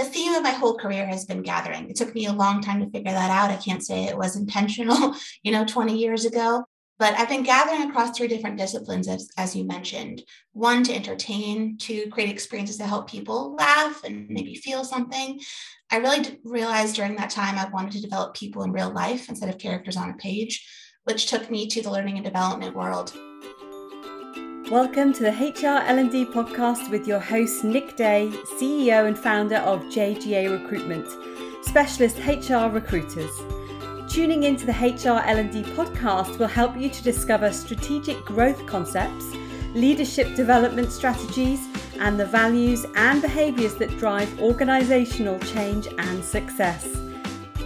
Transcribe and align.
the 0.00 0.06
theme 0.06 0.34
of 0.34 0.42
my 0.42 0.50
whole 0.50 0.78
career 0.78 1.06
has 1.06 1.26
been 1.26 1.42
gathering. 1.42 1.90
It 1.90 1.96
took 1.96 2.14
me 2.14 2.24
a 2.24 2.32
long 2.32 2.62
time 2.62 2.80
to 2.80 2.90
figure 2.90 3.12
that 3.12 3.30
out. 3.30 3.50
I 3.50 3.56
can't 3.56 3.84
say 3.84 4.04
it 4.04 4.16
was 4.16 4.34
intentional, 4.34 5.14
you 5.42 5.52
know, 5.52 5.66
20 5.66 5.96
years 5.96 6.24
ago. 6.24 6.64
But 6.98 7.14
I've 7.14 7.28
been 7.28 7.42
gathering 7.42 7.88
across 7.88 8.16
three 8.16 8.28
different 8.28 8.58
disciplines, 8.58 9.08
as, 9.08 9.30
as 9.36 9.56
you 9.56 9.64
mentioned. 9.64 10.22
One, 10.52 10.82
to 10.84 10.94
entertain, 10.94 11.76
to 11.78 12.08
create 12.08 12.30
experiences 12.30 12.76
to 12.78 12.86
help 12.86 13.10
people 13.10 13.54
laugh 13.56 14.02
and 14.04 14.28
maybe 14.28 14.54
feel 14.54 14.84
something. 14.84 15.40
I 15.90 15.96
really 15.96 16.38
realized 16.44 16.96
during 16.96 17.16
that 17.16 17.30
time 17.30 17.58
I 17.58 17.70
wanted 17.70 17.92
to 17.92 18.02
develop 18.02 18.34
people 18.34 18.62
in 18.62 18.72
real 18.72 18.90
life 18.90 19.28
instead 19.28 19.48
of 19.48 19.58
characters 19.58 19.96
on 19.96 20.10
a 20.10 20.14
page, 20.14 20.66
which 21.04 21.26
took 21.26 21.50
me 21.50 21.68
to 21.68 21.82
the 21.82 21.90
learning 21.90 22.16
and 22.16 22.24
development 22.24 22.76
world. 22.76 23.12
Welcome 24.70 25.12
to 25.14 25.24
the 25.24 25.32
HR 25.32 25.82
L&D 25.84 26.26
podcast 26.26 26.90
with 26.90 27.04
your 27.04 27.18
host 27.18 27.64
Nick 27.64 27.96
Day, 27.96 28.30
CEO 28.56 29.08
and 29.08 29.18
founder 29.18 29.56
of 29.56 29.82
JGA 29.86 30.48
Recruitment, 30.48 31.08
specialist 31.62 32.18
HR 32.18 32.72
recruiters. 32.72 33.32
Tuning 34.08 34.44
into 34.44 34.66
the 34.66 34.72
HR 34.72 35.26
L&D 35.28 35.64
podcast 35.74 36.38
will 36.38 36.46
help 36.46 36.76
you 36.76 36.88
to 36.88 37.02
discover 37.02 37.50
strategic 37.50 38.24
growth 38.24 38.64
concepts, 38.66 39.24
leadership 39.74 40.36
development 40.36 40.92
strategies, 40.92 41.66
and 41.98 42.18
the 42.18 42.26
values 42.26 42.86
and 42.94 43.20
behaviors 43.20 43.74
that 43.74 43.90
drive 43.98 44.40
organizational 44.40 45.40
change 45.40 45.88
and 45.98 46.24
success. 46.24 46.86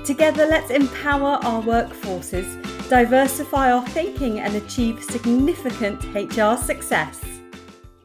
Together, 0.07 0.47
let's 0.47 0.71
empower 0.71 1.39
our 1.45 1.63
workforces, 1.65 2.74
diversify 2.95 3.73
our 3.73 3.85
thinking, 3.89 4.39
and 4.39 4.55
achieve 4.55 5.03
significant 5.03 6.01
HR 6.15 6.57
success. 6.57 7.21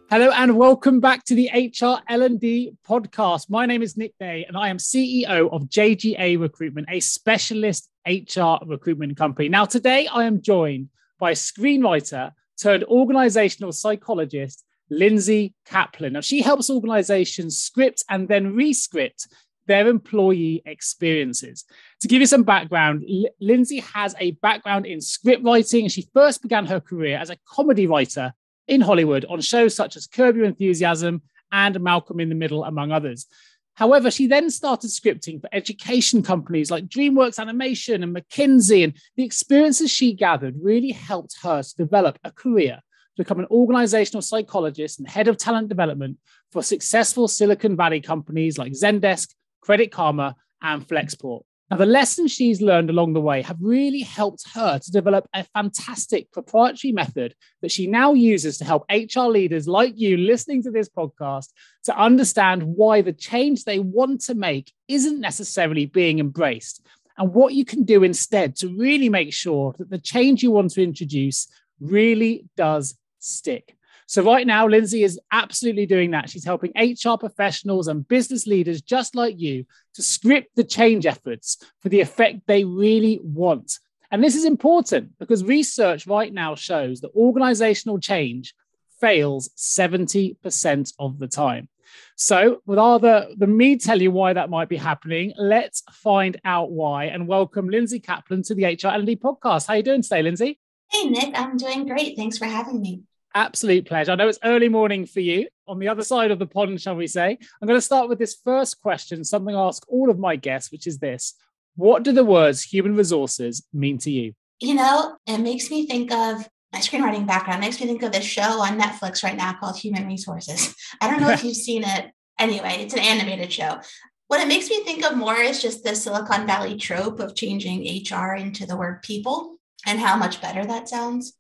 Hello 0.10 0.32
and 0.32 0.58
welcome 0.58 1.00
back 1.00 1.24
to 1.26 1.36
the 1.36 1.48
HR 1.54 2.02
L&D 2.10 2.72
podcast. 2.90 3.52
My 3.52 3.68
name 3.68 3.84
is 3.84 3.96
Nick 3.96 4.18
Day 4.20 4.46
and 4.48 4.58
I 4.58 4.70
am 4.70 4.80
CEO 4.80 5.48
of 5.52 5.66
JGA 5.66 6.40
Recruitment, 6.40 6.88
a 6.90 7.02
specialist 7.02 7.88
HR 8.08 8.56
recruitment 8.66 9.16
company. 9.16 9.48
Now 9.48 9.66
today 9.66 10.08
I 10.08 10.24
am 10.24 10.42
joined 10.42 10.90
by 11.20 11.34
screenwriter 11.34 12.32
turned 12.60 12.84
organizational 12.86 13.72
psychologist 13.72 14.66
Lindsey 14.90 15.54
Caplan. 15.68 16.14
Now 16.14 16.22
she 16.22 16.42
helps 16.42 16.72
organizations 16.72 17.60
script 17.60 18.04
and 18.10 18.28
then 18.28 18.56
rescript 18.56 19.28
their 19.70 19.88
employee 19.88 20.64
experiences. 20.66 21.64
To 22.02 22.08
give 22.08 22.20
you 22.20 22.26
some 22.26 22.44
background, 22.44 23.06
Lindsey 23.40 23.80
has 23.80 24.16
a 24.20 24.32
background 24.32 24.88
in 24.88 25.00
script 25.00 25.44
writing 25.46 25.88
she 25.88 26.10
first 26.12 26.42
began 26.42 26.66
her 26.66 26.80
career 26.82 27.18
as 27.18 27.30
a 27.30 27.38
comedy 27.48 27.86
writer 27.86 28.34
in 28.68 28.82
Hollywood 28.82 29.26
on 29.30 29.40
shows 29.42 29.76
such 29.76 29.96
as 29.96 30.08
Curb 30.08 30.36
Your 30.36 30.46
Enthusiasm 30.46 31.22
and 31.52 31.80
Malcolm 31.80 32.20
in 32.20 32.30
the 32.30 32.36
Middle, 32.36 32.64
among 32.64 32.92
others. 32.92 33.28
However, 33.76 34.10
she 34.10 34.26
then 34.26 34.50
started 34.50 34.90
scripting 34.90 35.40
for 35.40 35.50
education 35.54 36.24
companies 36.24 36.72
like 36.72 36.88
DreamWorks 36.88 37.40
Animation 37.40 38.02
and 38.02 38.16
McKinsey, 38.16 38.84
and 38.84 38.94
the 39.16 39.24
experiences 39.24 39.92
she 39.92 40.14
gathered 40.14 40.56
really 40.62 40.92
helped 40.92 41.38
her 41.44 41.62
to 41.62 41.76
develop 41.76 42.18
a 42.24 42.32
career 42.32 42.82
to 43.16 43.24
become 43.24 43.40
an 43.40 43.48
organizational 43.52 44.24
psychologist 44.24 44.98
and 44.98 45.08
head 45.08 45.28
of 45.28 45.38
talent 45.38 45.70
development 45.70 46.18
for 46.52 46.64
successful 46.64 47.28
Silicon 47.28 47.76
Valley 47.76 48.02
companies 48.02 48.58
like 48.58 48.74
Zendesk, 48.74 49.30
Credit 49.62 49.92
Karma, 49.92 50.36
and 50.62 50.88
Flexport. 50.88 51.42
Now, 51.70 51.78
the 51.78 51.86
lessons 51.86 52.32
she's 52.32 52.64
learned 52.64 52.90
along 52.90 53.14
the 53.14 53.22
way 53.22 53.44
have 53.44 53.58
really 53.62 54.00
helped 54.00 54.44
her 54.56 54.80
to 54.80 54.92
develop 54.92 55.28
a 55.36 55.44
fantastic 55.44 56.32
proprietary 56.32 56.92
method 56.92 57.36
that 57.62 57.72
she 57.72 57.86
now 57.86 58.14
uses 58.14 58.58
to 58.58 58.66
help 58.66 58.86
HR 58.90 59.28
leaders 59.28 59.68
like 59.68 59.94
you 59.96 60.18
listening 60.18 60.64
to 60.64 60.72
this 60.72 60.90
podcast 60.90 61.50
to 61.84 61.96
understand 61.96 62.64
why 62.64 63.02
the 63.02 63.14
change 63.14 63.66
they 63.66 63.78
want 63.78 64.22
to 64.22 64.34
make 64.34 64.74
isn't 64.88 65.20
necessarily 65.20 65.86
being 65.86 66.18
embraced 66.18 66.84
and 67.20 67.34
what 67.34 67.54
you 67.54 67.66
can 67.66 67.84
do 67.84 68.04
instead 68.04 68.56
to 68.56 68.76
really 68.76 69.10
make 69.10 69.32
sure 69.32 69.76
that 69.78 69.92
the 69.92 70.00
change 70.00 70.42
you 70.42 70.50
want 70.50 70.72
to 70.72 70.82
introduce 70.82 71.48
really 71.80 72.46
does 72.58 72.98
stick. 73.20 73.76
So, 74.10 74.24
right 74.24 74.48
now, 74.48 74.66
Lindsey 74.66 75.04
is 75.04 75.20
absolutely 75.32 75.86
doing 75.86 76.10
that. 76.12 76.32
She's 76.32 76.44
helping 76.44 76.72
HR 76.76 77.16
professionals 77.20 77.88
and 77.88 78.08
business 78.08 78.48
leaders 78.48 78.82
just 78.82 79.14
like 79.14 79.40
you 79.40 79.66
to 79.94 80.02
script 80.02 80.56
the 80.56 80.64
change 80.64 81.06
efforts 81.06 81.58
for 81.80 81.90
the 81.90 82.02
effect 82.02 82.40
they 82.48 82.64
really 82.64 83.20
want. 83.22 83.78
And 84.10 84.24
this 84.24 84.36
is 84.36 84.46
important 84.46 85.12
because 85.20 85.44
research 85.44 86.08
right 86.08 86.34
now 86.34 86.56
shows 86.56 87.02
that 87.02 87.12
organizational 87.16 88.00
change 88.00 88.56
fails 89.00 89.50
70% 89.56 90.94
of 90.98 91.20
the 91.20 91.28
time. 91.28 91.70
So, 92.16 92.64
rather 92.66 93.28
than 93.38 93.56
me 93.56 93.78
tell 93.78 94.02
you 94.02 94.10
why 94.10 94.34
that 94.34 94.50
might 94.50 94.70
be 94.70 94.78
happening, 94.78 95.34
let's 95.38 95.84
find 95.92 96.42
out 96.44 96.72
why 96.72 97.06
and 97.06 97.28
welcome 97.28 97.70
Lindsey 97.70 98.00
Caplan 98.00 98.44
to 98.48 98.56
the 98.56 98.66
HR 98.66 98.92
L&D 98.92 99.18
podcast. 99.18 99.68
How 99.68 99.76
are 99.76 99.78
you 99.78 99.84
doing 99.84 100.02
today, 100.02 100.24
Lindsey? 100.24 100.60
Hey, 100.90 101.08
Nick, 101.08 101.40
I'm 101.40 101.58
doing 101.58 101.86
great. 101.86 102.18
Thanks 102.18 102.40
for 102.40 102.46
having 102.46 102.82
me. 102.82 103.04
Absolute 103.36 103.86
pleasure. 103.86 104.12
I 104.12 104.16
know 104.16 104.28
it's 104.28 104.40
early 104.44 104.70
morning 104.70 105.06
for 105.06 105.20
you 105.20 105.48
on 105.68 105.80
the 105.80 105.88
other 105.88 106.04
side 106.04 106.32
of 106.32 106.40
the 106.40 106.48
pond, 106.48 106.82
shall 106.82 106.96
we 106.96 107.08
say. 107.08 107.38
I'm 107.62 107.68
going 107.68 107.78
to 107.78 107.82
start 107.82 108.10
with 108.10 108.18
this 108.18 108.36
first 108.44 108.82
question, 108.82 109.24
something 109.24 109.56
I 109.56 109.68
ask 109.68 109.84
all 109.88 110.10
of 110.10 110.18
my 110.18 110.36
guests, 110.36 110.72
which 110.72 110.88
is 110.88 110.98
this 110.98 111.36
What 111.76 112.04
do 112.04 112.12
the 112.12 112.26
words 112.26 112.64
human 112.64 112.96
resources 112.96 113.66
mean 113.72 114.00
to 114.00 114.12
you? 114.12 114.34
You 114.60 114.74
know, 114.74 115.18
it 115.28 115.38
makes 115.38 115.70
me 115.70 115.86
think 115.86 116.12
of 116.12 116.50
my 116.74 116.80
screenwriting 116.80 117.26
background, 117.26 117.64
it 117.64 117.68
makes 117.68 117.80
me 117.80 117.88
think 117.88 118.04
of 118.04 118.12
this 118.12 118.26
show 118.26 118.62
on 118.62 118.80
Netflix 118.80 119.24
right 119.24 119.38
now 119.38 119.54
called 119.54 119.78
Human 119.78 120.06
Resources. 120.06 120.76
I 121.02 121.10
don't 121.10 121.22
know 121.22 121.30
if 121.30 121.44
you've 121.46 121.56
seen 121.56 121.84
it. 121.84 122.12
Anyway, 122.40 122.78
it's 122.80 122.94
an 122.94 123.00
animated 123.00 123.52
show. 123.52 123.80
What 124.28 124.40
it 124.40 124.48
makes 124.48 124.70
me 124.70 124.84
think 124.84 125.04
of 125.04 125.18
more 125.18 125.36
is 125.38 125.62
just 125.62 125.84
the 125.84 125.96
Silicon 125.96 126.46
Valley 126.46 126.78
trope 126.78 127.20
of 127.20 127.36
changing 127.36 127.82
HR 127.82 128.36
into 128.36 128.66
the 128.68 128.78
word 128.78 129.02
people 129.02 129.58
and 129.88 130.00
how 130.00 130.16
much 130.16 130.42
better 130.42 130.64
that 130.66 130.88
sounds. 130.88 131.34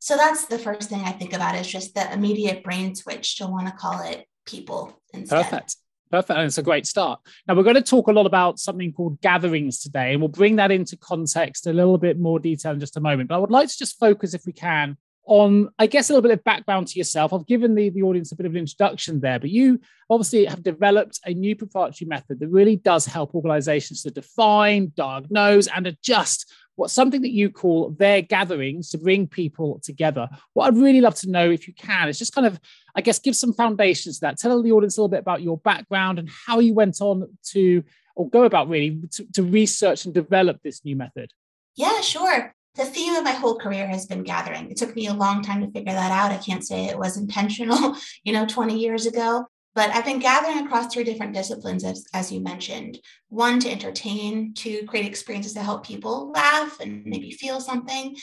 So 0.00 0.16
that's 0.16 0.46
the 0.46 0.58
first 0.58 0.88
thing 0.88 1.02
I 1.04 1.12
think 1.12 1.34
about 1.34 1.54
is 1.54 1.66
just 1.66 1.94
the 1.94 2.12
immediate 2.12 2.64
brain 2.64 2.94
switch 2.94 3.36
to 3.36 3.46
want 3.46 3.66
to 3.66 3.72
call 3.72 4.02
it 4.02 4.26
people 4.46 5.00
instead. 5.12 5.44
Perfect. 5.44 5.76
Perfect. 6.10 6.36
And 6.38 6.46
it's 6.46 6.58
a 6.58 6.62
great 6.62 6.86
start. 6.86 7.20
Now, 7.46 7.54
we're 7.54 7.62
going 7.62 7.76
to 7.76 7.82
talk 7.82 8.08
a 8.08 8.12
lot 8.12 8.26
about 8.26 8.58
something 8.58 8.92
called 8.92 9.20
gatherings 9.20 9.78
today, 9.78 10.12
and 10.12 10.20
we'll 10.20 10.28
bring 10.28 10.56
that 10.56 10.72
into 10.72 10.96
context 10.96 11.66
a 11.66 11.72
little 11.72 11.98
bit 11.98 12.18
more 12.18 12.40
detail 12.40 12.72
in 12.72 12.80
just 12.80 12.96
a 12.96 13.00
moment. 13.00 13.28
But 13.28 13.36
I 13.36 13.38
would 13.38 13.50
like 13.50 13.68
to 13.68 13.78
just 13.78 13.98
focus, 13.98 14.34
if 14.34 14.44
we 14.44 14.52
can, 14.52 14.96
on, 15.26 15.68
I 15.78 15.86
guess, 15.86 16.10
a 16.10 16.12
little 16.12 16.28
bit 16.28 16.36
of 16.36 16.42
background 16.42 16.88
to 16.88 16.98
yourself. 16.98 17.32
I've 17.32 17.46
given 17.46 17.76
the, 17.76 17.90
the 17.90 18.02
audience 18.02 18.32
a 18.32 18.36
bit 18.36 18.46
of 18.46 18.52
an 18.52 18.58
introduction 18.58 19.20
there, 19.20 19.38
but 19.38 19.50
you 19.50 19.80
obviously 20.08 20.46
have 20.46 20.64
developed 20.64 21.20
a 21.24 21.32
new 21.32 21.54
proprietary 21.54 22.08
method 22.08 22.40
that 22.40 22.48
really 22.48 22.74
does 22.74 23.06
help 23.06 23.34
organizations 23.34 24.02
to 24.02 24.10
define, 24.10 24.92
diagnose, 24.96 25.68
and 25.68 25.86
adjust 25.86 26.52
what 26.80 26.90
something 26.90 27.20
that 27.20 27.32
you 27.32 27.50
call 27.50 27.90
their 27.90 28.22
gatherings 28.22 28.88
to 28.88 28.96
bring 28.96 29.26
people 29.26 29.78
together. 29.84 30.26
What 30.54 30.66
I'd 30.66 30.78
really 30.78 31.02
love 31.02 31.14
to 31.16 31.30
know, 31.30 31.50
if 31.50 31.68
you 31.68 31.74
can, 31.74 32.08
is 32.08 32.18
just 32.18 32.34
kind 32.34 32.46
of, 32.46 32.58
I 32.94 33.02
guess, 33.02 33.18
give 33.18 33.36
some 33.36 33.52
foundations 33.52 34.16
to 34.16 34.20
that. 34.22 34.38
Tell 34.38 34.62
the 34.62 34.72
audience 34.72 34.96
a 34.96 35.00
little 35.02 35.10
bit 35.10 35.20
about 35.20 35.42
your 35.42 35.58
background 35.58 36.18
and 36.18 36.30
how 36.46 36.58
you 36.58 36.72
went 36.72 37.02
on 37.02 37.28
to, 37.50 37.84
or 38.16 38.30
go 38.30 38.44
about 38.44 38.70
really, 38.70 38.98
to, 39.12 39.30
to 39.34 39.42
research 39.42 40.06
and 40.06 40.14
develop 40.14 40.62
this 40.62 40.82
new 40.82 40.96
method. 40.96 41.30
Yeah, 41.76 42.00
sure. 42.00 42.54
The 42.76 42.86
theme 42.86 43.14
of 43.14 43.24
my 43.24 43.32
whole 43.32 43.58
career 43.58 43.86
has 43.86 44.06
been 44.06 44.22
gathering. 44.22 44.70
It 44.70 44.78
took 44.78 44.96
me 44.96 45.06
a 45.06 45.12
long 45.12 45.42
time 45.42 45.60
to 45.60 45.70
figure 45.70 45.92
that 45.92 46.10
out. 46.10 46.32
I 46.32 46.38
can't 46.38 46.66
say 46.66 46.86
it 46.86 46.98
was 46.98 47.18
intentional, 47.18 47.94
you 48.24 48.32
know, 48.32 48.46
20 48.46 48.78
years 48.78 49.04
ago. 49.04 49.46
But 49.74 49.90
I've 49.90 50.04
been 50.04 50.18
gathering 50.18 50.66
across 50.66 50.92
three 50.92 51.04
different 51.04 51.32
disciplines, 51.32 51.84
as, 51.84 52.04
as 52.12 52.32
you 52.32 52.40
mentioned. 52.40 52.98
One, 53.28 53.60
to 53.60 53.70
entertain, 53.70 54.52
to 54.54 54.84
create 54.86 55.06
experiences 55.06 55.54
to 55.54 55.62
help 55.62 55.86
people 55.86 56.32
laugh 56.32 56.80
and 56.80 57.04
maybe 57.06 57.30
feel 57.30 57.60
something. 57.60 58.16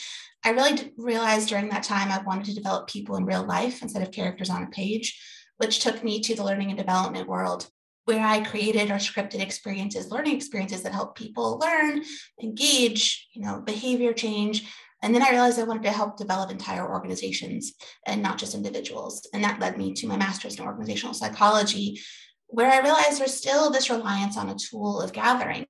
I 0.44 0.52
really 0.52 0.92
realized 0.98 1.50
during 1.50 1.70
that 1.70 1.84
time 1.84 2.12
I 2.12 2.22
wanted 2.24 2.46
to 2.46 2.56
develop 2.56 2.88
people 2.88 3.16
in 3.16 3.26
real 3.26 3.46
life 3.46 3.82
instead 3.82 4.04
of 4.04 4.12
characters 4.12 4.50
on 4.50 4.64
a 4.64 4.68
page, 4.68 5.18
which 5.58 5.80
took 5.80 6.04
me 6.04 6.20
to 6.22 6.36
the 6.36 6.44
learning 6.44 6.70
and 6.70 6.78
development 6.78 7.30
world, 7.30 7.70
where 8.06 8.26
I 8.26 8.44
created 8.44 8.92
or 8.92 8.96
scripted 8.96 9.42
experiences, 9.42 10.12
learning 10.12 10.36
experiences 10.36 10.84
that 10.84 10.94
help 10.94 11.18
people 11.18 11.60
learn, 11.60 12.04
engage, 12.42 13.28
you 13.34 13.42
know, 13.42 13.62
behavior 13.62 14.14
change, 14.14 14.70
and 15.04 15.14
then 15.14 15.22
I 15.22 15.30
realized 15.30 15.60
I 15.60 15.64
wanted 15.64 15.84
to 15.84 15.92
help 15.92 16.18
develop 16.18 16.50
entire 16.50 16.88
organizations 16.88 17.74
and 18.06 18.22
not 18.22 18.38
just 18.38 18.56
individuals. 18.56 19.28
And 19.34 19.44
that 19.44 19.60
led 19.60 19.78
me 19.78 19.94
to 19.94 20.08
my 20.08 20.18
master's 20.18 20.58
in 20.58 20.66
organizational 20.66 21.14
psychology, 21.14 22.02
where 22.48 22.72
I 22.72 22.80
realized 22.80 23.20
there's 23.20 23.34
still 23.34 23.70
this 23.70 23.90
reliance 23.90 24.38
on 24.38 24.50
a 24.50 24.56
tool 24.56 25.02
of 25.02 25.14
gathering 25.14 25.68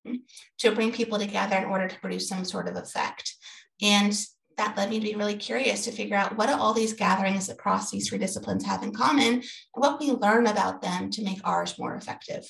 to 0.60 0.72
bring 0.72 0.92
people 0.92 1.18
together 1.18 1.58
in 1.58 1.66
order 1.66 1.88
to 1.88 2.00
produce 2.00 2.30
some 2.30 2.46
sort 2.46 2.70
of 2.70 2.76
effect. 2.76 3.34
And 3.82 4.18
that 4.58 4.78
led 4.78 4.90
me 4.90 5.00
to 5.00 5.06
be 5.06 5.16
really 5.16 5.36
curious 5.36 5.86
to 5.86 5.92
figure 5.92 6.16
out 6.16 6.38
what 6.38 6.48
do 6.48 6.54
all 6.54 6.74
these 6.74 6.94
gatherings 6.94 7.50
across 7.50 7.92
these 7.92 8.10
three 8.10 8.18
disciplines 8.18 8.66
have 8.66 8.82
in 8.82 8.92
common 8.92 9.34
and 9.36 9.44
what 9.74 10.00
we 10.00 10.12
learn 10.12 10.48
about 10.48 10.82
them 10.82 11.10
to 11.12 11.24
make 11.24 11.40
ours 11.44 11.78
more 11.78 11.96
effective. 11.96 12.44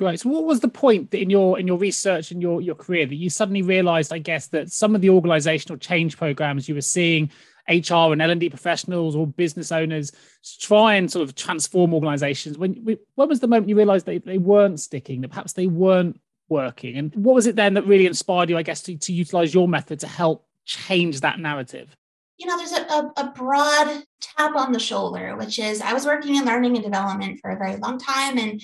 Great. 0.00 0.18
So, 0.18 0.30
what 0.30 0.46
was 0.46 0.60
the 0.60 0.68
point 0.68 1.10
that 1.10 1.20
in 1.20 1.28
your 1.28 1.58
in 1.58 1.66
your 1.66 1.76
research 1.76 2.30
and 2.30 2.40
your 2.40 2.62
your 2.62 2.74
career 2.74 3.04
that 3.04 3.16
you 3.16 3.28
suddenly 3.28 3.60
realised, 3.60 4.14
I 4.14 4.18
guess, 4.18 4.46
that 4.46 4.72
some 4.72 4.94
of 4.94 5.02
the 5.02 5.08
organisational 5.08 5.78
change 5.78 6.16
programs 6.16 6.70
you 6.70 6.74
were 6.74 6.80
seeing 6.80 7.30
HR 7.68 8.10
and 8.10 8.22
L&D 8.22 8.48
professionals 8.48 9.14
or 9.14 9.26
business 9.26 9.70
owners 9.70 10.10
try 10.58 10.94
and 10.94 11.12
sort 11.12 11.28
of 11.28 11.34
transform 11.34 11.92
organizations. 11.92 12.56
When, 12.56 12.96
when 13.14 13.28
was 13.28 13.40
the 13.40 13.46
moment 13.46 13.68
you 13.68 13.76
realized 13.76 14.06
that 14.06 14.24
they 14.24 14.38
weren't 14.38 14.80
sticking, 14.80 15.20
that 15.20 15.28
perhaps 15.28 15.52
they 15.52 15.66
weren't 15.66 16.18
working? 16.48 16.96
And 16.96 17.14
what 17.14 17.34
was 17.34 17.46
it 17.46 17.54
then 17.54 17.74
that 17.74 17.86
really 17.86 18.06
inspired 18.06 18.48
you, 18.48 18.56
I 18.56 18.62
guess, 18.62 18.80
to, 18.84 18.96
to 18.96 19.12
utilize 19.12 19.52
your 19.52 19.68
method 19.68 20.00
to 20.00 20.06
help 20.06 20.46
change 20.64 21.20
that 21.20 21.38
narrative? 21.40 21.94
You 22.38 22.46
know, 22.46 22.56
there's 22.56 22.72
a, 22.72 22.86
a, 22.86 23.12
a 23.18 23.32
broad 23.36 24.02
tap 24.22 24.56
on 24.56 24.72
the 24.72 24.80
shoulder, 24.80 25.36
which 25.36 25.58
is 25.58 25.82
I 25.82 25.92
was 25.92 26.06
working 26.06 26.36
in 26.36 26.46
learning 26.46 26.76
and 26.76 26.84
development 26.84 27.38
for 27.42 27.50
a 27.50 27.58
very 27.58 27.76
long 27.76 27.98
time. 27.98 28.38
And 28.38 28.62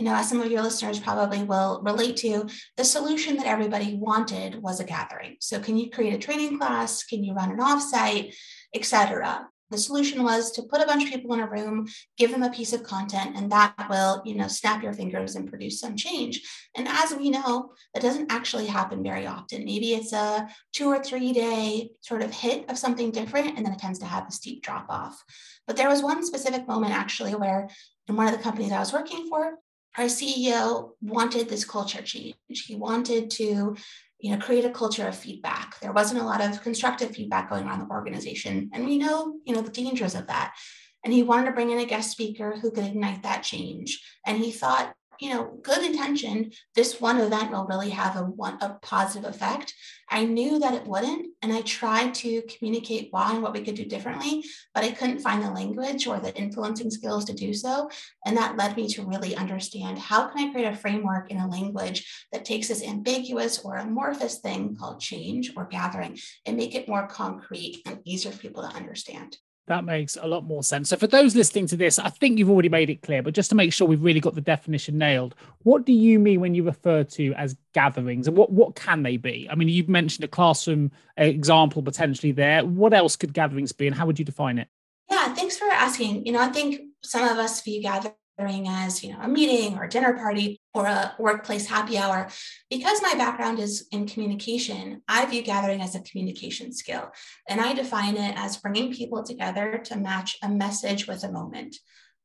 you 0.00 0.06
know, 0.06 0.14
as 0.14 0.30
some 0.30 0.40
of 0.40 0.50
your 0.50 0.62
listeners 0.62 0.98
probably 0.98 1.44
will 1.44 1.82
relate 1.84 2.16
to, 2.16 2.48
the 2.78 2.84
solution 2.84 3.36
that 3.36 3.46
everybody 3.46 3.98
wanted 4.00 4.62
was 4.62 4.80
a 4.80 4.84
gathering. 4.84 5.36
So, 5.40 5.60
can 5.60 5.76
you 5.76 5.90
create 5.90 6.14
a 6.14 6.18
training 6.18 6.58
class? 6.58 7.04
Can 7.04 7.22
you 7.22 7.34
run 7.34 7.50
an 7.50 7.58
offsite, 7.58 8.34
etc.? 8.74 9.46
The 9.68 9.76
solution 9.76 10.22
was 10.24 10.52
to 10.52 10.62
put 10.62 10.80
a 10.80 10.86
bunch 10.86 11.04
of 11.04 11.10
people 11.10 11.34
in 11.34 11.40
a 11.40 11.48
room, 11.48 11.86
give 12.16 12.30
them 12.30 12.42
a 12.42 12.50
piece 12.50 12.72
of 12.72 12.82
content, 12.82 13.36
and 13.36 13.52
that 13.52 13.74
will, 13.90 14.22
you 14.24 14.34
know, 14.34 14.48
snap 14.48 14.82
your 14.82 14.94
fingers 14.94 15.36
and 15.36 15.48
produce 15.48 15.78
some 15.78 15.96
change. 15.96 16.40
And 16.74 16.88
as 16.88 17.14
we 17.14 17.28
know, 17.28 17.72
that 17.92 18.02
doesn't 18.02 18.32
actually 18.32 18.66
happen 18.66 19.02
very 19.02 19.26
often. 19.26 19.66
Maybe 19.66 19.92
it's 19.92 20.14
a 20.14 20.48
two 20.72 20.88
or 20.88 21.04
three 21.04 21.32
day 21.34 21.90
sort 22.00 22.22
of 22.22 22.32
hit 22.32 22.70
of 22.70 22.78
something 22.78 23.10
different, 23.10 23.58
and 23.58 23.66
then 23.66 23.74
it 23.74 23.78
tends 23.78 23.98
to 23.98 24.06
have 24.06 24.26
a 24.26 24.32
steep 24.32 24.62
drop 24.62 24.86
off. 24.88 25.22
But 25.66 25.76
there 25.76 25.90
was 25.90 26.02
one 26.02 26.24
specific 26.24 26.66
moment 26.66 26.94
actually 26.94 27.34
where 27.34 27.68
in 28.08 28.16
one 28.16 28.26
of 28.26 28.32
the 28.32 28.42
companies 28.42 28.72
I 28.72 28.80
was 28.80 28.94
working 28.94 29.28
for, 29.28 29.58
our 29.98 30.04
CEO 30.04 30.90
wanted 31.02 31.48
this 31.48 31.64
culture 31.64 32.02
change. 32.02 32.36
He 32.48 32.76
wanted 32.76 33.30
to 33.32 33.76
you 34.20 34.30
know, 34.30 34.38
create 34.38 34.64
a 34.64 34.70
culture 34.70 35.08
of 35.08 35.16
feedback. 35.16 35.80
There 35.80 35.92
wasn't 35.92 36.20
a 36.20 36.24
lot 36.24 36.40
of 36.40 36.62
constructive 36.62 37.14
feedback 37.14 37.48
going 37.48 37.66
on 37.66 37.80
in 37.80 37.88
the 37.88 37.94
organization. 37.94 38.70
And 38.72 38.84
we 38.84 38.98
know, 38.98 39.36
you 39.44 39.54
know, 39.54 39.62
the 39.62 39.70
dangers 39.70 40.14
of 40.14 40.26
that. 40.26 40.54
And 41.04 41.14
he 41.14 41.22
wanted 41.22 41.46
to 41.46 41.52
bring 41.52 41.70
in 41.70 41.78
a 41.78 41.86
guest 41.86 42.10
speaker 42.10 42.58
who 42.60 42.70
could 42.70 42.84
ignite 42.84 43.22
that 43.22 43.42
change. 43.42 44.02
And 44.26 44.38
he 44.38 44.50
thought, 44.50 44.92
you 45.20 45.32
know, 45.32 45.58
good 45.62 45.84
intention, 45.84 46.50
this 46.74 47.00
one 47.00 47.20
event 47.20 47.50
will 47.50 47.66
really 47.66 47.90
have 47.90 48.16
a 48.16 48.22
one 48.22 48.56
a 48.60 48.78
positive 48.80 49.28
effect. 49.28 49.74
I 50.08 50.24
knew 50.24 50.58
that 50.58 50.74
it 50.74 50.86
wouldn't, 50.86 51.28
and 51.42 51.52
I 51.52 51.60
tried 51.60 52.14
to 52.14 52.42
communicate 52.42 53.08
why 53.10 53.32
and 53.32 53.42
what 53.42 53.52
we 53.52 53.62
could 53.62 53.76
do 53.76 53.84
differently, 53.84 54.44
but 54.74 54.82
I 54.82 54.90
couldn't 54.90 55.20
find 55.20 55.42
the 55.42 55.50
language 55.50 56.06
or 56.06 56.18
the 56.18 56.34
influencing 56.36 56.90
skills 56.90 57.26
to 57.26 57.32
do 57.32 57.52
so. 57.54 57.90
And 58.24 58.36
that 58.36 58.56
led 58.56 58.76
me 58.76 58.88
to 58.88 59.06
really 59.06 59.36
understand 59.36 59.98
how 59.98 60.28
can 60.28 60.48
I 60.48 60.52
create 60.52 60.72
a 60.72 60.76
framework 60.76 61.30
in 61.30 61.38
a 61.38 61.48
language 61.48 62.26
that 62.32 62.44
takes 62.44 62.68
this 62.68 62.82
ambiguous 62.82 63.60
or 63.60 63.76
amorphous 63.76 64.38
thing 64.38 64.74
called 64.76 65.00
change 65.00 65.52
or 65.56 65.66
gathering 65.66 66.18
and 66.46 66.56
make 66.56 66.74
it 66.74 66.88
more 66.88 67.06
concrete 67.06 67.82
and 67.86 68.00
easier 68.04 68.32
for 68.32 68.38
people 68.38 68.62
to 68.68 68.74
understand. 68.74 69.36
That 69.70 69.84
makes 69.84 70.18
a 70.20 70.26
lot 70.26 70.42
more 70.42 70.64
sense. 70.64 70.88
So, 70.88 70.96
for 70.96 71.06
those 71.06 71.36
listening 71.36 71.68
to 71.68 71.76
this, 71.76 72.00
I 72.00 72.08
think 72.08 72.40
you've 72.40 72.50
already 72.50 72.68
made 72.68 72.90
it 72.90 73.02
clear, 73.02 73.22
but 73.22 73.34
just 73.34 73.50
to 73.50 73.54
make 73.54 73.72
sure 73.72 73.86
we've 73.86 74.02
really 74.02 74.18
got 74.18 74.34
the 74.34 74.40
definition 74.40 74.98
nailed, 74.98 75.36
what 75.62 75.86
do 75.86 75.92
you 75.92 76.18
mean 76.18 76.40
when 76.40 76.56
you 76.56 76.64
refer 76.64 77.04
to 77.04 77.32
as 77.34 77.56
gatherings 77.72 78.26
and 78.26 78.36
what, 78.36 78.50
what 78.50 78.74
can 78.74 79.04
they 79.04 79.16
be? 79.16 79.46
I 79.48 79.54
mean, 79.54 79.68
you've 79.68 79.88
mentioned 79.88 80.24
a 80.24 80.28
classroom 80.28 80.90
example 81.16 81.84
potentially 81.84 82.32
there. 82.32 82.66
What 82.66 82.92
else 82.92 83.14
could 83.14 83.32
gatherings 83.32 83.70
be 83.70 83.86
and 83.86 83.94
how 83.94 84.06
would 84.06 84.18
you 84.18 84.24
define 84.24 84.58
it? 84.58 84.66
Yeah, 85.08 85.32
thanks 85.34 85.56
for 85.56 85.66
asking. 85.66 86.26
You 86.26 86.32
know, 86.32 86.40
I 86.40 86.48
think 86.48 86.80
some 87.04 87.22
of 87.22 87.38
us 87.38 87.62
view 87.62 87.80
gatherings 87.80 88.16
as 88.40 89.02
you 89.02 89.12
know 89.12 89.20
a 89.20 89.28
meeting 89.28 89.76
or 89.76 89.84
a 89.84 89.88
dinner 89.88 90.14
party 90.14 90.60
or 90.74 90.86
a 90.86 91.14
workplace 91.18 91.66
happy 91.66 91.98
hour. 91.98 92.28
Because 92.68 93.02
my 93.02 93.14
background 93.14 93.58
is 93.58 93.86
in 93.92 94.06
communication 94.06 95.02
i 95.08 95.26
view 95.26 95.42
gathering 95.42 95.80
as 95.80 95.94
a 95.94 96.00
communication 96.00 96.72
skill 96.72 97.10
and 97.48 97.60
i 97.60 97.72
define 97.72 98.16
it 98.16 98.34
as 98.36 98.56
bringing 98.56 98.92
people 98.92 99.22
together 99.22 99.80
to 99.84 99.96
match 99.96 100.36
a 100.42 100.48
message 100.48 101.06
with 101.06 101.24
a 101.24 101.32
moment. 101.32 101.76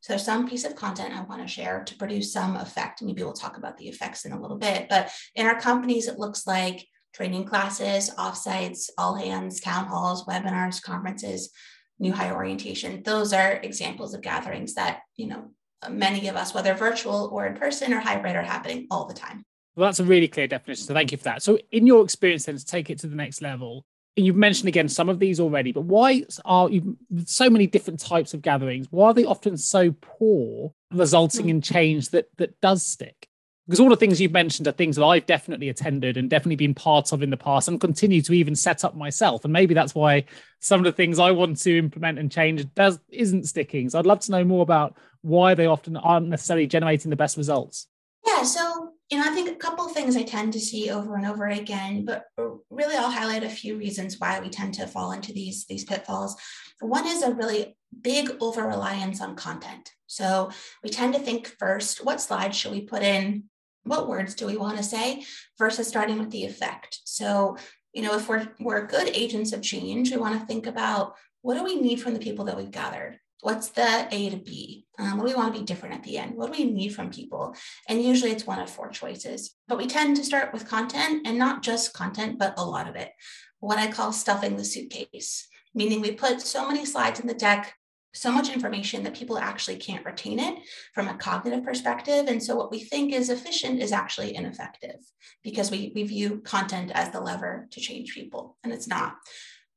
So 0.02 0.18
some 0.18 0.48
piece 0.48 0.66
of 0.66 0.76
content 0.76 1.16
i 1.16 1.24
want 1.24 1.42
to 1.42 1.48
share 1.48 1.84
to 1.84 1.98
produce 1.98 2.32
some 2.32 2.56
effect. 2.56 3.02
Maybe 3.02 3.24
we'll 3.24 3.34
talk 3.34 3.58
about 3.58 3.78
the 3.78 3.88
effects 3.88 4.26
in 4.26 4.32
a 4.32 4.42
little 4.42 4.58
bit 4.58 4.88
but 4.90 5.12
in 5.36 5.46
our 5.46 5.60
companies 5.60 6.08
it 6.08 6.20
looks 6.20 6.48
like 6.48 6.86
training 7.14 7.46
classes 7.46 8.12
offsites 8.18 8.90
all 8.98 9.16
hands 9.16 9.60
town 9.60 9.86
halls 9.88 10.26
webinars 10.26 10.82
conferences 10.82 11.52
new 12.00 12.12
hire 12.12 12.36
orientation. 12.36 13.04
Those 13.04 13.34
are 13.34 13.60
examples 13.64 14.14
of 14.14 14.22
gatherings 14.22 14.74
that 14.76 15.02
you 15.16 15.28
know 15.28 15.52
many 15.89 16.27
of 16.27 16.36
us, 16.36 16.54
whether 16.54 16.74
virtual 16.74 17.30
or 17.31 17.45
in 17.45 17.56
person 17.56 17.94
or 17.94 18.00
hybrid, 18.00 18.36
are 18.36 18.42
happening 18.42 18.88
all 18.92 19.06
the 19.06 19.13
time. 19.13 19.44
Well, 19.75 19.88
that's 19.88 20.00
a 20.00 20.06
really 20.06 20.27
clear 20.27 20.48
definition. 20.48 20.86
So 20.86 20.94
thank 20.94 21.12
you 21.12 21.18
for 21.18 21.25
that. 21.25 21.44
So, 21.44 21.60
in 21.72 21.86
your 21.86 22.04
experience, 22.04 22.45
then, 22.45 22.57
to 22.57 22.66
take 22.66 22.89
it 22.89 23.00
to 23.00 23.07
the 23.07 23.16
next 23.16 23.42
level, 23.42 23.83
and 24.18 24.25
you've 24.25 24.36
mentioned 24.36 24.69
again 24.69 24.88
some 24.88 25.10
of 25.10 25.19
these 25.19 25.39
already, 25.39 25.74
but 25.74 25.81
why 25.81 26.24
are 26.45 26.69
you 26.69 26.98
so 27.25 27.50
many 27.50 27.68
different 27.68 28.00
types 28.00 28.33
of 28.33 28.42
gatherings? 28.42 28.88
Why 28.89 29.07
are 29.07 29.13
they 29.13 29.25
often 29.25 29.57
so 29.57 29.94
poor, 30.00 30.72
resulting 30.92 31.44
hmm. 31.44 31.50
in 31.50 31.62
change 31.62 32.10
that 32.10 32.30
that 32.38 32.60
does 32.62 32.86
stick? 32.86 33.27
Because 33.66 33.80
all 33.80 33.90
the 33.90 33.96
things 33.96 34.22
you've 34.22 34.32
mentioned 34.32 34.68
are 34.68 34.72
things 34.72 34.96
that 34.96 35.06
I've 35.06 35.26
definitely 35.26 35.70
attended 35.70 36.18
and 36.18 36.30
definitely 36.30 36.56
been 36.56 36.76
part 36.76 37.12
of 37.12 37.24
in 37.24 37.32
the 37.32 37.38
past 37.38 37.68
and 37.68 37.82
continue 37.82 38.22
to 38.22 38.34
even 38.34 38.56
set 38.56 38.84
up 38.84 38.96
myself. 38.96 39.44
And 39.44 39.52
maybe 39.52 39.74
that's 39.74 39.96
why 39.96 40.26
some 40.60 40.80
of 40.80 40.86
the 40.86 40.92
things 40.92 41.18
I 41.18 41.32
want 41.32 41.60
to 41.62 41.78
implement 41.78 42.20
and 42.20 42.32
change 42.32 42.72
does 42.76 43.00
isn't 43.10 43.48
sticking. 43.48 43.90
So 43.90 43.98
I'd 43.98 44.06
love 44.06 44.20
to 44.22 44.32
know 44.32 44.44
more 44.44 44.62
about 44.62 44.96
why 45.22 45.56
they 45.56 45.66
often 45.66 45.98
aren't 45.98 46.28
necessarily 46.28 46.68
generating 46.68 47.10
the 47.10 47.16
best 47.16 47.38
results. 47.38 47.88
Yeah, 48.26 48.44
so 48.44 48.92
you 49.10 49.20
know, 49.20 49.26
I 49.26 49.34
think 49.36 49.50
a 49.50 49.56
couple 49.56 49.86
of 49.86 49.92
things 49.92 50.16
I 50.16 50.24
tend 50.24 50.54
to 50.54 50.60
see 50.60 50.90
over 50.90 51.16
and 51.16 51.28
over 51.28 51.48
again, 51.48 52.06
but 52.06 52.26
really 52.72 52.96
I'll 52.96 53.12
highlight 53.12 53.44
a 53.44 53.50
few 53.50 53.78
reasons 53.78 54.20
why 54.20 54.40
we 54.40 54.50
tend 54.50 54.74
to 54.76 54.88
fall 54.88 55.12
into 55.12 55.32
these 55.32 55.66
these 55.66 55.84
pitfalls. 55.84 56.36
One 56.80 57.06
is 57.08 57.22
a 57.22 57.34
really 57.34 57.78
big 58.02 58.32
over 58.42 58.68
reliance 58.68 59.22
on 59.22 59.36
content. 59.36 59.92
So 60.08 60.50
we 60.84 60.90
tend 60.90 61.14
to 61.14 61.20
think 61.20 61.48
first, 61.60 62.04
what 62.04 62.22
slides 62.22 62.58
should 62.58 62.72
we 62.72 62.82
put 62.82 63.04
in? 63.04 63.46
What 63.86 64.10
words 64.10 64.34
do 64.36 64.48
we 64.48 64.58
want 64.58 64.78
to 64.78 64.84
say 64.84 65.24
versus 65.58 65.88
starting 65.88 66.20
with 66.20 66.32
the 66.32 66.46
effect? 66.46 67.00
So, 67.06 67.58
you 67.94 68.02
know, 68.02 68.16
if 68.16 68.28
we're 68.28 68.50
we're 68.60 68.88
good 68.88 69.08
agents 69.10 69.54
of 69.54 69.62
change, 69.62 70.12
we 70.12 70.18
want 70.18 70.40
to 70.40 70.46
think 70.46 70.68
about 70.68 71.16
what 71.42 71.56
do 71.56 71.64
we 71.64 71.80
need 71.80 72.02
from 72.02 72.14
the 72.14 72.20
people 72.20 72.46
that 72.46 72.58
we've 72.58 72.72
gathered? 72.72 73.20
What's 73.42 73.70
the 73.70 74.08
A 74.12 74.30
to 74.32 74.38
B? 74.38 74.88
Um, 74.98 75.18
what 75.18 75.28
do 75.28 75.34
we 75.34 75.36
want 75.36 75.54
to 75.54 75.60
be 75.60 75.66
different 75.66 75.94
at 75.94 76.04
the 76.04 76.18
end? 76.18 76.36
What 76.36 76.52
do 76.52 76.58
we 76.58 76.72
need 76.72 76.96
from 76.96 77.12
people? 77.12 77.56
And 77.88 78.02
usually 78.02 78.32
it's 78.32 78.48
one 78.48 78.58
of 78.58 78.72
four 78.72 78.90
choices. 78.90 79.54
But 79.68 79.78
we 79.78 79.86
tend 79.86 80.16
to 80.16 80.24
start 80.24 80.52
with 80.52 80.68
content 80.68 81.28
and 81.28 81.38
not 81.38 81.62
just 81.62 81.94
content, 81.94 82.40
but 82.40 82.56
a 82.58 82.66
lot 82.66 82.90
of 82.90 82.96
it. 82.96 83.12
What 83.60 83.78
I 83.78 83.92
call 83.92 84.12
stuffing 84.12 84.58
the 84.58 84.66
suitcase, 84.66 85.48
meaning 85.76 86.02
we 86.02 86.12
put 86.12 86.42
so 86.42 86.68
many 86.68 86.86
slides 86.86 87.20
in 87.20 87.28
the 87.28 87.36
deck, 87.36 87.76
so 88.16 88.32
much 88.32 88.50
information 88.50 89.04
that 89.04 89.16
people 89.16 89.38
actually 89.38 89.78
can't 89.78 90.06
retain 90.06 90.40
it 90.40 90.60
from 90.94 91.08
a 91.08 91.18
cognitive 91.18 91.64
perspective. 91.64 92.28
And 92.28 92.42
so 92.42 92.56
what 92.56 92.72
we 92.72 92.80
think 92.80 93.14
is 93.14 93.30
efficient 93.30 93.82
is 93.82 93.92
actually 93.92 94.36
ineffective 94.36 94.98
because 95.44 95.70
we, 95.70 95.92
we 95.94 96.04
view 96.04 96.42
content 96.44 96.92
as 96.94 97.10
the 97.12 97.22
lever 97.22 97.68
to 97.72 97.80
change 97.80 98.13
people, 98.13 98.58
and 98.63 98.74
it's 98.74 98.88
not 98.88 99.18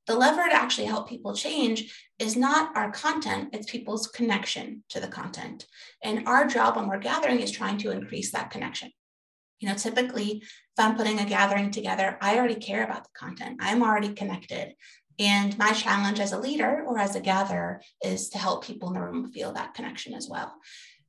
the 0.09 0.17
lever 0.17 0.49
to 0.49 0.55
actually 0.55 0.87
help 0.87 1.07
people 1.07 1.35
change 1.35 1.95
is 2.19 2.35
not 2.35 2.75
our 2.75 2.91
content, 2.91 3.51
it's 3.53 3.71
people's 3.71 4.07
connection 4.07 4.83
to 4.89 5.01
the 5.01 5.07
content. 5.07 5.67
And 6.03 6.27
our 6.27 6.47
job 6.47 6.77
when 6.77 6.89
we're 6.89 6.99
gathering 6.99 7.41
is 7.41 7.51
trying 7.51 7.77
to 7.79 7.91
increase 7.91 8.33
that 8.33 8.51
connection. 8.51 8.91
You 9.61 9.69
know, 9.69 9.75
typically, 9.75 10.43
if 10.43 10.79
I'm 10.79 10.97
putting 10.97 11.21
a 11.21 11.27
gathering 11.27 11.71
together, 11.71 12.17
I 12.23 12.39
already 12.39 12.55
care 12.55 12.85
about 12.85 13.05
the 13.05 13.11
content, 13.15 13.59
I'm 13.61 13.83
already 13.83 14.15
connected. 14.15 14.75
And 15.19 15.57
my 15.59 15.73
challenge 15.73 16.21
as 16.21 16.33
a 16.33 16.39
leader 16.39 16.85
or 16.87 16.99
as 16.99 17.17
a 17.17 17.21
gatherer 17.21 17.83
is 18.05 18.29
to 18.31 18.39
help 18.39 18.65
people 18.65 18.89
in 18.89 18.95
the 18.95 19.01
room 19.01 19.33
feel 19.33 19.53
that 19.53 19.75
connection 19.75 20.15
as 20.15 20.29
well. 20.29 20.55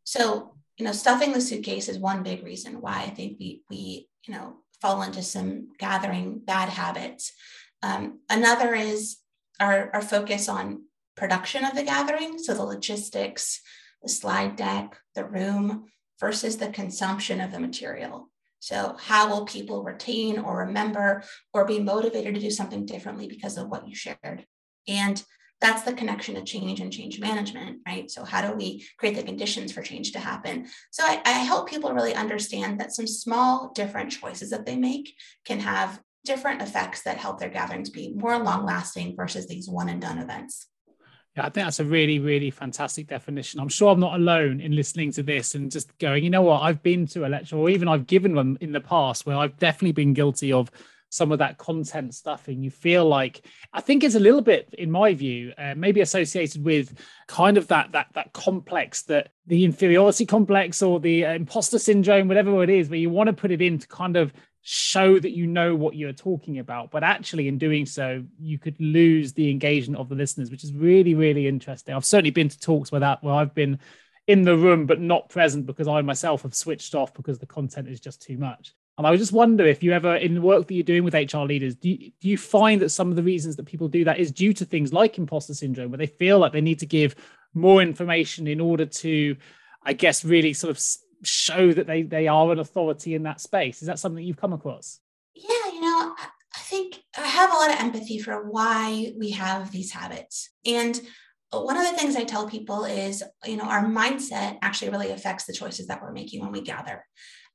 So, 0.03 0.55
you 0.77 0.85
know, 0.85 0.91
stuffing 0.91 1.33
the 1.33 1.41
suitcase 1.41 1.89
is 1.89 1.99
one 1.99 2.23
big 2.23 2.43
reason 2.43 2.81
why 2.81 3.03
I 3.03 3.09
think 3.09 3.37
we, 3.39 3.61
we 3.69 4.07
you 4.25 4.33
know, 4.33 4.55
fall 4.81 5.01
into 5.03 5.21
some 5.21 5.69
gathering 5.77 6.39
bad 6.39 6.69
habits. 6.69 7.33
Um, 7.83 8.19
another 8.29 8.73
is 8.73 9.17
our, 9.59 9.89
our 9.93 10.01
focus 10.01 10.49
on 10.49 10.83
production 11.15 11.65
of 11.65 11.75
the 11.75 11.83
gathering. 11.83 12.39
So 12.39 12.53
the 12.53 12.63
logistics, 12.63 13.61
the 14.01 14.09
slide 14.09 14.55
deck, 14.55 14.97
the 15.15 15.25
room 15.25 15.85
versus 16.19 16.57
the 16.57 16.69
consumption 16.69 17.41
of 17.41 17.51
the 17.51 17.59
material. 17.59 18.29
So, 18.59 18.95
how 18.99 19.29
will 19.29 19.45
people 19.45 19.83
retain 19.83 20.39
or 20.39 20.59
remember 20.59 21.23
or 21.53 21.65
be 21.65 21.79
motivated 21.79 22.35
to 22.35 22.41
do 22.41 22.51
something 22.51 22.85
differently 22.85 23.27
because 23.27 23.57
of 23.57 23.69
what 23.69 23.87
you 23.87 23.95
shared? 23.95 24.45
And 24.87 25.23
that's 25.61 25.83
the 25.83 25.93
connection 25.93 26.35
to 26.35 26.43
change 26.43 26.79
and 26.79 26.91
change 26.91 27.19
management, 27.19 27.79
right? 27.87 28.09
So, 28.09 28.23
how 28.23 28.41
do 28.41 28.55
we 28.55 28.85
create 28.97 29.15
the 29.15 29.23
conditions 29.23 29.71
for 29.71 29.81
change 29.81 30.11
to 30.13 30.19
happen? 30.19 30.67
So, 30.91 31.03
I, 31.03 31.21
I 31.25 31.31
help 31.31 31.69
people 31.69 31.93
really 31.93 32.13
understand 32.13 32.79
that 32.79 32.93
some 32.93 33.07
small 33.07 33.71
different 33.73 34.11
choices 34.11 34.49
that 34.49 34.65
they 34.65 34.75
make 34.75 35.13
can 35.45 35.59
have 35.59 36.01
different 36.25 36.61
effects 36.61 37.03
that 37.03 37.17
help 37.17 37.39
their 37.39 37.49
gatherings 37.49 37.89
be 37.89 38.13
more 38.13 38.37
long 38.37 38.65
lasting 38.65 39.15
versus 39.15 39.47
these 39.47 39.69
one 39.69 39.89
and 39.89 40.01
done 40.01 40.17
events. 40.17 40.67
Yeah, 41.39 41.45
I 41.45 41.49
think 41.51 41.65
that's 41.67 41.79
a 41.79 41.85
really, 41.85 42.19
really 42.19 42.51
fantastic 42.51 43.07
definition. 43.07 43.61
I'm 43.61 43.69
sure 43.69 43.93
I'm 43.93 43.99
not 44.01 44.15
alone 44.15 44.59
in 44.59 44.75
listening 44.75 45.13
to 45.13 45.23
this 45.23 45.55
and 45.55 45.71
just 45.71 45.97
going, 45.97 46.21
you 46.21 46.29
know 46.29 46.41
what, 46.41 46.63
I've 46.63 46.83
been 46.83 47.07
to 47.07 47.25
a 47.25 47.29
lecture 47.29 47.55
or 47.55 47.69
even 47.69 47.87
I've 47.87 48.07
given 48.07 48.35
one 48.35 48.57
in 48.59 48.73
the 48.73 48.81
past 48.81 49.25
where 49.25 49.37
I've 49.37 49.57
definitely 49.57 49.93
been 49.93 50.13
guilty 50.13 50.51
of 50.51 50.69
some 51.07 51.31
of 51.31 51.39
that 51.39 51.57
content 51.57 52.13
stuffing 52.13 52.61
you 52.61 52.69
feel 52.69 53.03
like 53.03 53.43
i 53.73 53.81
think 53.81 54.03
it's 54.03 54.13
a 54.13 54.19
little 54.19 54.43
bit 54.43 54.71
in 54.77 54.91
my 54.91 55.11
view 55.11 55.51
uh, 55.57 55.73
maybe 55.75 56.01
associated 56.01 56.63
with 56.63 56.93
kind 57.27 57.57
of 57.57 57.67
that 57.67 57.91
that 57.93 58.05
that 58.13 58.31
complex 58.31 59.01
that 59.01 59.29
the 59.47 59.65
inferiority 59.65 60.23
complex 60.23 60.83
or 60.83 60.99
the 60.99 61.25
uh, 61.25 61.33
imposter 61.33 61.79
syndrome 61.79 62.27
whatever 62.27 62.61
it 62.63 62.69
is 62.69 62.91
where 62.91 62.99
you 62.99 63.09
want 63.09 63.25
to 63.25 63.33
put 63.33 63.49
it 63.49 63.59
in 63.59 63.79
to 63.79 63.87
kind 63.87 64.15
of 64.15 64.31
show 64.61 65.17
that 65.17 65.31
you 65.31 65.47
know 65.47 65.75
what 65.75 65.95
you're 65.95 66.13
talking 66.13 66.59
about 66.59 66.91
but 66.91 67.03
actually 67.03 67.47
in 67.47 67.57
doing 67.57 67.85
so 67.85 68.23
you 68.39 68.59
could 68.59 68.75
lose 68.79 69.33
the 69.33 69.49
engagement 69.49 69.99
of 69.99 70.09
the 70.09 70.15
listeners 70.15 70.51
which 70.51 70.63
is 70.63 70.73
really 70.73 71.15
really 71.15 71.47
interesting 71.47 71.95
i've 71.95 72.05
certainly 72.05 72.29
been 72.29 72.49
to 72.49 72.59
talks 72.59 72.91
where 72.91 72.99
that 72.99 73.23
where 73.23 73.33
i've 73.33 73.55
been 73.55 73.79
in 74.29 74.43
the 74.43 74.55
room 74.55 74.85
but 74.85 75.01
not 75.01 75.27
present 75.27 75.65
because 75.65 75.87
I 75.87 76.03
myself 76.03 76.43
have 76.43 76.53
switched 76.53 76.93
off 76.93 77.15
because 77.15 77.39
the 77.39 77.47
content 77.47 77.87
is 77.87 77.99
just 77.99 78.21
too 78.21 78.37
much. 78.37 78.75
And 78.95 79.07
I 79.07 79.09
was 79.09 79.19
just 79.19 79.31
wonder 79.31 79.65
if 79.65 79.81
you 79.81 79.91
ever, 79.91 80.17
in 80.17 80.35
the 80.35 80.41
work 80.41 80.67
that 80.67 80.73
you're 80.75 80.83
doing 80.83 81.03
with 81.03 81.15
HR 81.15 81.39
leaders, 81.39 81.73
do 81.73 81.89
you, 81.89 82.11
do 82.21 82.27
you 82.27 82.37
find 82.37 82.79
that 82.81 82.89
some 82.89 83.09
of 83.09 83.15
the 83.15 83.23
reasons 83.23 83.55
that 83.55 83.65
people 83.65 83.87
do 83.87 84.03
that 84.03 84.19
is 84.19 84.31
due 84.31 84.53
to 84.53 84.65
things 84.65 84.93
like 84.93 85.17
imposter 85.17 85.55
syndrome, 85.55 85.89
where 85.89 85.97
they 85.97 86.05
feel 86.05 86.37
like 86.37 86.53
they 86.53 86.61
need 86.61 86.77
to 86.77 86.85
give 86.85 87.15
more 87.55 87.81
information 87.81 88.45
in 88.45 88.61
order 88.61 88.85
to, 88.85 89.35
I 89.81 89.93
guess, 89.93 90.23
really 90.23 90.53
sort 90.53 90.69
of 90.69 90.79
show 91.23 91.73
that 91.73 91.87
they 91.87 92.03
they 92.03 92.27
are 92.27 92.51
an 92.51 92.59
authority 92.59 93.15
in 93.15 93.23
that 93.23 93.41
space? 93.41 93.81
Is 93.81 93.87
that 93.87 93.99
something 93.99 94.23
you've 94.23 94.37
come 94.37 94.53
across? 94.53 94.99
Yeah, 95.35 95.71
you 95.73 95.81
know, 95.81 96.15
I 96.55 96.59
think 96.59 97.01
I 97.17 97.27
have 97.27 97.51
a 97.51 97.55
lot 97.55 97.71
of 97.71 97.79
empathy 97.79 98.19
for 98.19 98.49
why 98.49 99.13
we 99.17 99.31
have 99.31 99.71
these 99.71 99.91
habits. 99.91 100.49
And 100.65 100.99
one 101.51 101.77
of 101.77 101.83
the 101.83 101.97
things 101.97 102.15
I 102.15 102.23
tell 102.23 102.47
people 102.47 102.85
is, 102.85 103.23
you 103.45 103.57
know, 103.57 103.63
our 103.63 103.85
mindset 103.85 104.57
actually 104.61 104.91
really 104.91 105.11
affects 105.11 105.45
the 105.45 105.53
choices 105.53 105.87
that 105.87 106.01
we're 106.01 106.11
making 106.11 106.41
when 106.41 106.51
we 106.51 106.61
gather. 106.61 107.03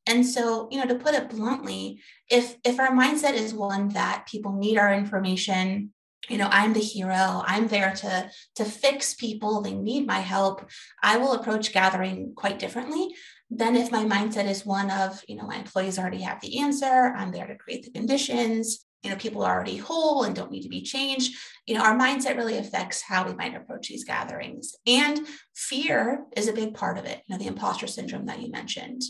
And 0.07 0.27
so, 0.27 0.69
you 0.71 0.79
know, 0.79 0.87
to 0.87 1.03
put 1.03 1.15
it 1.15 1.31
bluntly, 1.31 2.01
if 2.31 2.57
if 2.65 2.79
our 2.79 2.91
mindset 2.91 3.35
is 3.35 3.55
one 3.55 3.89
that 3.91 4.27
people 4.31 4.53
need 4.53 4.77
our 4.77 4.93
information, 4.93 5.94
you 6.29 6.39
know, 6.39 6.49
I'm 6.51 6.73
the 6.73 6.81
hero, 6.81 7.43
I'm 7.47 7.69
there 7.69 7.95
to 7.95 8.31
to 8.57 8.65
fix 8.65 9.15
people, 9.15 9.61
they 9.61 9.75
need 9.75 10.07
my 10.07 10.21
help, 10.21 10.69
I 11.03 11.17
will 11.17 11.33
approach 11.33 11.73
gathering 11.73 12.33
quite 12.35 12.59
differently 12.59 13.15
than 13.51 13.77
if 13.77 13.93
my 13.93 14.05
mindset 14.05 14.49
is 14.49 14.67
one 14.67 14.91
of, 14.91 15.23
you 15.29 15.37
know, 15.37 15.47
my 15.47 15.57
employees 15.57 15.99
already 15.99 16.23
have 16.23 16.41
the 16.41 16.59
answer, 16.59 17.15
I'm 17.17 17.31
there 17.31 17.47
to 17.47 17.57
create 17.57 17.85
the 17.85 17.91
conditions, 17.91 18.85
you 19.03 19.11
know 19.11 19.17
people 19.17 19.43
are 19.43 19.55
already 19.55 19.77
whole 19.77 20.25
and 20.25 20.35
don't 20.35 20.51
need 20.51 20.63
to 20.63 20.69
be 20.69 20.83
changed. 20.83 21.37
You 21.67 21.75
know 21.75 21.83
our 21.83 21.97
mindset 21.97 22.37
really 22.37 22.57
affects 22.57 23.03
how 23.03 23.27
we 23.27 23.35
might 23.35 23.55
approach 23.55 23.89
these 23.89 24.05
gatherings. 24.05 24.75
And 24.87 25.21
fear 25.55 26.25
is 26.37 26.49
a 26.49 26.55
big 26.55 26.75
part 26.75 26.97
of 26.99 27.05
it 27.05 27.23
you 27.27 27.35
know 27.35 27.39
the 27.39 27.49
imposter 27.49 27.87
syndrome 27.87 28.27
that 28.27 28.41
you 28.41 28.51
mentioned 28.51 29.03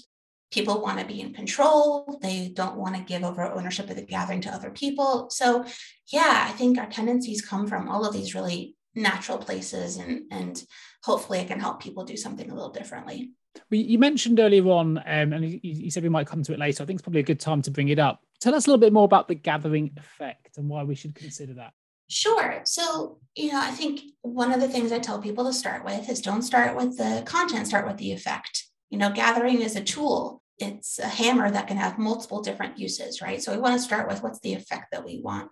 people 0.55 0.81
want 0.81 0.99
to 0.99 1.05
be 1.05 1.21
in 1.21 1.35
control 1.35 2.19
they 2.23 2.49
don't 2.55 2.77
want 2.77 2.95
to 2.95 3.03
give 3.03 3.25
over 3.25 3.43
ownership 3.43 3.91
of 3.91 3.97
the 3.97 4.03
gathering 4.03 4.41
to 4.41 4.55
other 4.55 4.71
people 4.71 5.29
so 5.29 5.65
yeah 6.13 6.47
i 6.49 6.53
think 6.53 6.79
our 6.79 6.87
tendencies 6.87 7.43
come 7.43 7.67
from 7.67 7.89
all 7.89 8.07
of 8.07 8.15
these 8.15 8.35
really 8.35 8.77
natural 8.95 9.39
places 9.39 9.97
and 9.97 10.23
and 10.31 10.65
hopefully 11.03 11.41
it 11.41 11.49
can 11.49 11.61
help 11.61 11.83
people 11.83 12.05
do 12.05 12.17
something 12.17 12.51
a 12.51 12.55
little 12.55 12.71
differently 12.71 13.33
you 13.71 13.99
mentioned 13.99 14.41
earlier 14.41 14.67
on, 14.67 14.99
um, 14.99 15.33
and 15.33 15.61
you, 15.63 15.91
said 15.91 16.03
we 16.03 16.09
might 16.09 16.27
come 16.27 16.43
to 16.43 16.53
it 16.53 16.59
later. 16.59 16.83
I 16.83 16.87
think 16.87 16.99
it's 16.99 17.05
probably 17.05 17.21
a 17.21 17.25
good 17.25 17.41
time 17.41 17.63
to 17.63 17.71
bring 17.71 17.89
it 17.89 17.99
up. 17.99 18.21
Tell 18.41 18.55
us 18.55 18.67
a 18.67 18.71
little 18.71 18.81
bit 18.81 18.93
more 18.93 19.05
about 19.05 19.29
the 19.29 19.35
gathering 19.35 19.93
effect 19.97 20.59
and 20.59 20.69
why 20.69 20.83
we 20.83 20.95
should 20.95 21.15
consider 21.15 21.55
that. 21.55 21.73
Sure. 22.09 22.61
So, 22.65 23.19
you 23.35 23.53
know, 23.53 23.61
I 23.61 23.71
think 23.71 24.01
one 24.23 24.53
of 24.53 24.61
the 24.61 24.69
things 24.69 24.93
I 24.93 24.99
tell 24.99 25.21
people 25.21 25.45
to 25.45 25.53
start 25.53 25.85
with 25.85 26.09
is 26.09 26.21
don't 26.21 26.43
start 26.43 26.77
with 26.77 26.99
the 26.99 27.23
content, 27.25 27.67
start 27.67 27.87
with 27.87 27.97
the 27.97 28.13
effect. 28.13 28.65
You 28.91 28.99
know, 28.99 29.11
gathering 29.11 29.63
is 29.63 29.77
a 29.77 29.83
tool, 29.83 30.43
it's 30.59 30.99
a 30.99 31.07
hammer 31.07 31.51
that 31.51 31.67
can 31.67 31.77
have 31.77 31.99
multiple 31.99 32.43
different 32.43 32.79
uses, 32.79 33.21
right? 33.21 33.43
So, 33.43 33.53
we 33.53 33.59
want 33.59 33.75
to 33.75 33.83
start 33.83 34.09
with 34.09 34.23
what's 34.23 34.41
the 34.41 34.55
effect 34.55 34.87
that 34.93 35.05
we 35.05 35.21
want. 35.21 35.51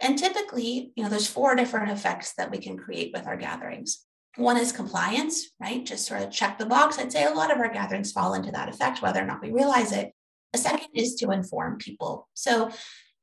And 0.00 0.18
typically, 0.18 0.92
you 0.94 1.02
know, 1.02 1.08
there's 1.08 1.26
four 1.26 1.54
different 1.54 1.90
effects 1.90 2.34
that 2.34 2.50
we 2.50 2.58
can 2.58 2.76
create 2.76 3.12
with 3.14 3.26
our 3.26 3.36
gatherings. 3.36 4.04
One 4.36 4.58
is 4.58 4.72
compliance, 4.72 5.50
right? 5.58 5.84
Just 5.84 6.06
sort 6.06 6.22
of 6.22 6.30
check 6.30 6.58
the 6.58 6.66
box. 6.66 6.98
I'd 6.98 7.12
say 7.12 7.24
a 7.24 7.30
lot 7.30 7.50
of 7.50 7.58
our 7.58 7.72
gatherings 7.72 8.12
fall 8.12 8.34
into 8.34 8.50
that 8.52 8.68
effect, 8.68 9.00
whether 9.00 9.22
or 9.22 9.26
not 9.26 9.40
we 9.42 9.50
realize 9.50 9.92
it. 9.92 10.12
A 10.52 10.58
second 10.58 10.88
is 10.94 11.14
to 11.16 11.30
inform 11.30 11.78
people. 11.78 12.28
So, 12.34 12.70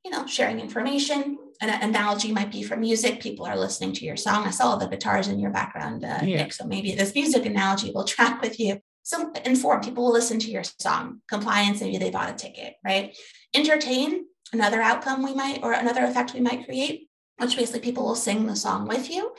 you 0.04 0.12
know, 0.12 0.26
sharing 0.26 0.60
information. 0.60 1.38
An 1.62 1.70
analogy 1.70 2.32
might 2.32 2.52
be 2.52 2.64
for 2.64 2.76
music. 2.76 3.22
People 3.22 3.46
are 3.46 3.58
listening 3.58 3.94
to 3.94 4.06
your 4.06 4.18
song. 4.18 4.46
I 4.46 4.50
saw 4.50 4.76
the 4.76 4.88
guitars 4.88 5.28
in 5.28 5.40
your 5.40 5.52
background, 5.52 6.04
uh, 6.04 6.20
yeah. 6.24 6.38
Nick. 6.38 6.54
So 6.54 6.66
maybe 6.66 6.94
this 6.94 7.14
music 7.14 7.46
analogy 7.46 7.92
will 7.94 8.04
track 8.16 8.42
with 8.42 8.60
you. 8.60 8.80
So 9.04 9.32
inform 9.46 9.82
people 9.82 10.06
will 10.06 10.14
listen 10.14 10.40
to 10.40 10.52
your 10.52 10.64
song. 10.64 11.22
Compliance, 11.30 11.82
maybe 11.82 11.98
they 11.98 12.10
bought 12.10 12.32
a 12.32 12.34
ticket, 12.34 12.76
right? 12.86 13.16
Entertain, 13.54 14.26
another 14.54 14.82
outcome 14.82 15.24
we 15.24 15.36
might, 15.36 15.60
or 15.62 15.74
another 15.74 16.06
effect 16.06 16.34
we 16.34 16.40
might 16.40 16.66
create, 16.66 17.10
which 17.38 17.58
basically 17.58 17.82
people 17.82 18.06
will 18.06 18.16
sing 18.16 18.48
the 18.48 18.56
song 18.56 18.88
with 18.88 19.10
you. 19.10 19.34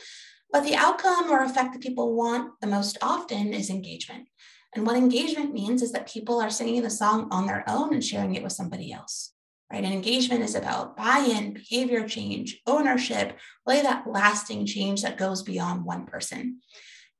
But 0.52 0.64
the 0.64 0.76
outcome 0.76 1.30
or 1.30 1.42
effect 1.42 1.72
that 1.72 1.82
people 1.82 2.14
want 2.14 2.52
the 2.60 2.66
most 2.66 2.98
often 3.02 3.52
is 3.52 3.70
engagement. 3.70 4.28
And 4.74 4.86
what 4.86 4.96
engagement 4.96 5.52
means 5.52 5.82
is 5.82 5.92
that 5.92 6.08
people 6.08 6.40
are 6.40 6.50
singing 6.50 6.82
the 6.82 6.90
song 6.90 7.28
on 7.30 7.46
their 7.46 7.64
own 7.66 7.94
and 7.94 8.04
sharing 8.04 8.34
it 8.34 8.42
with 8.42 8.52
somebody 8.52 8.92
else. 8.92 9.32
Right? 9.72 9.82
And 9.82 9.94
engagement 9.94 10.42
is 10.42 10.54
about 10.54 10.96
buy-in, 10.96 11.54
behavior 11.54 12.06
change, 12.06 12.60
ownership, 12.66 13.38
really 13.66 13.82
that 13.82 14.06
lasting 14.06 14.66
change 14.66 15.02
that 15.02 15.16
goes 15.16 15.42
beyond 15.42 15.84
one 15.84 16.06
person. 16.06 16.60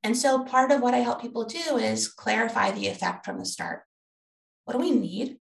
And 0.05 0.17
so 0.17 0.45
part 0.45 0.71
of 0.71 0.83
what 0.83 0.95
I 0.95 0.99
help 0.99 1.23
people 1.23 1.47
do 1.47 1.79
is 1.79 2.09
clarify 2.09 2.71
the 2.71 2.89
effect 2.89 3.25
from 3.25 3.39
the 3.39 3.47
start. 3.47 3.83
What 4.67 4.75
do 4.75 4.79
we 4.79 4.91
need? 4.91 5.39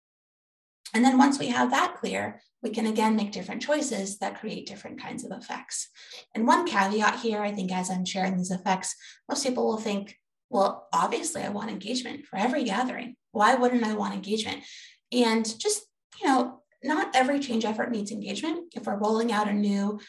And 0.94 1.04
then 1.04 1.18
once 1.18 1.38
we 1.38 1.48
have 1.48 1.72
that 1.72 1.98
clear, 2.00 2.42
we 2.62 2.70
can 2.70 2.86
again 2.86 3.16
make 3.16 3.34
different 3.34 3.62
choices 3.62 4.20
that 4.20 4.40
create 4.40 4.66
different 4.66 5.02
kinds 5.02 5.26
of 5.26 5.32
effects. 5.32 5.90
And 6.34 6.48
one 6.48 6.66
caveat 6.66 7.20
here, 7.20 7.42
I 7.42 7.52
think, 7.52 7.72
as 7.72 7.90
I'm 7.90 8.06
sharing 8.06 8.38
these 8.38 8.52
effects, 8.52 8.96
most 9.28 9.44
people 9.44 9.68
will 9.68 9.78
think, 9.78 10.18
well, 10.50 10.88
obviously, 10.94 11.42
I 11.42 11.50
want 11.50 11.70
engagement 11.70 12.26
for 12.26 12.38
every 12.38 12.64
gathering. 12.64 13.16
Why 13.32 13.56
wouldn't 13.56 13.84
I 13.84 13.96
want 13.96 14.14
engagement? 14.14 14.64
And 15.12 15.44
just, 15.60 15.86
you 16.22 16.28
know, 16.28 16.63
not 16.84 17.16
every 17.16 17.40
change 17.40 17.66
effort 17.66 17.92
needs 17.92 18.12
engagement. 18.12 18.74
If 18.76 18.86
we're 18.86 18.98
rolling 18.98 19.32
out 19.32 19.48
a 19.48 19.54
new 19.54 20.00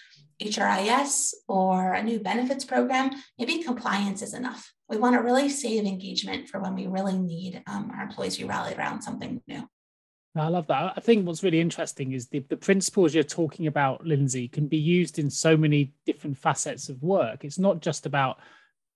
HRIS 0.42 1.32
or 1.48 1.92
a 1.92 2.02
new 2.02 2.18
benefits 2.18 2.64
program, 2.64 3.10
maybe 3.38 3.62
compliance 3.62 4.22
is 4.22 4.34
enough. 4.34 4.72
We 4.88 4.96
want 4.96 5.14
to 5.14 5.22
really 5.22 5.48
save 5.48 5.84
engagement 5.84 6.48
for 6.48 6.60
when 6.60 6.74
we 6.74 6.86
really 6.86 7.16
need 7.16 7.62
um, 7.66 7.90
our 7.94 8.04
employees 8.04 8.36
to 8.38 8.46
rally 8.46 8.74
around 8.74 9.02
something 9.02 9.40
new. 9.46 9.68
I 10.36 10.48
love 10.48 10.66
that. 10.66 10.94
I 10.96 11.00
think 11.00 11.26
what's 11.26 11.44
really 11.44 11.60
interesting 11.60 12.12
is 12.12 12.28
the, 12.28 12.40
the 12.48 12.56
principles 12.56 13.14
you're 13.14 13.22
talking 13.22 13.68
about, 13.68 14.04
Lindsey, 14.04 14.48
can 14.48 14.66
be 14.66 14.76
used 14.76 15.20
in 15.20 15.30
so 15.30 15.56
many 15.56 15.94
different 16.06 16.36
facets 16.36 16.88
of 16.88 17.00
work. 17.02 17.44
It's 17.44 17.58
not 17.58 17.80
just 17.80 18.04
about 18.04 18.40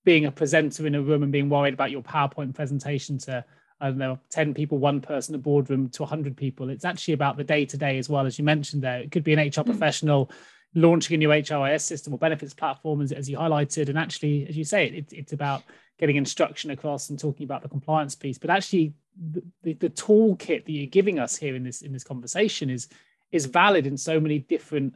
being 0.04 0.24
a 0.24 0.32
presenter 0.32 0.86
in 0.86 0.96
a 0.96 1.02
room 1.02 1.22
and 1.22 1.30
being 1.30 1.48
worried 1.48 1.74
about 1.74 1.92
your 1.92 2.02
PowerPoint 2.02 2.54
presentation 2.54 3.18
to, 3.18 3.44
I 3.80 3.88
don't 3.88 3.98
know, 3.98 4.18
10 4.30 4.54
people, 4.54 4.78
one 4.78 5.00
person, 5.00 5.34
a 5.34 5.38
boardroom 5.38 5.88
to 5.90 6.02
100 6.02 6.36
people. 6.36 6.68
It's 6.68 6.84
actually 6.84 7.14
about 7.14 7.36
the 7.36 7.44
day 7.44 7.64
to 7.66 7.76
day 7.76 7.98
as 7.98 8.08
well, 8.08 8.26
as 8.26 8.38
you 8.38 8.44
mentioned 8.44 8.82
there. 8.82 9.00
It 9.00 9.12
could 9.12 9.24
be 9.24 9.32
an 9.32 9.38
HR 9.38 9.42
mm-hmm. 9.42 9.70
professional 9.70 10.30
launching 10.74 11.14
a 11.14 11.18
new 11.18 11.28
HRIS 11.28 11.82
system 11.82 12.12
or 12.12 12.18
benefits 12.18 12.54
platform, 12.54 13.00
as, 13.00 13.12
as 13.12 13.28
you 13.28 13.38
highlighted. 13.38 13.88
And 13.88 13.98
actually, 13.98 14.46
as 14.48 14.56
you 14.56 14.64
say, 14.64 14.86
it, 14.86 15.12
it's 15.12 15.32
about 15.32 15.62
getting 15.98 16.16
instruction 16.16 16.70
across 16.70 17.10
and 17.10 17.18
talking 17.18 17.44
about 17.44 17.62
the 17.62 17.68
compliance 17.68 18.14
piece. 18.14 18.38
But 18.38 18.50
actually, 18.50 18.94
the, 19.30 19.42
the, 19.62 19.74
the 19.74 19.90
toolkit 19.90 20.64
that 20.64 20.72
you're 20.72 20.86
giving 20.86 21.18
us 21.18 21.36
here 21.36 21.56
in 21.56 21.64
this 21.64 21.82
in 21.82 21.92
this 21.92 22.04
conversation 22.04 22.70
is 22.70 22.88
is 23.32 23.46
valid 23.46 23.86
in 23.86 23.96
so 23.96 24.20
many 24.20 24.38
different 24.38 24.94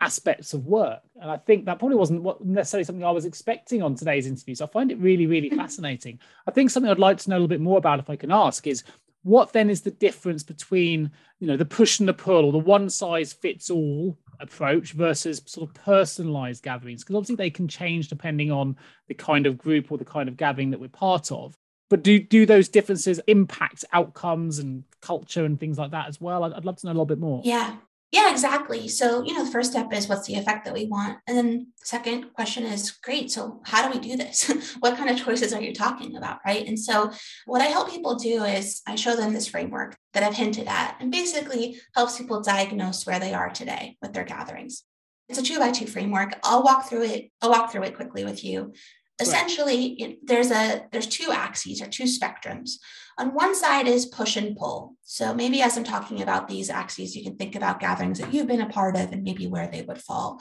aspects 0.00 0.54
of 0.54 0.66
work. 0.66 1.00
And 1.20 1.30
I 1.30 1.36
think 1.36 1.64
that 1.64 1.78
probably 1.78 1.96
wasn't 1.96 2.22
what 2.22 2.44
necessarily 2.44 2.84
something 2.84 3.04
I 3.04 3.10
was 3.10 3.24
expecting 3.24 3.82
on 3.82 3.94
today's 3.94 4.26
interview. 4.26 4.54
So 4.54 4.64
I 4.64 4.68
find 4.68 4.90
it 4.90 4.98
really, 4.98 5.26
really 5.26 5.50
fascinating. 5.56 6.18
I 6.46 6.50
think 6.50 6.70
something 6.70 6.90
I'd 6.90 6.98
like 6.98 7.18
to 7.18 7.30
know 7.30 7.36
a 7.36 7.38
little 7.38 7.48
bit 7.48 7.60
more 7.60 7.78
about, 7.78 7.98
if 7.98 8.10
I 8.10 8.16
can 8.16 8.30
ask, 8.30 8.66
is 8.66 8.84
what 9.22 9.52
then 9.52 9.70
is 9.70 9.80
the 9.80 9.90
difference 9.90 10.42
between 10.42 11.10
you 11.40 11.46
know 11.46 11.56
the 11.56 11.64
push 11.64 11.98
and 11.98 12.08
the 12.08 12.14
pull 12.14 12.44
or 12.44 12.52
the 12.52 12.58
one 12.58 12.90
size 12.90 13.32
fits 13.32 13.70
all 13.70 14.18
approach 14.40 14.92
versus 14.92 15.40
sort 15.46 15.68
of 15.68 15.74
personalized 15.74 16.62
gatherings 16.62 17.02
because 17.02 17.16
obviously 17.16 17.36
they 17.36 17.48
can 17.48 17.66
change 17.66 18.08
depending 18.08 18.50
on 18.52 18.76
the 19.08 19.14
kind 19.14 19.46
of 19.46 19.56
group 19.56 19.90
or 19.90 19.96
the 19.96 20.04
kind 20.04 20.28
of 20.28 20.36
gathering 20.36 20.70
that 20.70 20.80
we're 20.80 20.88
part 20.88 21.32
of 21.32 21.56
but 21.90 22.02
do 22.02 22.18
do 22.18 22.46
those 22.46 22.68
differences 22.68 23.20
impact 23.26 23.84
outcomes 23.92 24.58
and 24.58 24.84
culture 25.00 25.44
and 25.44 25.60
things 25.60 25.78
like 25.78 25.90
that 25.90 26.08
as 26.08 26.20
well? 26.20 26.44
I'd, 26.44 26.52
I'd 26.52 26.64
love 26.64 26.76
to 26.78 26.86
know 26.86 26.90
a 26.90 26.94
little 26.94 27.06
bit 27.06 27.18
more. 27.18 27.42
Yeah. 27.44 27.76
Yeah, 28.12 28.30
exactly. 28.30 28.86
So, 28.86 29.24
you 29.24 29.34
know, 29.34 29.44
the 29.44 29.50
first 29.50 29.72
step 29.72 29.92
is 29.92 30.08
what's 30.08 30.28
the 30.28 30.36
effect 30.36 30.64
that 30.64 30.74
we 30.74 30.86
want? 30.86 31.18
And 31.26 31.36
then 31.36 31.72
second 31.78 32.32
question 32.32 32.62
is 32.62 32.92
great. 32.92 33.32
So, 33.32 33.60
how 33.64 33.86
do 33.86 33.98
we 33.98 34.08
do 34.08 34.16
this? 34.16 34.48
what 34.78 34.96
kind 34.96 35.10
of 35.10 35.18
choices 35.18 35.52
are 35.52 35.60
you 35.60 35.74
talking 35.74 36.16
about? 36.16 36.38
Right. 36.46 36.64
And 36.64 36.78
so, 36.78 37.10
what 37.46 37.60
I 37.60 37.64
help 37.64 37.90
people 37.90 38.14
do 38.14 38.44
is 38.44 38.82
I 38.86 38.94
show 38.94 39.16
them 39.16 39.32
this 39.32 39.48
framework 39.48 39.96
that 40.12 40.22
I've 40.22 40.36
hinted 40.36 40.68
at 40.68 40.96
and 41.00 41.10
basically 41.10 41.80
helps 41.96 42.16
people 42.16 42.40
diagnose 42.40 43.04
where 43.04 43.18
they 43.18 43.34
are 43.34 43.50
today 43.50 43.96
with 44.00 44.12
their 44.12 44.24
gatherings. 44.24 44.84
It's 45.28 45.38
a 45.38 45.42
two 45.42 45.58
by 45.58 45.72
two 45.72 45.86
framework. 45.86 46.38
I'll 46.44 46.62
walk 46.62 46.88
through 46.88 47.04
it. 47.04 47.32
I'll 47.42 47.50
walk 47.50 47.72
through 47.72 47.82
it 47.82 47.96
quickly 47.96 48.24
with 48.24 48.44
you 48.44 48.74
essentially 49.20 49.96
right. 50.00 50.18
there's 50.22 50.50
a 50.50 50.86
there's 50.90 51.06
two 51.06 51.30
axes 51.30 51.80
or 51.80 51.86
two 51.86 52.04
spectrums. 52.04 52.72
On 53.16 53.32
one 53.32 53.54
side 53.54 53.86
is 53.86 54.06
push 54.06 54.36
and 54.36 54.56
pull. 54.56 54.96
So 55.02 55.32
maybe 55.32 55.62
as 55.62 55.76
i'm 55.76 55.84
talking 55.84 56.22
about 56.22 56.48
these 56.48 56.70
axes 56.70 57.14
you 57.14 57.22
can 57.22 57.36
think 57.36 57.54
about 57.54 57.80
gatherings 57.80 58.18
that 58.18 58.32
you've 58.34 58.48
been 58.48 58.60
a 58.60 58.68
part 58.68 58.96
of 58.96 59.12
and 59.12 59.22
maybe 59.22 59.46
where 59.46 59.68
they 59.68 59.82
would 59.82 60.00
fall. 60.00 60.40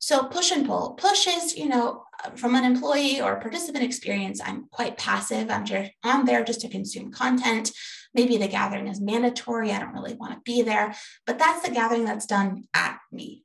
So 0.00 0.24
push 0.24 0.52
and 0.52 0.66
pull. 0.66 0.94
Push 0.94 1.26
is 1.26 1.56
you 1.56 1.68
know 1.68 2.04
uh, 2.24 2.30
from 2.30 2.54
an 2.54 2.64
employee 2.64 3.20
or 3.20 3.40
participant 3.40 3.84
experience 3.84 4.40
i'm 4.44 4.66
quite 4.70 4.98
passive. 4.98 5.50
I'm 5.50 5.64
just 5.64 5.92
i'm 6.02 6.26
there 6.26 6.44
just 6.44 6.60
to 6.62 6.68
consume 6.68 7.12
content. 7.12 7.70
Maybe 8.14 8.36
the 8.36 8.48
gathering 8.48 8.88
is 8.88 9.00
mandatory. 9.00 9.70
I 9.70 9.78
don't 9.78 9.92
really 9.92 10.14
want 10.14 10.32
to 10.32 10.40
be 10.44 10.62
there 10.62 10.94
but 11.24 11.38
that's 11.38 11.66
the 11.66 11.74
gathering 11.74 12.04
that's 12.04 12.26
done 12.26 12.64
at 12.74 12.98
me. 13.12 13.44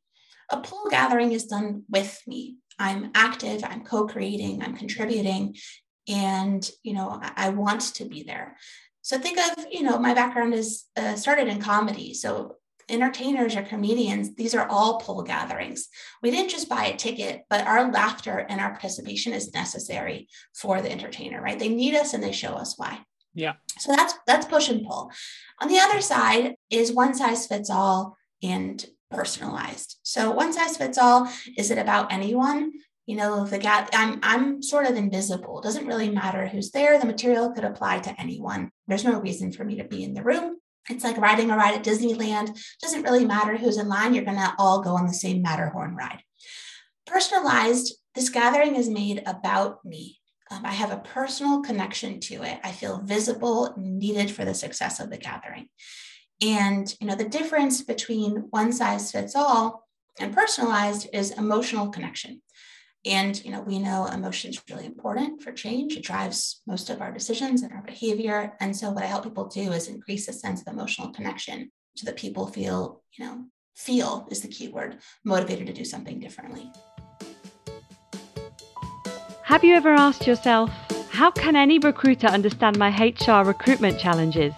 A 0.50 0.58
pull 0.58 0.90
gathering 0.90 1.32
is 1.32 1.46
done 1.46 1.84
with 1.90 2.22
me 2.28 2.58
I'm 2.80 3.12
active, 3.16 3.64
I'm 3.64 3.84
co-creating, 3.84 4.62
I'm 4.62 4.76
contributing, 4.76 5.56
and 6.08 6.70
you 6.84 6.94
know 6.94 7.20
I, 7.22 7.48
I 7.48 7.50
want 7.50 7.82
to 7.96 8.06
be 8.06 8.24
there. 8.24 8.58
So 9.02 9.18
think 9.18 9.38
of 9.38 9.66
you 9.72 9.84
know 9.84 10.00
my 10.00 10.14
background 10.14 10.54
is 10.54 10.86
uh, 10.96 11.16
started 11.16 11.48
in 11.48 11.62
comedy, 11.62 12.14
so 12.14 12.58
entertainers 12.90 13.56
or 13.56 13.64
comedians, 13.64 14.36
these 14.36 14.54
are 14.54 14.68
all 14.68 15.00
pull 15.00 15.24
gatherings. 15.24 15.88
We 16.22 16.32
didn't 16.32 16.52
just 16.52 16.70
buy 16.70 16.86
a 16.86 16.98
ticket, 16.98 17.44
but 17.50 17.66
our 17.66 17.92
laughter 17.92 18.46
and 18.50 18.60
our 18.60 18.72
participation 18.72 19.34
is 19.34 19.54
necessary 19.54 20.28
for 20.54 20.82
the 20.82 20.92
entertainer, 20.92 21.42
right? 21.42 21.58
They 21.58 21.70
need 21.70 21.96
us 21.96 22.14
and 22.14 22.24
they 22.24 22.32
show 22.32 22.54
us 22.54 22.78
why. 22.78 23.00
Yeah. 23.34 23.54
So 23.80 23.96
that's 23.96 24.14
that's 24.28 24.46
push 24.46 24.70
and 24.70 24.86
pull. 24.86 25.12
On 25.60 25.68
the 25.68 25.80
other 25.80 26.02
side 26.02 26.56
is 26.70 26.92
one 26.92 27.14
size 27.14 27.48
fits 27.48 27.70
all 27.70 28.16
and 28.42 28.86
personalized. 29.14 30.00
So 30.04 30.32
one 30.32 30.54
size 30.54 30.78
fits 30.78 30.98
all. 30.98 31.30
Is 31.58 31.72
it 31.72 31.78
about 31.78 32.12
anyone? 32.12 32.72
You 33.06 33.18
know, 33.18 33.46
the 33.46 33.58
gat 33.58 33.90
I'm 33.94 34.20
I'm 34.24 34.62
sort 34.62 34.86
of 34.86 34.96
invisible. 34.96 35.60
It 35.60 35.64
doesn't 35.64 35.88
really 35.88 36.10
matter 36.10 36.48
who's 36.48 36.72
there. 36.72 37.00
The 37.00 37.06
material 37.06 37.52
could 37.52 37.66
apply 37.66 38.00
to 38.00 38.20
anyone. 38.20 38.72
There's 38.88 39.04
no 39.04 39.20
reason 39.20 39.52
for 39.52 39.64
me 39.64 39.76
to 39.78 39.84
be 39.84 40.04
in 40.04 40.14
the 40.14 40.24
room. 40.24 40.58
It's 40.90 41.04
like 41.04 41.18
riding 41.18 41.52
a 41.52 41.58
ride 41.58 41.76
at 41.76 41.84
Disneyland. 41.84 42.50
It 42.50 42.60
doesn't 42.82 43.04
really 43.04 43.26
matter 43.26 43.58
who's 43.58 43.78
in 43.78 43.88
line. 43.88 44.14
You're 44.14 44.26
gonna 44.26 44.56
all 44.58 44.82
go 44.82 44.96
on 44.96 45.08
the 45.08 45.14
same 45.14 45.42
Matterhorn 45.42 45.96
ride. 45.96 46.22
Personalized, 47.06 47.94
this 48.16 48.30
gathering 48.30 48.76
is 48.76 48.90
made 48.90 49.24
about 49.26 49.84
me. 49.84 50.20
Um, 50.52 50.66
I 50.66 50.72
have 50.72 50.92
a 50.92 50.98
personal 50.98 51.62
connection 51.62 52.20
to 52.22 52.44
it. 52.44 52.60
I 52.64 52.72
feel 52.72 53.02
visible, 53.02 53.74
needed 53.78 54.30
for 54.30 54.46
the 54.46 54.54
success 54.54 55.00
of 55.00 55.10
the 55.10 55.18
gathering. 55.18 55.68
And 56.44 56.94
you 57.00 57.08
know, 57.08 57.16
the 57.16 57.30
difference 57.30 57.82
between 57.82 58.48
one 58.50 58.74
size 58.74 59.12
fits 59.12 59.36
all 59.36 59.88
and 60.20 60.36
personalized 60.36 61.08
is 61.14 61.32
emotional 61.32 61.90
connection. 61.90 62.42
And 63.06 63.44
you 63.44 63.52
know, 63.52 63.62
we 63.62 63.80
know 63.80 64.08
emotion 64.08 64.52
is 64.52 64.62
really 64.70 64.86
important 64.86 65.42
for 65.42 65.52
change. 65.54 65.96
It 65.96 66.04
drives 66.04 66.62
most 66.68 66.90
of 66.90 67.02
our 67.02 67.12
decisions 67.12 67.62
and 67.62 67.72
our 67.72 67.82
behavior. 67.82 68.54
And 68.60 68.76
so 68.76 68.92
what 68.92 69.04
I 69.04 69.08
help 69.08 69.24
people 69.24 69.48
do 69.48 69.72
is 69.72 69.88
increase 69.88 70.28
a 70.28 70.34
sense 70.34 70.62
of 70.62 70.68
emotional 70.68 71.10
connection 71.10 71.72
so 71.96 72.06
that 72.06 72.18
people 72.18 72.48
feel, 72.48 73.02
you 73.18 73.26
know, 73.26 73.46
feel 73.76 74.28
is 74.30 74.42
the 74.42 74.48
key 74.48 74.68
word, 74.68 74.98
motivated 75.24 75.68
to 75.68 75.74
do 75.74 75.86
something 75.86 76.20
differently. 76.20 76.70
Have 79.44 79.64
you 79.64 79.76
ever 79.76 79.94
asked 79.94 80.28
yourself, 80.28 80.72
how 81.10 81.32
can 81.32 81.56
any 81.56 81.80
recruiter 81.80 82.28
understand 82.28 82.78
my 82.78 82.90
HR 82.90 83.46
recruitment 83.46 84.00
challenges? 84.00 84.54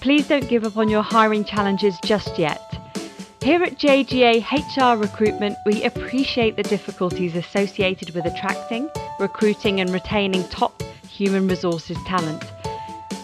Please 0.00 0.26
don't 0.26 0.48
give 0.48 0.64
up 0.64 0.78
on 0.78 0.88
your 0.88 1.02
hiring 1.02 1.44
challenges 1.44 1.98
just 2.02 2.38
yet. 2.38 2.62
Here 3.42 3.62
at 3.62 3.78
JGA 3.78 4.40
HR 4.50 4.98
Recruitment, 4.98 5.58
we 5.66 5.84
appreciate 5.84 6.56
the 6.56 6.62
difficulties 6.62 7.36
associated 7.36 8.14
with 8.14 8.24
attracting, 8.24 8.88
recruiting, 9.18 9.80
and 9.80 9.90
retaining 9.90 10.48
top 10.48 10.82
human 11.06 11.46
resources 11.48 11.98
talent. 12.06 12.42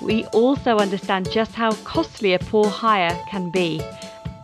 We 0.02 0.26
also 0.26 0.76
understand 0.76 1.30
just 1.30 1.54
how 1.54 1.72
costly 1.84 2.34
a 2.34 2.38
poor 2.38 2.68
hire 2.68 3.18
can 3.30 3.50
be. 3.50 3.80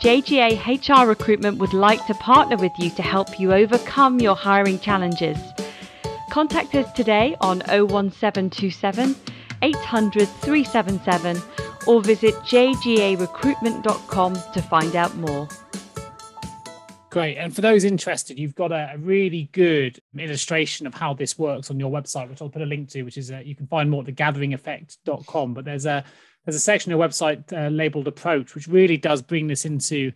JGA 0.00 0.56
HR 0.66 1.06
Recruitment 1.06 1.58
would 1.58 1.74
like 1.74 2.04
to 2.06 2.14
partner 2.14 2.56
with 2.56 2.72
you 2.78 2.88
to 2.90 3.02
help 3.02 3.38
you 3.38 3.52
overcome 3.52 4.20
your 4.20 4.36
hiring 4.36 4.78
challenges. 4.78 5.38
Contact 6.30 6.74
us 6.74 6.90
today 6.92 7.36
on 7.42 7.58
01727 7.68 9.14
800 9.60 10.28
377 10.28 11.42
or 11.86 12.00
visit 12.00 12.34
jgarecruitment.com 12.34 14.34
to 14.34 14.62
find 14.62 14.96
out 14.96 15.14
more. 15.16 15.48
Great. 17.12 17.36
And 17.36 17.54
for 17.54 17.60
those 17.60 17.84
interested, 17.84 18.38
you've 18.38 18.54
got 18.54 18.72
a, 18.72 18.94
really 18.98 19.50
good 19.52 20.00
illustration 20.18 20.86
of 20.86 20.94
how 20.94 21.12
this 21.12 21.38
works 21.38 21.70
on 21.70 21.78
your 21.78 21.90
website, 21.90 22.30
which 22.30 22.40
I'll 22.40 22.48
put 22.48 22.62
a 22.62 22.66
link 22.66 22.88
to, 22.90 23.02
which 23.02 23.18
is 23.18 23.30
uh, 23.30 23.42
you 23.44 23.54
can 23.54 23.66
find 23.66 23.90
more 23.90 24.02
at 24.02 24.08
thegatheringeffect.com. 24.08 25.52
But 25.52 25.66
there's 25.66 25.84
a 25.84 26.02
there's 26.46 26.56
a 26.56 26.60
section 26.60 26.90
of 26.90 26.98
your 26.98 27.06
website 27.06 27.52
uh, 27.52 27.68
labeled 27.68 28.08
approach, 28.08 28.54
which 28.54 28.66
really 28.66 28.96
does 28.96 29.20
bring 29.20 29.46
this 29.46 29.66
into 29.66 30.12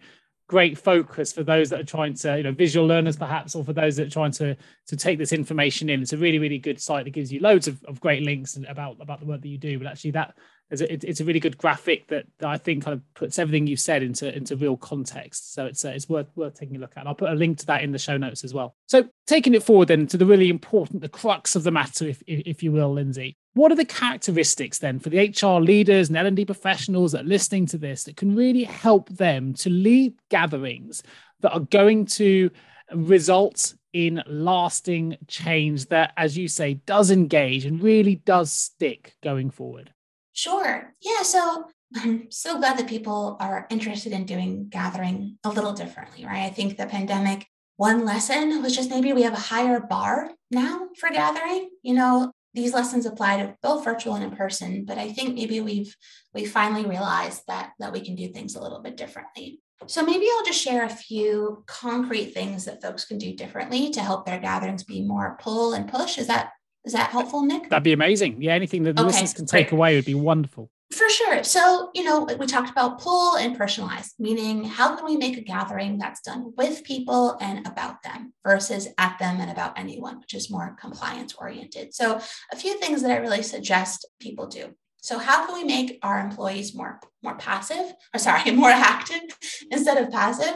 great 0.48 0.78
focus 0.78 1.34
for 1.34 1.42
those 1.42 1.68
that 1.68 1.80
are 1.80 1.84
trying 1.84 2.14
to, 2.14 2.38
you 2.38 2.44
know, 2.44 2.52
visual 2.52 2.86
learners 2.86 3.16
perhaps, 3.16 3.54
or 3.54 3.62
for 3.62 3.74
those 3.74 3.96
that 3.96 4.06
are 4.06 4.10
trying 4.10 4.30
to 4.30 4.56
to 4.86 4.96
take 4.96 5.18
this 5.18 5.34
information 5.34 5.90
in. 5.90 6.00
It's 6.00 6.14
a 6.14 6.16
really, 6.16 6.38
really 6.38 6.58
good 6.58 6.80
site 6.80 7.04
that 7.04 7.10
gives 7.10 7.30
you 7.30 7.40
loads 7.40 7.68
of, 7.68 7.84
of 7.84 8.00
great 8.00 8.22
links 8.22 8.58
about 8.68 8.96
about 9.02 9.20
the 9.20 9.26
work 9.26 9.42
that 9.42 9.48
you 9.48 9.58
do. 9.58 9.78
But 9.78 9.88
actually 9.88 10.12
that 10.12 10.34
it's 10.70 10.80
a, 10.80 11.08
it's 11.08 11.20
a 11.20 11.24
really 11.24 11.38
good 11.38 11.58
graphic 11.58 12.08
that, 12.08 12.26
I 12.42 12.58
think 12.58 12.84
kind 12.84 12.94
of 12.94 13.14
puts 13.14 13.38
everything 13.38 13.66
you've 13.66 13.80
said 13.80 14.02
into 14.02 14.34
into 14.34 14.56
real 14.56 14.76
context. 14.76 15.54
So 15.54 15.66
it's 15.66 15.84
uh, 15.84 15.90
it's 15.90 16.08
worth 16.08 16.26
worth 16.34 16.54
taking 16.54 16.76
a 16.76 16.78
look 16.80 16.92
at. 16.96 17.00
And 17.00 17.08
I'll 17.08 17.14
put 17.14 17.30
a 17.30 17.34
link 17.34 17.58
to 17.58 17.66
that 17.66 17.82
in 17.82 17.92
the 17.92 17.98
show 17.98 18.16
notes 18.16 18.42
as 18.42 18.52
well. 18.52 18.74
So 18.86 19.08
taking 19.26 19.54
it 19.54 19.62
forward 19.62 19.88
then 19.88 20.06
to 20.08 20.16
the 20.16 20.26
really 20.26 20.48
important, 20.48 21.02
the 21.02 21.08
crux 21.08 21.54
of 21.54 21.62
the 21.62 21.70
matter, 21.70 22.06
if 22.06 22.22
if 22.26 22.62
you 22.62 22.72
will, 22.72 22.92
Lindsey. 22.92 23.36
What 23.54 23.72
are 23.72 23.76
the 23.76 23.84
characteristics 23.84 24.78
then 24.80 24.98
for 24.98 25.08
the 25.08 25.30
HR 25.30 25.60
leaders 25.60 26.08
and 26.08 26.18
L&D 26.18 26.44
professionals 26.44 27.12
that 27.12 27.22
are 27.22 27.28
listening 27.28 27.64
to 27.66 27.78
this 27.78 28.04
that 28.04 28.16
can 28.16 28.36
really 28.36 28.64
help 28.64 29.08
them 29.08 29.54
to 29.54 29.70
lead 29.70 30.14
gatherings 30.30 31.02
that 31.40 31.52
are 31.52 31.60
going 31.60 32.04
to 32.04 32.50
result 32.92 33.74
in 33.94 34.22
lasting 34.26 35.16
change 35.26 35.86
that, 35.86 36.12
as 36.18 36.36
you 36.36 36.48
say, 36.48 36.74
does 36.74 37.10
engage 37.10 37.64
and 37.64 37.82
really 37.82 38.16
does 38.16 38.52
stick 38.52 39.16
going 39.22 39.48
forward? 39.48 39.90
Sure. 40.36 40.94
Yeah. 41.00 41.22
So 41.22 41.64
I'm 41.96 42.30
so 42.30 42.58
glad 42.58 42.78
that 42.78 42.88
people 42.88 43.36
are 43.40 43.66
interested 43.70 44.12
in 44.12 44.26
doing 44.26 44.68
gathering 44.68 45.38
a 45.44 45.48
little 45.48 45.72
differently, 45.72 46.24
right? 46.24 46.44
I 46.44 46.50
think 46.50 46.76
the 46.76 46.86
pandemic, 46.86 47.46
one 47.76 48.04
lesson 48.04 48.62
was 48.62 48.74
just 48.74 48.90
maybe 48.90 49.12
we 49.12 49.22
have 49.22 49.32
a 49.32 49.36
higher 49.36 49.80
bar 49.80 50.30
now 50.50 50.88
for 50.98 51.10
gathering. 51.10 51.70
You 51.82 51.94
know, 51.94 52.32
these 52.54 52.74
lessons 52.74 53.06
apply 53.06 53.38
to 53.38 53.56
both 53.62 53.84
virtual 53.84 54.14
and 54.14 54.24
in 54.24 54.30
person, 54.30 54.84
but 54.84 54.98
I 54.98 55.12
think 55.12 55.34
maybe 55.34 55.60
we've 55.60 55.94
we 56.34 56.44
finally 56.44 56.86
realized 56.86 57.42
that 57.48 57.72
that 57.78 57.92
we 57.92 58.00
can 58.00 58.14
do 58.14 58.28
things 58.28 58.56
a 58.56 58.62
little 58.62 58.80
bit 58.80 58.96
differently. 58.96 59.60
So 59.86 60.02
maybe 60.02 60.26
I'll 60.30 60.44
just 60.44 60.62
share 60.62 60.84
a 60.84 60.88
few 60.88 61.64
concrete 61.66 62.32
things 62.32 62.64
that 62.64 62.82
folks 62.82 63.04
can 63.04 63.18
do 63.18 63.34
differently 63.34 63.90
to 63.90 64.00
help 64.00 64.24
their 64.24 64.40
gatherings 64.40 64.84
be 64.84 65.02
more 65.02 65.36
pull 65.40 65.74
and 65.74 65.88
push. 65.88 66.18
Is 66.18 66.28
that 66.28 66.50
is 66.86 66.92
that 66.92 67.10
helpful, 67.10 67.42
Nick? 67.42 67.68
That'd 67.68 67.82
be 67.82 67.92
amazing. 67.92 68.40
Yeah, 68.40 68.54
anything 68.54 68.84
that 68.84 68.94
the 68.94 69.02
okay, 69.02 69.08
listeners 69.08 69.34
can 69.34 69.44
take 69.44 69.68
great. 69.68 69.76
away 69.76 69.96
would 69.96 70.04
be 70.04 70.14
wonderful. 70.14 70.70
For 70.92 71.08
sure. 71.10 71.42
So, 71.42 71.90
you 71.94 72.04
know, 72.04 72.28
we 72.38 72.46
talked 72.46 72.70
about 72.70 73.00
pull 73.00 73.36
and 73.36 73.58
personalized, 73.58 74.14
meaning 74.20 74.62
how 74.62 74.94
can 74.94 75.04
we 75.04 75.16
make 75.16 75.36
a 75.36 75.40
gathering 75.40 75.98
that's 75.98 76.20
done 76.20 76.52
with 76.56 76.84
people 76.84 77.36
and 77.40 77.66
about 77.66 78.04
them 78.04 78.32
versus 78.46 78.86
at 78.96 79.18
them 79.18 79.40
and 79.40 79.50
about 79.50 79.76
anyone, 79.76 80.20
which 80.20 80.32
is 80.32 80.48
more 80.48 80.76
compliance 80.80 81.34
oriented. 81.34 81.92
So, 81.92 82.20
a 82.52 82.56
few 82.56 82.78
things 82.78 83.02
that 83.02 83.10
I 83.10 83.16
really 83.16 83.42
suggest 83.42 84.06
people 84.20 84.46
do. 84.46 84.74
So, 84.98 85.18
how 85.18 85.44
can 85.44 85.56
we 85.56 85.64
make 85.64 85.98
our 86.02 86.20
employees 86.20 86.72
more 86.72 87.00
more 87.20 87.36
passive, 87.36 87.92
or 88.14 88.18
sorry, 88.26 88.52
more 88.52 88.70
active 88.70 89.22
instead 89.72 89.98
of 89.98 90.12
passive? 90.12 90.54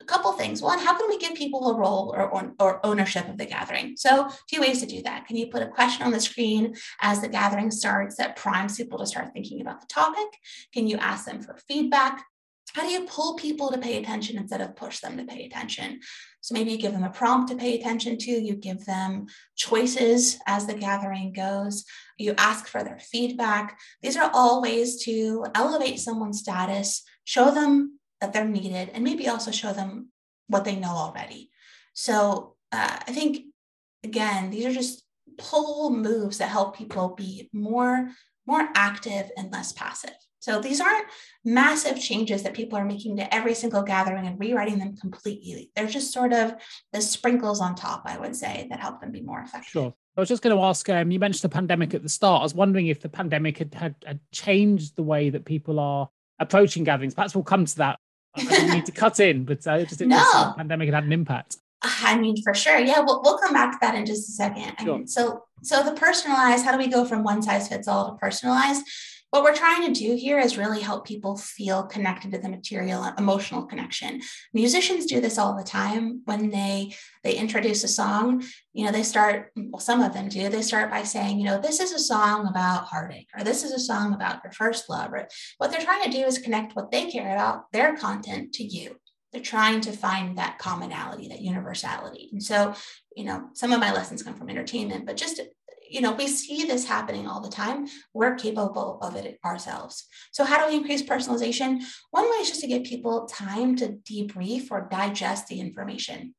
A 0.00 0.04
couple 0.04 0.32
things. 0.32 0.62
One, 0.62 0.78
how 0.78 0.96
can 0.96 1.08
we 1.08 1.18
give 1.18 1.34
people 1.34 1.70
a 1.70 1.76
role 1.76 2.14
or, 2.16 2.54
or 2.58 2.84
ownership 2.84 3.28
of 3.28 3.36
the 3.36 3.46
gathering? 3.46 3.96
So, 3.96 4.28
two 4.50 4.60
ways 4.60 4.80
to 4.80 4.86
do 4.86 5.02
that. 5.02 5.26
Can 5.26 5.36
you 5.36 5.48
put 5.48 5.62
a 5.62 5.68
question 5.68 6.04
on 6.04 6.12
the 6.12 6.20
screen 6.20 6.74
as 7.00 7.20
the 7.20 7.28
gathering 7.28 7.70
starts 7.70 8.16
that 8.16 8.36
primes 8.36 8.76
people 8.76 8.98
to 8.98 9.06
start 9.06 9.32
thinking 9.32 9.60
about 9.60 9.80
the 9.80 9.86
topic? 9.86 10.28
Can 10.72 10.86
you 10.86 10.96
ask 10.96 11.26
them 11.26 11.40
for 11.40 11.56
feedback? 11.68 12.24
How 12.74 12.82
do 12.82 12.88
you 12.88 13.04
pull 13.06 13.34
people 13.34 13.70
to 13.70 13.78
pay 13.78 13.98
attention 13.98 14.38
instead 14.38 14.60
of 14.60 14.76
push 14.76 15.00
them 15.00 15.16
to 15.16 15.24
pay 15.24 15.44
attention? 15.44 16.00
So 16.40 16.54
maybe 16.54 16.70
you 16.70 16.78
give 16.78 16.92
them 16.92 17.02
a 17.02 17.10
prompt 17.10 17.50
to 17.50 17.56
pay 17.56 17.78
attention 17.78 18.16
to, 18.18 18.30
you 18.30 18.54
give 18.54 18.86
them 18.86 19.26
choices 19.56 20.38
as 20.46 20.66
the 20.66 20.74
gathering 20.74 21.32
goes, 21.32 21.84
you 22.16 22.34
ask 22.38 22.66
for 22.66 22.84
their 22.84 22.98
feedback. 22.98 23.78
These 24.02 24.16
are 24.16 24.30
all 24.32 24.62
ways 24.62 25.02
to 25.04 25.46
elevate 25.54 25.98
someone's 25.98 26.38
status, 26.38 27.02
show 27.24 27.50
them 27.50 27.99
that 28.20 28.32
they're 28.32 28.44
needed 28.44 28.90
and 28.92 29.04
maybe 29.04 29.28
also 29.28 29.50
show 29.50 29.72
them 29.72 30.08
what 30.48 30.64
they 30.64 30.76
know 30.76 30.90
already. 30.90 31.50
So 31.94 32.56
uh, 32.72 32.98
I 33.06 33.12
think, 33.12 33.46
again, 34.04 34.50
these 34.50 34.66
are 34.66 34.72
just 34.72 35.02
pull 35.38 35.90
moves 35.90 36.38
that 36.38 36.48
help 36.48 36.76
people 36.76 37.14
be 37.16 37.48
more, 37.52 38.10
more 38.46 38.68
active 38.74 39.30
and 39.36 39.52
less 39.52 39.72
passive. 39.72 40.14
So 40.40 40.60
these 40.60 40.80
aren't 40.80 41.06
massive 41.44 42.00
changes 42.00 42.42
that 42.42 42.54
people 42.54 42.78
are 42.78 42.84
making 42.84 43.18
to 43.18 43.34
every 43.34 43.54
single 43.54 43.82
gathering 43.82 44.26
and 44.26 44.40
rewriting 44.40 44.78
them 44.78 44.96
completely. 44.96 45.70
They're 45.76 45.86
just 45.86 46.12
sort 46.12 46.32
of 46.32 46.54
the 46.92 47.02
sprinkles 47.02 47.60
on 47.60 47.74
top, 47.74 48.02
I 48.06 48.18
would 48.18 48.34
say, 48.34 48.66
that 48.70 48.80
help 48.80 49.00
them 49.00 49.12
be 49.12 49.20
more 49.20 49.40
effective. 49.40 49.70
Sure. 49.70 49.94
I 50.16 50.20
was 50.20 50.28
just 50.28 50.42
going 50.42 50.56
to 50.56 50.62
ask. 50.62 50.88
Um, 50.88 51.10
you 51.10 51.18
mentioned 51.18 51.42
the 51.42 51.54
pandemic 51.54 51.92
at 51.94 52.02
the 52.02 52.08
start. 52.08 52.40
I 52.40 52.42
was 52.42 52.54
wondering 52.54 52.86
if 52.86 53.00
the 53.00 53.08
pandemic 53.08 53.58
had, 53.58 53.74
had, 53.74 53.94
had 54.06 54.20
changed 54.32 54.96
the 54.96 55.02
way 55.02 55.28
that 55.30 55.44
people 55.44 55.78
are 55.78 56.08
approaching 56.38 56.84
gatherings. 56.84 57.14
Perhaps 57.14 57.34
we'll 57.34 57.44
come 57.44 57.66
to 57.66 57.76
that. 57.76 57.98
I 58.36 58.44
didn't 58.44 58.70
need 58.70 58.86
to 58.86 58.92
cut 58.92 59.18
in, 59.20 59.44
but 59.44 59.66
uh, 59.66 59.84
just 59.84 60.00
no. 60.00 60.18
the 60.18 60.54
pandemic 60.56 60.86
had 60.86 60.94
had 60.94 61.04
an 61.04 61.12
impact. 61.12 61.56
I 61.82 62.18
mean, 62.18 62.40
for 62.42 62.54
sure. 62.54 62.78
Yeah, 62.78 63.00
we'll, 63.00 63.22
we'll 63.22 63.38
come 63.38 63.52
back 63.52 63.72
to 63.72 63.78
that 63.80 63.94
in 63.94 64.04
just 64.06 64.28
a 64.28 64.32
second. 64.32 64.74
Sure. 64.80 64.94
I 64.94 64.98
mean, 64.98 65.06
so, 65.06 65.44
so 65.62 65.82
the 65.82 65.92
personalized. 65.92 66.64
How 66.64 66.72
do 66.72 66.78
we 66.78 66.88
go 66.88 67.04
from 67.04 67.24
one 67.24 67.42
size 67.42 67.68
fits 67.68 67.88
all 67.88 68.10
to 68.10 68.16
personalized? 68.18 68.84
What 69.30 69.44
we're 69.44 69.54
trying 69.54 69.86
to 69.86 69.98
do 69.98 70.16
here 70.16 70.38
is 70.38 70.58
really 70.58 70.80
help 70.80 71.06
people 71.06 71.36
feel 71.36 71.84
connected 71.84 72.32
to 72.32 72.38
the 72.38 72.48
material 72.48 73.04
emotional 73.16 73.64
connection. 73.64 74.20
Musicians 74.52 75.06
do 75.06 75.20
this 75.20 75.38
all 75.38 75.56
the 75.56 75.64
time. 75.64 76.22
When 76.24 76.50
they 76.50 76.94
they 77.22 77.34
introduce 77.34 77.84
a 77.84 77.88
song 77.88 78.42
you 78.72 78.84
know 78.84 78.92
they 78.92 79.02
start 79.02 79.52
well 79.56 79.80
some 79.80 80.00
of 80.00 80.12
them 80.14 80.28
do. 80.28 80.48
They 80.48 80.62
start 80.62 80.90
by 80.90 81.02
saying 81.02 81.38
you 81.38 81.44
know 81.44 81.60
this 81.60 81.80
is 81.80 81.92
a 81.92 81.98
song 81.98 82.46
about 82.46 82.84
heartache 82.84 83.28
or 83.36 83.44
this 83.44 83.64
is 83.64 83.72
a 83.72 83.78
song 83.78 84.14
about 84.14 84.42
your 84.44 84.52
first 84.52 84.88
love 84.88 85.12
or 85.12 85.28
what 85.58 85.70
they're 85.70 85.80
trying 85.80 86.04
to 86.04 86.10
do 86.10 86.24
is 86.24 86.38
connect 86.38 86.76
what 86.76 86.90
they 86.90 87.10
care 87.10 87.32
about 87.32 87.70
their 87.72 87.96
content 87.96 88.52
to 88.54 88.64
you. 88.64 88.96
They're 89.32 89.42
trying 89.42 89.80
to 89.82 89.92
find 89.92 90.38
that 90.38 90.58
commonality 90.58 91.28
that 91.28 91.40
universality. 91.40 92.30
And 92.32 92.42
so 92.42 92.74
you 93.16 93.24
know 93.24 93.48
some 93.54 93.72
of 93.72 93.80
my 93.80 93.92
lessons 93.92 94.22
come 94.22 94.34
from 94.34 94.50
entertainment 94.50 95.06
but 95.06 95.16
just 95.16 95.40
you 95.90 96.00
know, 96.00 96.12
we 96.12 96.28
see 96.28 96.64
this 96.64 96.86
happening 96.86 97.26
all 97.26 97.40
the 97.40 97.50
time. 97.50 97.88
We're 98.14 98.36
capable 98.36 98.98
of 99.02 99.16
it 99.16 99.38
ourselves. 99.44 100.06
So, 100.30 100.44
how 100.44 100.64
do 100.64 100.70
we 100.70 100.78
increase 100.78 101.02
personalization? 101.02 101.82
One 102.10 102.24
way 102.24 102.36
is 102.36 102.48
just 102.48 102.60
to 102.60 102.68
give 102.68 102.84
people 102.84 103.26
time 103.26 103.76
to 103.76 103.98
debrief 104.08 104.70
or 104.70 104.88
digest 104.90 105.48
the 105.48 105.60
information. 105.60 106.34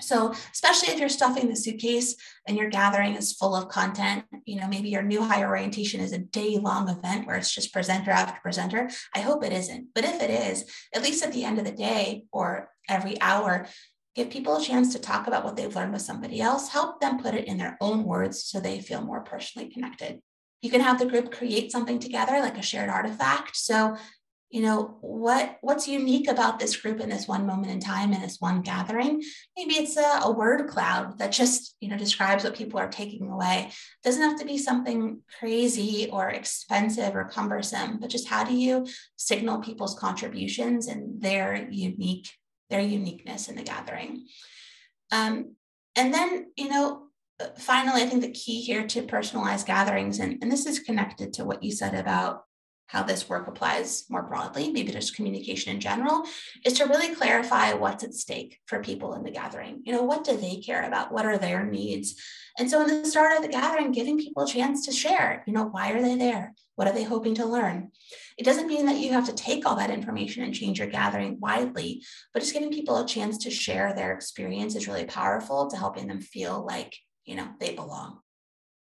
So, 0.00 0.32
especially 0.52 0.94
if 0.94 1.00
you're 1.00 1.08
stuffing 1.08 1.48
the 1.48 1.56
suitcase 1.56 2.14
and 2.46 2.56
your 2.56 2.70
gathering 2.70 3.14
is 3.14 3.32
full 3.32 3.54
of 3.54 3.68
content, 3.68 4.24
you 4.44 4.60
know, 4.60 4.68
maybe 4.68 4.88
your 4.88 5.02
new 5.02 5.22
hire 5.22 5.48
orientation 5.48 6.00
is 6.00 6.12
a 6.12 6.18
day 6.18 6.56
long 6.56 6.88
event 6.88 7.26
where 7.26 7.36
it's 7.36 7.54
just 7.54 7.72
presenter 7.72 8.10
after 8.10 8.40
presenter. 8.40 8.90
I 9.14 9.20
hope 9.20 9.44
it 9.44 9.52
isn't. 9.52 9.88
But 9.94 10.04
if 10.04 10.22
it 10.22 10.30
is, 10.30 10.64
at 10.94 11.02
least 11.02 11.24
at 11.24 11.32
the 11.32 11.44
end 11.44 11.58
of 11.58 11.64
the 11.64 11.72
day 11.72 12.24
or 12.32 12.70
every 12.88 13.20
hour, 13.20 13.66
give 14.18 14.30
people 14.30 14.56
a 14.56 14.62
chance 14.62 14.92
to 14.92 14.98
talk 14.98 15.28
about 15.28 15.44
what 15.44 15.56
they've 15.56 15.76
learned 15.76 15.92
with 15.92 16.02
somebody 16.02 16.40
else, 16.40 16.68
help 16.68 17.00
them 17.00 17.22
put 17.22 17.34
it 17.34 17.46
in 17.46 17.56
their 17.56 17.78
own 17.80 18.02
words 18.02 18.42
so 18.42 18.58
they 18.58 18.80
feel 18.80 19.00
more 19.00 19.20
personally 19.20 19.70
connected. 19.70 20.20
You 20.60 20.70
can 20.70 20.80
have 20.80 20.98
the 20.98 21.06
group 21.06 21.30
create 21.30 21.70
something 21.70 22.00
together 22.00 22.40
like 22.40 22.58
a 22.58 22.62
shared 22.62 22.90
artifact. 22.90 23.56
So, 23.56 23.96
you 24.50 24.62
know, 24.62 24.98
what 25.02 25.58
what's 25.60 25.86
unique 25.86 26.28
about 26.28 26.58
this 26.58 26.76
group 26.76 26.98
in 27.00 27.10
this 27.10 27.28
one 27.28 27.46
moment 27.46 27.70
in 27.70 27.78
time 27.78 28.12
in 28.12 28.20
this 28.20 28.38
one 28.40 28.62
gathering? 28.62 29.22
Maybe 29.56 29.74
it's 29.74 29.96
a, 29.96 30.20
a 30.24 30.32
word 30.32 30.68
cloud 30.68 31.18
that 31.18 31.30
just, 31.30 31.76
you 31.80 31.88
know, 31.88 31.96
describes 31.96 32.42
what 32.42 32.56
people 32.56 32.80
are 32.80 32.88
taking 32.88 33.30
away. 33.30 33.66
It 33.68 33.74
doesn't 34.02 34.22
have 34.22 34.40
to 34.40 34.46
be 34.46 34.58
something 34.58 35.20
crazy 35.38 36.08
or 36.10 36.30
expensive 36.30 37.14
or 37.14 37.26
cumbersome, 37.26 38.00
but 38.00 38.10
just 38.10 38.26
how 38.26 38.42
do 38.42 38.54
you 38.54 38.84
signal 39.14 39.60
people's 39.60 39.96
contributions 39.96 40.88
and 40.88 41.22
their 41.22 41.68
unique 41.70 42.28
their 42.70 42.80
uniqueness 42.80 43.48
in 43.48 43.56
the 43.56 43.62
gathering. 43.62 44.26
Um, 45.10 45.56
and 45.96 46.12
then, 46.12 46.52
you 46.56 46.68
know, 46.68 47.08
finally, 47.58 48.02
I 48.02 48.06
think 48.06 48.22
the 48.22 48.30
key 48.32 48.60
here 48.60 48.86
to 48.86 49.02
personalized 49.02 49.66
gatherings, 49.66 50.18
and, 50.18 50.38
and 50.42 50.50
this 50.50 50.66
is 50.66 50.78
connected 50.80 51.32
to 51.34 51.44
what 51.44 51.62
you 51.62 51.72
said 51.72 51.94
about 51.94 52.42
how 52.88 53.02
this 53.02 53.28
work 53.28 53.46
applies 53.46 54.04
more 54.08 54.22
broadly, 54.22 54.72
maybe 54.72 54.90
just 54.90 55.14
communication 55.14 55.74
in 55.74 55.80
general, 55.80 56.24
is 56.64 56.72
to 56.74 56.86
really 56.86 57.14
clarify 57.14 57.74
what's 57.74 58.02
at 58.02 58.14
stake 58.14 58.58
for 58.66 58.82
people 58.82 59.14
in 59.14 59.22
the 59.22 59.30
gathering. 59.30 59.82
You 59.84 59.92
know, 59.92 60.02
what 60.02 60.24
do 60.24 60.36
they 60.36 60.56
care 60.56 60.82
about? 60.82 61.12
What 61.12 61.26
are 61.26 61.36
their 61.36 61.64
needs? 61.66 62.14
And 62.58 62.68
so 62.68 62.80
in 62.82 62.88
the 62.88 63.08
start 63.08 63.36
of 63.36 63.42
the 63.42 63.48
gathering, 63.48 63.92
giving 63.92 64.18
people 64.18 64.42
a 64.42 64.48
chance 64.48 64.84
to 64.86 64.92
share, 64.92 65.44
you 65.46 65.52
know, 65.52 65.66
why 65.66 65.92
are 65.92 66.02
they 66.02 66.16
there? 66.16 66.54
What 66.74 66.88
are 66.88 66.94
they 66.94 67.04
hoping 67.04 67.34
to 67.36 67.46
learn? 67.46 67.92
It 68.36 68.44
doesn't 68.44 68.66
mean 68.66 68.86
that 68.86 68.98
you 68.98 69.12
have 69.12 69.26
to 69.26 69.34
take 69.34 69.64
all 69.64 69.76
that 69.76 69.90
information 69.90 70.42
and 70.42 70.54
change 70.54 70.78
your 70.78 70.88
gathering 70.88 71.38
widely, 71.40 72.02
but 72.32 72.40
just 72.40 72.52
giving 72.52 72.72
people 72.72 72.98
a 72.98 73.06
chance 73.06 73.38
to 73.38 73.50
share 73.50 73.94
their 73.94 74.12
experience 74.12 74.74
is 74.74 74.88
really 74.88 75.04
powerful 75.04 75.68
to 75.68 75.76
helping 75.76 76.08
them 76.08 76.20
feel 76.20 76.64
like, 76.66 76.96
you 77.24 77.36
know, 77.36 77.48
they 77.60 77.74
belong. 77.74 78.20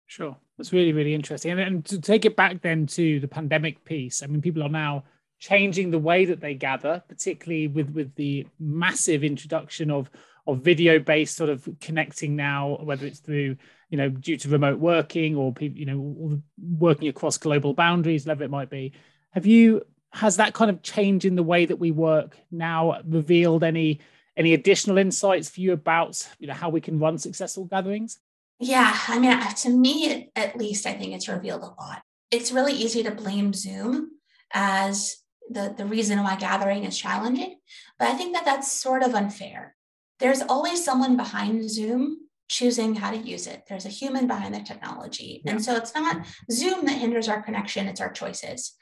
Sure. 0.07 0.35
That's 0.57 0.73
really, 0.73 0.93
really 0.93 1.13
interesting. 1.13 1.51
And, 1.51 1.59
and 1.59 1.85
to 1.85 2.01
take 2.01 2.25
it 2.25 2.35
back 2.35 2.61
then 2.61 2.87
to 2.87 3.19
the 3.19 3.27
pandemic 3.27 3.85
piece, 3.85 4.23
I 4.23 4.27
mean, 4.27 4.41
people 4.41 4.63
are 4.63 4.69
now 4.69 5.03
changing 5.39 5.91
the 5.91 5.99
way 5.99 6.25
that 6.25 6.41
they 6.41 6.53
gather, 6.55 7.03
particularly 7.07 7.67
with, 7.67 7.89
with 7.91 8.13
the 8.15 8.47
massive 8.59 9.23
introduction 9.23 9.91
of, 9.91 10.09
of 10.53 10.63
video 10.63 10.99
based 10.99 11.35
sort 11.35 11.49
of 11.49 11.67
connecting 11.79 12.35
now, 12.35 12.79
whether 12.81 13.05
it's 13.05 13.19
through, 13.19 13.57
you 13.89 13.97
know, 13.97 14.09
due 14.09 14.37
to 14.37 14.49
remote 14.49 14.79
working 14.79 15.35
or 15.35 15.53
you 15.59 15.85
know, 15.85 16.41
working 16.57 17.07
across 17.07 17.37
global 17.37 17.73
boundaries, 17.73 18.25
whatever 18.25 18.43
it 18.43 18.51
might 18.51 18.69
be. 18.69 18.93
Have 19.31 19.45
you, 19.45 19.81
has 20.11 20.37
that 20.37 20.53
kind 20.53 20.71
of 20.71 20.81
change 20.81 21.25
in 21.25 21.35
the 21.35 21.43
way 21.43 21.65
that 21.65 21.77
we 21.77 21.91
work 21.91 22.37
now 22.51 23.01
revealed 23.05 23.63
any 23.63 23.99
any 24.37 24.53
additional 24.53 24.97
insights 24.97 25.49
for 25.49 25.59
you 25.59 25.73
about 25.73 26.27
you 26.39 26.47
know 26.47 26.53
how 26.53 26.69
we 26.69 26.81
can 26.81 26.97
run 26.97 27.17
successful 27.17 27.65
gatherings 27.65 28.19
yeah, 28.59 28.93
I 29.07 29.19
mean, 29.19 29.39
to 29.39 29.69
me, 29.69 30.29
at 30.35 30.57
least, 30.57 30.85
I 30.85 30.93
think 30.93 31.13
it's 31.13 31.29
revealed 31.29 31.61
a 31.61 31.67
lot. 31.81 32.01
It's 32.29 32.51
really 32.51 32.73
easy 32.73 33.03
to 33.03 33.11
blame 33.11 33.53
Zoom 33.53 34.11
as 34.51 35.17
the, 35.49 35.73
the 35.75 35.85
reason 35.85 36.21
why 36.21 36.35
gathering 36.35 36.83
is 36.83 36.97
challenging, 36.97 37.57
but 37.97 38.09
I 38.09 38.15
think 38.15 38.33
that 38.33 38.45
that's 38.45 38.71
sort 38.71 39.01
of 39.01 39.15
unfair. 39.15 39.75
There's 40.19 40.41
always 40.41 40.83
someone 40.83 41.17
behind 41.17 41.69
Zoom 41.69 42.17
choosing 42.49 42.95
how 42.95 43.11
to 43.11 43.17
use 43.17 43.47
it. 43.47 43.63
There's 43.69 43.85
a 43.85 43.89
human 43.89 44.27
behind 44.27 44.53
the 44.53 44.61
technology. 44.61 45.41
Yeah. 45.45 45.51
And 45.51 45.63
so 45.63 45.75
it's 45.75 45.93
not 45.93 46.25
Zoom 46.51 46.85
that 46.85 46.97
hinders 46.97 47.27
our 47.27 47.41
connection, 47.41 47.87
it's 47.87 48.01
our 48.01 48.11
choices. 48.11 48.73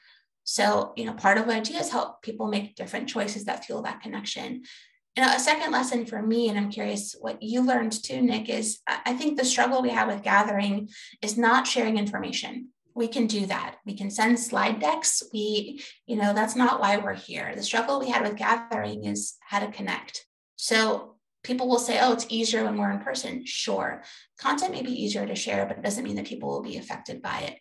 So, 0.44 0.94
you 0.96 1.04
know, 1.04 1.12
part 1.12 1.36
of 1.36 1.46
what 1.46 1.56
I 1.56 1.60
do 1.60 1.74
is 1.74 1.90
help 1.90 2.22
people 2.22 2.48
make 2.48 2.74
different 2.74 3.08
choices 3.08 3.44
that 3.44 3.66
fuel 3.66 3.82
that 3.82 4.00
connection. 4.00 4.62
You 5.14 5.22
know, 5.22 5.34
a 5.34 5.38
second 5.38 5.72
lesson 5.72 6.06
for 6.06 6.22
me, 6.22 6.48
and 6.48 6.58
I'm 6.58 6.70
curious 6.70 7.14
what 7.20 7.42
you 7.42 7.60
learned 7.60 7.92
too, 7.92 8.22
Nick, 8.22 8.48
is 8.48 8.78
I 8.86 9.12
think 9.12 9.36
the 9.36 9.44
struggle 9.44 9.82
we 9.82 9.90
have 9.90 10.08
with 10.08 10.22
gathering 10.22 10.88
is 11.20 11.36
not 11.36 11.66
sharing 11.66 11.98
information. 11.98 12.68
We 12.94 13.08
can 13.08 13.26
do 13.26 13.44
that. 13.46 13.76
We 13.84 13.94
can 13.94 14.10
send 14.10 14.40
slide 14.40 14.80
decks. 14.80 15.22
We, 15.32 15.84
you 16.06 16.16
know, 16.16 16.32
that's 16.32 16.56
not 16.56 16.80
why 16.80 16.96
we're 16.96 17.14
here. 17.14 17.52
The 17.54 17.62
struggle 17.62 18.00
we 18.00 18.08
had 18.08 18.22
with 18.22 18.36
gathering 18.36 19.04
is 19.04 19.34
how 19.40 19.60
to 19.60 19.70
connect. 19.70 20.24
So 20.56 21.16
people 21.48 21.66
will 21.66 21.78
say, 21.78 21.98
oh, 22.00 22.12
it's 22.12 22.26
easier 22.28 22.62
when 22.62 22.76
we're 22.76 22.90
in 22.90 23.00
person. 23.00 23.44
Sure. 23.44 24.02
Content 24.38 24.72
may 24.72 24.82
be 24.82 24.92
easier 24.92 25.26
to 25.26 25.34
share, 25.34 25.64
but 25.66 25.78
it 25.78 25.82
doesn't 25.82 26.04
mean 26.04 26.14
that 26.16 26.26
people 26.26 26.50
will 26.50 26.62
be 26.62 26.76
affected 26.76 27.20
by 27.22 27.38
it. 27.40 27.58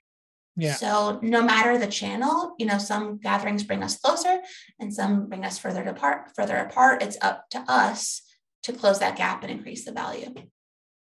Yeah. 0.58 0.73
So 0.73 1.19
no 1.23 1.41
matter 1.41 1.78
the 1.78 1.88
channel, 1.88 2.54
you 2.60 2.65
know, 2.65 2.80
some 2.80 3.17
gatherings 3.17 3.63
bring 3.63 3.84
us 3.84 3.97
closer 3.97 4.41
and 4.80 4.93
some 4.93 5.30
bring 5.30 5.45
us 5.45 5.58
further 5.58 5.84
apart, 5.84 6.32
further 6.36 6.58
apart. 6.58 7.02
It's 7.02 7.17
up 7.21 7.45
to 7.52 7.63
us 7.67 8.21
to 8.63 8.73
close 8.73 9.00
that 9.00 9.15
gap 9.15 9.43
and 9.43 9.52
increase 9.52 9.86
the 9.86 9.93
value. 9.93 10.34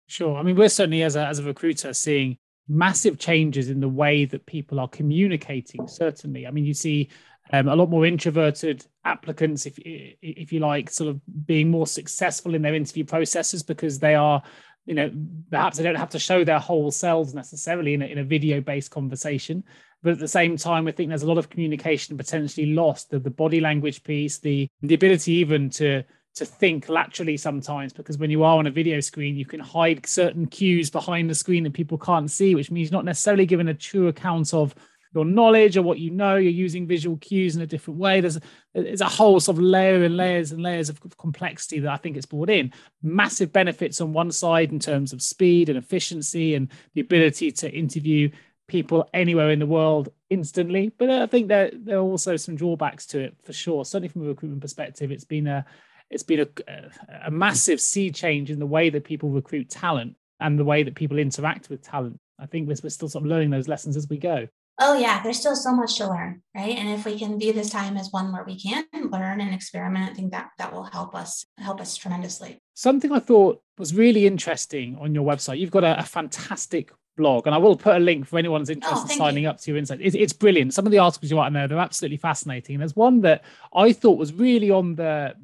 Sure. 0.08 0.38
I 0.38 0.44
mean, 0.44 0.56
we're 0.56 0.70
certainly 0.70 1.04
as 1.04 1.16
a 1.16 1.26
as 1.26 1.40
a 1.40 1.44
recruiter 1.44 1.94
seeing 1.94 2.38
massive 2.68 3.18
changes 3.18 3.70
in 3.70 3.80
the 3.80 3.90
way 3.90 4.26
that 4.26 4.46
people 4.46 4.80
are 4.80 4.88
communicating. 4.88 5.88
Certainly. 5.88 6.48
I 6.48 6.52
mean, 6.52 6.66
you 6.66 6.74
see 6.74 7.10
um, 7.52 7.68
a 7.68 7.76
lot 7.76 7.90
more 7.90 8.06
introverted 8.06 8.86
applicants, 9.06 9.66
if 9.66 9.78
if 9.78 10.54
you 10.54 10.60
like, 10.60 10.90
sort 10.90 11.10
of 11.10 11.22
being 11.46 11.70
more 11.70 11.88
successful 11.88 12.56
in 12.56 12.62
their 12.62 12.76
interview 12.76 13.06
processes 13.06 13.64
because 13.64 14.00
they 14.00 14.16
are 14.16 14.42
you 14.86 14.96
know 14.96 15.12
perhaps 15.52 15.78
they 15.78 15.84
don't 15.84 15.96
have 15.96 16.10
to 16.10 16.20
show 16.20 16.44
their 16.44 16.60
whole 16.60 16.92
selves 16.92 17.34
necessarily 17.34 17.94
in 17.94 18.02
a, 18.02 18.06
in 18.06 18.18
a 18.18 18.24
video 18.24 18.62
based 18.62 18.92
conversation. 18.92 19.64
But 20.02 20.14
at 20.14 20.20
the 20.20 20.30
same 20.30 20.56
time 20.56 20.88
i 20.88 20.92
think 20.92 21.10
there's 21.10 21.24
a 21.24 21.28
lot 21.28 21.38
of 21.38 21.50
communication 21.50 22.16
potentially 22.16 22.68
lost 22.68 23.10
the, 23.10 23.20
the 23.20 23.30
body 23.30 23.60
language 23.60 24.02
piece 24.04 24.40
the 24.40 24.70
the 24.82 24.94
ability 24.94 25.34
even 25.34 25.70
to 25.72 26.04
to 26.36 26.46
think 26.46 26.88
laterally 26.88 27.36
sometimes 27.36 27.92
because 27.92 28.18
when 28.18 28.32
you 28.32 28.44
are 28.44 28.58
on 28.58 28.68
a 28.68 28.72
video 28.72 29.02
screen 29.02 29.36
you 29.36 29.46
can 29.46 29.60
hide 29.60 30.06
certain 30.06 30.46
cues 30.46 30.90
behind 30.90 31.30
the 31.30 31.36
screen 31.36 31.64
that 31.66 31.74
people 31.74 31.98
can't 31.98 32.32
see 32.32 32.56
which 32.56 32.72
means 32.72 32.94
not 32.94 33.04
necessarily 33.04 33.46
giving 33.46 33.68
a 33.68 33.74
true 33.74 34.08
account 34.08 34.54
of 34.54 34.74
your 35.14 35.26
knowledge 35.26 35.76
or 35.78 35.82
what 35.82 36.00
you 36.00 36.12
know. 36.12 36.36
You're 36.36 36.52
using 36.52 36.88
visual 36.88 37.18
cues 37.18 37.56
in 37.56 37.62
a 37.62 37.68
different 37.68 38.00
way. 38.00 38.22
There's 38.22 38.40
there's 38.74 39.02
a 39.02 39.06
whole 39.06 39.40
sort 39.40 39.58
of 39.58 39.64
layer 39.64 40.04
and 40.04 40.16
layers 40.16 40.52
and 40.52 40.62
layers 40.62 40.90
of 40.90 41.00
complexity 41.18 41.80
that 41.80 41.92
I 41.92 41.98
think 41.98 42.18
it's 42.18 42.26
brought 42.26 42.50
in. 42.50 42.72
Massive 43.02 43.52
benefits 43.52 44.02
on 44.02 44.14
one 44.14 44.32
side 44.32 44.72
in 44.72 44.80
terms 44.80 45.14
of 45.14 45.22
speed 45.22 45.70
and 45.70 45.78
efficiency 45.78 46.56
and 46.56 46.70
the 46.94 47.02
ability 47.02 47.52
to 47.52 47.72
interview 47.72 48.30
people 48.68 49.10
anywhere 49.14 49.50
in 49.50 49.60
the 49.60 49.66
world 49.66 50.10
instantly. 50.30 50.92
But 50.98 51.10
I 51.10 51.26
think 51.26 51.48
there 51.48 51.72
there 51.74 51.98
are 51.98 52.02
also 52.02 52.36
some 52.36 52.56
drawbacks 52.56 53.06
to 53.08 53.20
it 53.20 53.36
for 53.44 53.54
sure. 53.54 53.86
Certainly 53.86 54.10
from 54.10 54.24
a 54.24 54.30
recruitment 54.30 54.62
perspective, 54.62 55.12
it's 55.12 55.26
been 55.26 55.48
a 55.48 55.66
it's 56.10 56.24
been 56.24 56.40
a, 56.40 56.48
a 57.26 57.32
massive 57.32 57.80
sea 57.80 58.10
change 58.12 58.50
in 58.50 58.60
the 58.60 58.66
way 58.66 58.90
that 58.90 59.04
people 59.04 59.30
recruit 59.30 59.70
talent 59.70 60.16
and 60.40 60.58
the 60.58 60.64
way 60.64 60.84
that 60.84 60.96
people 60.96 61.20
interact 61.20 61.70
with 61.70 61.82
talent. 61.82 62.20
I 62.40 62.46
think 62.46 62.68
we're, 62.68 62.78
we're 62.82 62.90
still 62.90 63.10
sort 63.10 63.26
of 63.26 63.30
learning 63.30 63.50
those 63.50 63.68
lessons 63.68 63.98
as 63.98 64.08
we 64.08 64.18
go. 64.18 64.48
Oh 64.82 64.98
yeah, 64.98 65.22
there's 65.22 65.40
still 65.40 65.56
so 65.56 65.74
much 65.74 65.98
to 65.98 66.08
learn, 66.08 66.42
right? 66.56 66.78
And 66.78 66.90
if 66.90 67.06
we 67.06 67.20
can 67.20 67.38
view 67.38 67.52
this 67.52 67.70
time 67.70 67.98
as 67.98 68.10
one 68.12 68.32
where 68.32 68.46
we 68.46 68.58
can 68.58 68.86
learn 68.94 69.42
and 69.42 69.54
experiment, 69.54 70.10
I 70.10 70.14
think 70.14 70.32
that 70.32 70.52
that 70.58 70.74
will 70.74 70.84
help 70.84 71.14
us 71.16 71.46
help 71.58 71.82
us 71.82 71.98
tremendously. 71.98 72.62
Something 72.76 73.12
I 73.12 73.20
thought 73.20 73.62
was 73.78 73.94
really 73.94 74.26
interesting 74.26 74.98
on 75.02 75.14
your 75.14 75.26
website. 75.26 75.60
You've 75.60 75.70
got 75.70 75.84
a, 75.84 76.00
a 76.00 76.04
fantastic 76.04 76.94
blog, 77.18 77.46
and 77.46 77.54
I 77.54 77.58
will 77.58 77.76
put 77.76 77.98
a 77.98 78.00
link 78.00 78.26
for 78.26 78.40
anyone 78.40 78.62
who's 78.62 78.70
oh, 78.70 78.74
interested 78.74 79.10
oh, 79.10 79.12
in 79.12 79.18
signing 79.18 79.44
you. 79.44 79.50
up 79.50 79.60
to 79.60 79.72
your 79.72 79.78
insight. 79.78 80.00
It's, 80.02 80.16
it's, 80.16 80.34
brilliant. 80.34 80.74
Some 80.74 80.86
of 80.86 80.92
the 80.92 81.00
articles 81.00 81.30
you 81.30 81.38
write 81.38 81.48
in 81.48 81.54
there, 81.54 81.68
they're 81.68 81.78
absolutely 81.78 82.18
fascinating. 82.18 82.76
And 82.76 82.82
there's 82.82 82.96
one 82.96 83.22
that 83.22 83.44
I 83.76 83.92
thought 83.92 84.18
was 84.18 84.34
really 84.34 84.72
on 84.72 84.96
the 84.96 85.36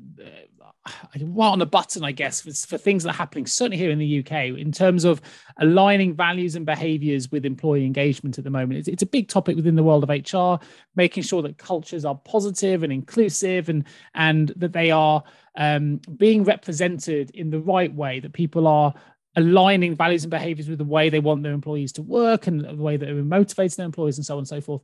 right 1.19 1.49
on 1.49 1.59
the 1.59 1.65
button, 1.65 2.03
I 2.03 2.11
guess, 2.11 2.41
for, 2.41 2.53
for, 2.67 2.77
things 2.77 3.03
that 3.03 3.09
are 3.11 3.17
happening, 3.17 3.45
certainly 3.45 3.77
here 3.77 3.89
in 3.89 3.99
the 3.99 4.19
UK, 4.19 4.57
in 4.57 4.71
terms 4.71 5.03
of 5.03 5.21
aligning 5.57 6.13
values 6.13 6.55
and 6.55 6.65
behaviors 6.65 7.31
with 7.31 7.45
employee 7.45 7.85
engagement 7.85 8.37
at 8.37 8.43
the 8.43 8.49
moment. 8.49 8.79
It's, 8.79 8.87
it's, 8.87 9.03
a 9.03 9.07
big 9.07 9.27
topic 9.27 9.55
within 9.55 9.75
the 9.75 9.83
world 9.83 10.03
of 10.03 10.09
HR, 10.09 10.63
making 10.95 11.23
sure 11.23 11.41
that 11.41 11.57
cultures 11.57 12.05
are 12.05 12.15
positive 12.15 12.83
and 12.83 12.93
inclusive 12.93 13.69
and, 13.69 13.85
and 14.13 14.53
that 14.57 14.73
they 14.73 14.91
are 14.91 15.23
um, 15.57 16.01
being 16.17 16.43
represented 16.43 17.31
in 17.31 17.49
the 17.49 17.59
right 17.59 17.93
way, 17.93 18.19
that 18.19 18.33
people 18.33 18.67
are 18.67 18.93
aligning 19.35 19.95
values 19.95 20.23
and 20.23 20.31
behaviors 20.31 20.69
with 20.69 20.77
the 20.77 20.85
way 20.85 21.09
they 21.09 21.19
want 21.19 21.43
their 21.43 21.53
employees 21.53 21.91
to 21.93 22.01
work 22.01 22.47
and 22.47 22.61
the 22.63 22.75
way 22.75 22.95
that 22.95 23.05
they're 23.05 23.15
motivating 23.15 23.75
their 23.77 23.85
employees 23.85 24.17
and 24.17 24.25
so 24.25 24.35
on 24.35 24.39
and 24.39 24.47
so 24.47 24.61
forth. 24.61 24.81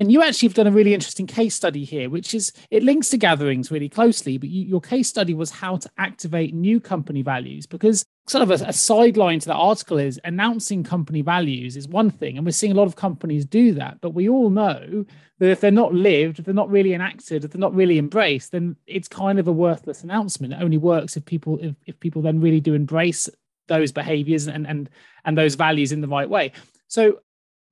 And 0.00 0.10
you 0.10 0.22
actually 0.22 0.48
have 0.48 0.54
done 0.54 0.66
a 0.66 0.72
really 0.72 0.94
interesting 0.94 1.26
case 1.26 1.54
study 1.54 1.84
here, 1.84 2.08
which 2.08 2.32
is 2.32 2.52
it 2.70 2.82
links 2.82 3.10
to 3.10 3.18
gatherings 3.18 3.70
really 3.70 3.90
closely. 3.90 4.38
But 4.38 4.48
you, 4.48 4.64
your 4.64 4.80
case 4.80 5.08
study 5.08 5.34
was 5.34 5.50
how 5.50 5.76
to 5.76 5.90
activate 5.98 6.54
new 6.54 6.80
company 6.80 7.20
values 7.20 7.66
because 7.66 8.02
sort 8.26 8.42
of 8.42 8.50
a, 8.50 8.64
a 8.64 8.72
sideline 8.72 9.40
to 9.40 9.48
that 9.48 9.56
article 9.56 9.98
is 9.98 10.18
announcing 10.24 10.82
company 10.82 11.20
values 11.20 11.76
is 11.76 11.86
one 11.86 12.10
thing. 12.10 12.38
And 12.38 12.46
we're 12.46 12.52
seeing 12.52 12.72
a 12.72 12.76
lot 12.76 12.86
of 12.86 12.96
companies 12.96 13.44
do 13.44 13.74
that. 13.74 14.00
But 14.00 14.14
we 14.14 14.26
all 14.26 14.48
know 14.48 15.04
that 15.38 15.50
if 15.50 15.60
they're 15.60 15.70
not 15.70 15.92
lived, 15.92 16.38
if 16.38 16.46
they're 16.46 16.54
not 16.54 16.70
really 16.70 16.94
enacted, 16.94 17.44
if 17.44 17.50
they're 17.50 17.60
not 17.60 17.74
really 17.74 17.98
embraced, 17.98 18.52
then 18.52 18.76
it's 18.86 19.06
kind 19.06 19.38
of 19.38 19.48
a 19.48 19.52
worthless 19.52 20.02
announcement. 20.02 20.54
It 20.54 20.62
only 20.62 20.78
works 20.78 21.18
if 21.18 21.26
people 21.26 21.58
if, 21.60 21.74
if 21.84 22.00
people 22.00 22.22
then 22.22 22.40
really 22.40 22.60
do 22.60 22.72
embrace 22.72 23.28
those 23.68 23.92
behaviors 23.92 24.46
and 24.46 24.66
and 24.66 24.88
and 25.26 25.36
those 25.36 25.56
values 25.56 25.92
in 25.92 26.00
the 26.00 26.08
right 26.08 26.28
way. 26.28 26.52
So 26.88 27.20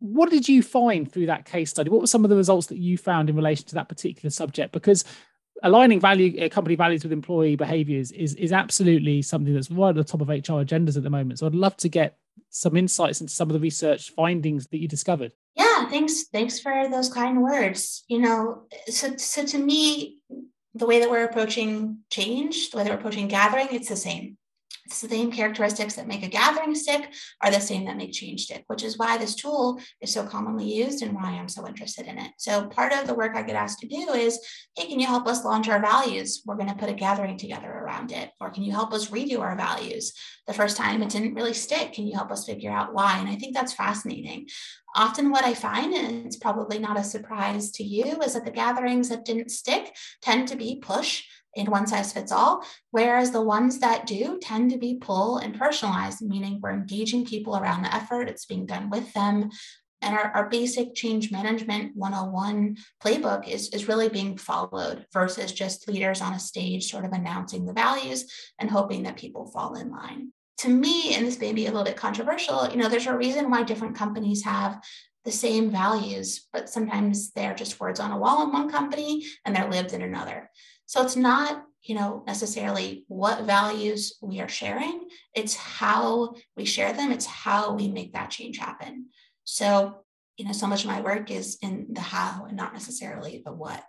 what 0.01 0.31
did 0.31 0.49
you 0.49 0.63
find 0.63 1.11
through 1.11 1.27
that 1.27 1.45
case 1.45 1.71
study? 1.71 1.91
What 1.91 2.01
were 2.01 2.07
some 2.07 2.25
of 2.25 2.31
the 2.31 2.37
results 2.37 2.69
that 2.69 2.79
you 2.79 2.97
found 2.97 3.29
in 3.29 3.37
relation 3.37 3.67
to 3.67 3.75
that 3.75 3.89
particular 3.89 4.31
subject? 4.31 4.73
Because 4.73 5.05
aligning 5.63 6.01
value 6.01 6.41
uh, 6.41 6.49
company 6.49 6.77
values 6.77 7.03
with 7.03 7.13
employee 7.13 7.57
behaviors 7.57 8.13
is 8.13 8.35
is 8.35 8.53
absolutely 8.53 9.23
something 9.23 9.53
that's 9.53 9.71
right 9.71 9.91
at 9.91 9.97
the 9.97 10.05
top 10.05 10.21
of 10.21 10.29
HR 10.29 10.63
agendas 10.63 10.97
at 10.97 11.03
the 11.03 11.11
moment. 11.11 11.39
So 11.39 11.47
I'd 11.47 11.55
love 11.55 11.77
to 11.79 11.89
get 11.89 12.17
some 12.51 12.77
insights 12.77 13.21
into 13.21 13.33
some 13.33 13.49
of 13.49 13.55
the 13.55 13.61
research 13.61 14.11
findings 14.11 14.67
that 14.69 14.79
you 14.79 14.89
discovered. 14.89 15.33
Yeah, 15.55 15.89
thanks. 15.89 16.25
Thanks 16.29 16.61
for 16.61 16.89
those 16.89 17.13
kind 17.13 17.43
words. 17.43 18.05
You 18.09 18.21
know, 18.21 18.63
so 18.87 19.17
so 19.17 19.45
to 19.47 19.59
me, 19.59 20.19
the 20.75 20.87
way 20.87 21.01
that 21.01 21.11
we're 21.11 21.25
approaching 21.25 21.99
change, 22.11 22.71
the 22.71 22.79
way 22.79 22.85
that 22.85 22.93
we're 22.93 22.99
approaching 22.99 23.29
gathering, 23.29 23.69
it's 23.73 23.89
the 23.89 23.97
same 23.97 24.38
the 24.89 25.09
same 25.09 25.31
characteristics 25.31 25.95
that 25.95 26.07
make 26.07 26.23
a 26.23 26.29
gathering 26.29 26.75
stick 26.75 27.13
are 27.43 27.51
the 27.51 27.61
same 27.61 27.85
that 27.87 27.97
make 27.97 28.13
change 28.13 28.45
stick, 28.45 28.65
which 28.67 28.83
is 28.83 28.99
why 28.99 29.17
this 29.17 29.35
tool 29.35 29.81
is 30.01 30.13
so 30.13 30.25
commonly 30.25 30.73
used 30.73 31.03
and 31.03 31.15
why 31.15 31.31
I'm 31.31 31.49
so 31.49 31.67
interested 31.67 32.07
in 32.07 32.19
it. 32.19 32.33
So 32.39 32.67
part 32.69 32.93
of 32.93 33.07
the 33.07 33.15
work 33.15 33.37
I 33.37 33.43
get 33.43 33.57
asked 33.57 33.81
to 33.81 33.89
do 33.89 34.13
is, 34.13 34.39
hey, 34.77 34.87
can 34.87 35.01
you 35.01 35.07
help 35.07 35.27
us 35.27 35.45
launch 35.45 35.69
our 35.69 35.81
values? 35.81 36.43
We're 36.47 36.57
going 36.57 36.69
to 36.69 36.75
put 36.75 36.91
a 36.91 36.95
gathering 36.95 37.37
together 37.37 37.71
around 37.71 38.13
it. 38.13 38.31
Or 38.41 38.51
can 38.51 38.63
you 38.63 38.73
help 38.73 38.93
us 38.93 39.09
redo 39.09 39.41
our 39.41 39.57
values? 39.57 40.13
The 40.47 40.55
first 40.55 40.77
time 40.77 41.03
it 41.03 41.11
didn't 41.11 41.35
really 41.35 41.55
stick. 41.55 41.93
Can 41.93 42.07
you 42.07 42.15
help 42.15 42.31
us 42.31 42.47
figure 42.47 42.73
out 42.73 42.95
why? 42.95 43.19
And 43.19 43.29
I 43.29 43.37
think 43.37 43.55
that's 43.55 43.73
fascinating. 43.73 44.49
Often, 44.97 45.31
what 45.31 45.45
I 45.45 45.53
find, 45.53 45.93
and 45.93 46.27
it's 46.27 46.39
probably 46.39 46.79
not 46.79 46.99
a 46.99 47.05
surprise 47.05 47.71
to 47.73 47.85
you, 47.85 48.21
is 48.23 48.33
that 48.33 48.47
the 48.47 48.51
gatherings 48.51 49.11
that 49.11 49.25
didn't 49.25 49.51
stick 49.51 49.95
tend 50.23 50.49
to 50.49 50.57
be 50.57 50.81
push 50.81 51.25
in 51.59 51.71
one 51.71 51.87
size 51.87 52.13
fits 52.13 52.33
all, 52.33 52.65
whereas 52.93 53.33
the 53.33 53.43
ones 53.43 53.81
that 53.81 54.07
do 54.07 54.39
tend 54.41 54.71
to 54.71 54.79
be 54.79 54.95
pull 54.95 55.39
and 55.39 55.59
personalized, 55.59 56.23
meaning 56.23 56.61
we're 56.63 56.71
engaging 56.71 57.27
people 57.27 57.57
around 57.57 57.83
the 57.83 57.95
effort, 57.95 58.29
it's 58.29 58.47
being 58.47 58.65
done 58.65 58.89
with 58.91 59.13
them. 59.13 59.51
And 60.01 60.15
our, 60.15 60.31
our 60.33 60.49
basic 60.49 60.95
change 60.95 61.33
management 61.33 61.97
101 61.97 62.77
playbook 63.03 63.49
is, 63.49 63.71
is 63.71 63.89
really 63.89 64.09
being 64.09 64.37
followed 64.37 65.05
versus 65.13 65.51
just 65.51 65.89
leaders 65.89 66.21
on 66.21 66.35
a 66.35 66.39
stage 66.39 66.89
sort 66.89 67.05
of 67.05 67.13
announcing 67.13 67.67
the 67.67 67.73
values 67.73 68.33
and 68.61 68.71
hoping 68.71 69.03
that 69.03 69.17
people 69.17 69.47
fall 69.47 69.75
in 69.75 69.91
line. 69.91 70.33
To 70.59 70.69
me, 70.69 71.15
and 71.15 71.27
this 71.27 71.41
may 71.41 71.53
be 71.53 71.67
a 71.67 71.71
little 71.71 71.85
bit 71.85 71.97
controversial, 71.97 72.69
you 72.71 72.77
know, 72.77 72.89
there's 72.89 73.07
a 73.07 73.17
reason 73.17 73.51
why 73.51 73.65
different 73.65 73.97
companies 73.97 74.45
have 74.45 74.81
the 75.25 75.33
same 75.33 75.71
values, 75.71 76.47
but 76.53 76.69
sometimes 76.69 77.33
they're 77.33 77.55
just 77.55 77.81
words 77.81 77.99
on 77.99 78.13
a 78.13 78.19
wall 78.19 78.45
in 78.45 78.53
one 78.53 78.71
company 78.71 79.25
and 79.45 79.55
they're 79.55 79.71
lived 79.71 79.93
in 79.93 80.03
another. 80.03 80.49
So 80.89 81.03
it's 81.03 81.17
not, 81.17 81.65
you 81.83 81.95
know, 81.95 82.25
necessarily 82.27 83.05
what 83.09 83.45
values 83.45 84.17
we 84.23 84.41
are 84.41 84.49
sharing, 84.49 85.07
it's 85.35 85.55
how 85.55 86.35
we 86.57 86.65
share 86.65 86.95
them, 86.95 87.13
it's 87.13 87.27
how 87.27 87.75
we 87.75 87.89
make 87.89 88.15
that 88.15 88.31
change 88.31 88.57
happen. 88.57 89.09
So, 89.45 89.99
you 90.39 90.47
know, 90.47 90.53
so 90.53 90.67
much 90.67 90.85
of 90.85 90.91
my 90.91 91.03
work 91.03 91.31
is 91.31 91.59
in 91.61 91.89
the 91.91 92.01
how 92.01 92.47
and 92.47 92.57
not 92.57 92.73
necessarily 92.73 93.43
the 93.45 93.53
what. 93.53 93.85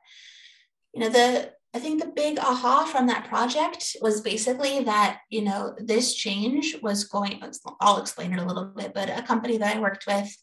You 0.94 1.00
know, 1.00 1.10
the 1.10 1.54
I 1.74 1.80
think 1.80 2.02
the 2.02 2.12
big 2.12 2.38
aha 2.38 2.84
from 2.92 3.08
that 3.08 3.30
project 3.30 3.96
was 4.02 4.20
basically 4.20 4.84
that, 4.84 5.20
you 5.30 5.44
know, 5.44 5.76
this 5.78 6.16
change 6.16 6.76
was 6.82 7.06
going, 7.06 7.42
I'll 7.80 8.02
explain 8.02 8.34
it 8.34 8.40
a 8.40 8.46
little 8.46 8.66
bit, 8.66 8.94
but 8.94 9.10
a 9.10 9.22
company 9.22 9.58
that 9.58 9.78
I 9.78 9.80
worked 9.80 10.06
with 10.06 10.36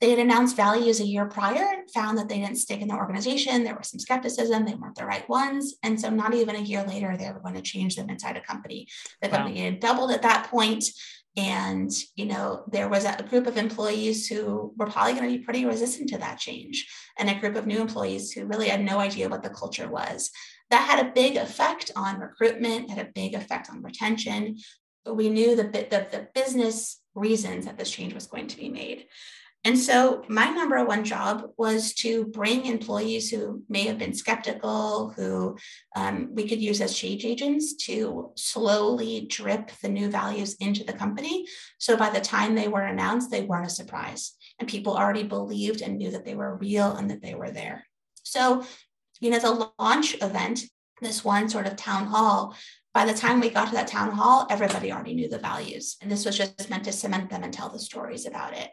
they 0.00 0.10
had 0.10 0.18
announced 0.18 0.56
values 0.56 0.98
a 1.00 1.04
year 1.04 1.26
prior, 1.26 1.84
found 1.92 2.16
that 2.16 2.28
they 2.28 2.40
didn't 2.40 2.56
stick 2.56 2.80
in 2.80 2.88
the 2.88 2.94
organization. 2.94 3.64
There 3.64 3.76
was 3.76 3.90
some 3.90 4.00
skepticism, 4.00 4.64
they 4.64 4.74
weren't 4.74 4.96
the 4.96 5.04
right 5.04 5.28
ones. 5.28 5.74
And 5.82 6.00
so, 6.00 6.08
not 6.08 6.34
even 6.34 6.56
a 6.56 6.60
year 6.60 6.82
later, 6.84 7.16
they 7.16 7.30
were 7.30 7.40
going 7.40 7.54
to 7.54 7.62
change 7.62 7.96
them 7.96 8.08
inside 8.08 8.36
a 8.36 8.40
company. 8.40 8.88
The 9.20 9.28
wow. 9.28 9.36
company 9.36 9.60
had 9.60 9.80
doubled 9.80 10.10
at 10.10 10.22
that 10.22 10.48
point, 10.50 10.84
And, 11.36 11.90
you 12.16 12.26
know, 12.26 12.64
there 12.70 12.88
was 12.88 13.04
a 13.04 13.24
group 13.28 13.46
of 13.46 13.56
employees 13.56 14.26
who 14.26 14.74
were 14.76 14.86
probably 14.86 15.12
going 15.12 15.30
to 15.30 15.38
be 15.38 15.44
pretty 15.44 15.64
resistant 15.64 16.08
to 16.10 16.18
that 16.18 16.38
change, 16.38 16.88
and 17.18 17.30
a 17.30 17.38
group 17.38 17.54
of 17.54 17.66
new 17.66 17.80
employees 17.80 18.32
who 18.32 18.46
really 18.46 18.68
had 18.68 18.84
no 18.84 18.98
idea 18.98 19.28
what 19.28 19.42
the 19.42 19.50
culture 19.50 19.88
was. 19.88 20.30
That 20.70 20.88
had 20.88 21.06
a 21.06 21.12
big 21.12 21.36
effect 21.36 21.92
on 21.94 22.18
recruitment, 22.18 22.90
had 22.90 23.06
a 23.06 23.10
big 23.14 23.34
effect 23.34 23.70
on 23.70 23.82
retention. 23.82 24.56
But 25.04 25.14
we 25.14 25.28
knew 25.28 25.54
the, 25.54 25.64
the, 25.64 26.06
the 26.10 26.28
business 26.34 27.00
reasons 27.14 27.64
that 27.64 27.78
this 27.78 27.90
change 27.90 28.12
was 28.12 28.26
going 28.26 28.48
to 28.48 28.56
be 28.56 28.68
made. 28.68 29.06
And 29.62 29.78
so 29.78 30.24
my 30.26 30.48
number 30.48 30.82
one 30.86 31.04
job 31.04 31.50
was 31.58 31.92
to 31.94 32.24
bring 32.24 32.64
employees 32.64 33.30
who 33.30 33.62
may 33.68 33.82
have 33.82 33.98
been 33.98 34.14
skeptical, 34.14 35.12
who 35.14 35.58
um, 35.94 36.30
we 36.32 36.48
could 36.48 36.62
use 36.62 36.80
as 36.80 36.96
change 36.96 37.26
agents 37.26 37.74
to 37.84 38.32
slowly 38.36 39.26
drip 39.28 39.70
the 39.82 39.90
new 39.90 40.08
values 40.10 40.54
into 40.60 40.82
the 40.82 40.94
company. 40.94 41.46
So 41.76 41.94
by 41.94 42.08
the 42.08 42.20
time 42.20 42.54
they 42.54 42.68
were 42.68 42.80
announced, 42.80 43.30
they 43.30 43.42
weren't 43.42 43.66
a 43.66 43.70
surprise. 43.70 44.32
And 44.58 44.68
people 44.68 44.96
already 44.96 45.24
believed 45.24 45.82
and 45.82 45.98
knew 45.98 46.10
that 46.12 46.24
they 46.24 46.34
were 46.34 46.56
real 46.56 46.92
and 46.96 47.10
that 47.10 47.20
they 47.20 47.34
were 47.34 47.50
there. 47.50 47.84
So, 48.22 48.64
you 49.20 49.30
know, 49.30 49.40
the 49.40 49.70
launch 49.78 50.14
event, 50.22 50.62
this 51.02 51.22
one 51.22 51.50
sort 51.50 51.66
of 51.66 51.76
town 51.76 52.06
hall, 52.06 52.56
by 52.94 53.04
the 53.04 53.14
time 53.14 53.40
we 53.40 53.50
got 53.50 53.68
to 53.68 53.74
that 53.74 53.88
town 53.88 54.12
hall, 54.12 54.46
everybody 54.48 54.90
already 54.90 55.14
knew 55.14 55.28
the 55.28 55.38
values. 55.38 55.96
And 56.00 56.10
this 56.10 56.24
was 56.24 56.38
just 56.38 56.70
meant 56.70 56.84
to 56.84 56.92
cement 56.92 57.28
them 57.28 57.42
and 57.42 57.52
tell 57.52 57.68
the 57.68 57.78
stories 57.78 58.26
about 58.26 58.54
it. 58.54 58.70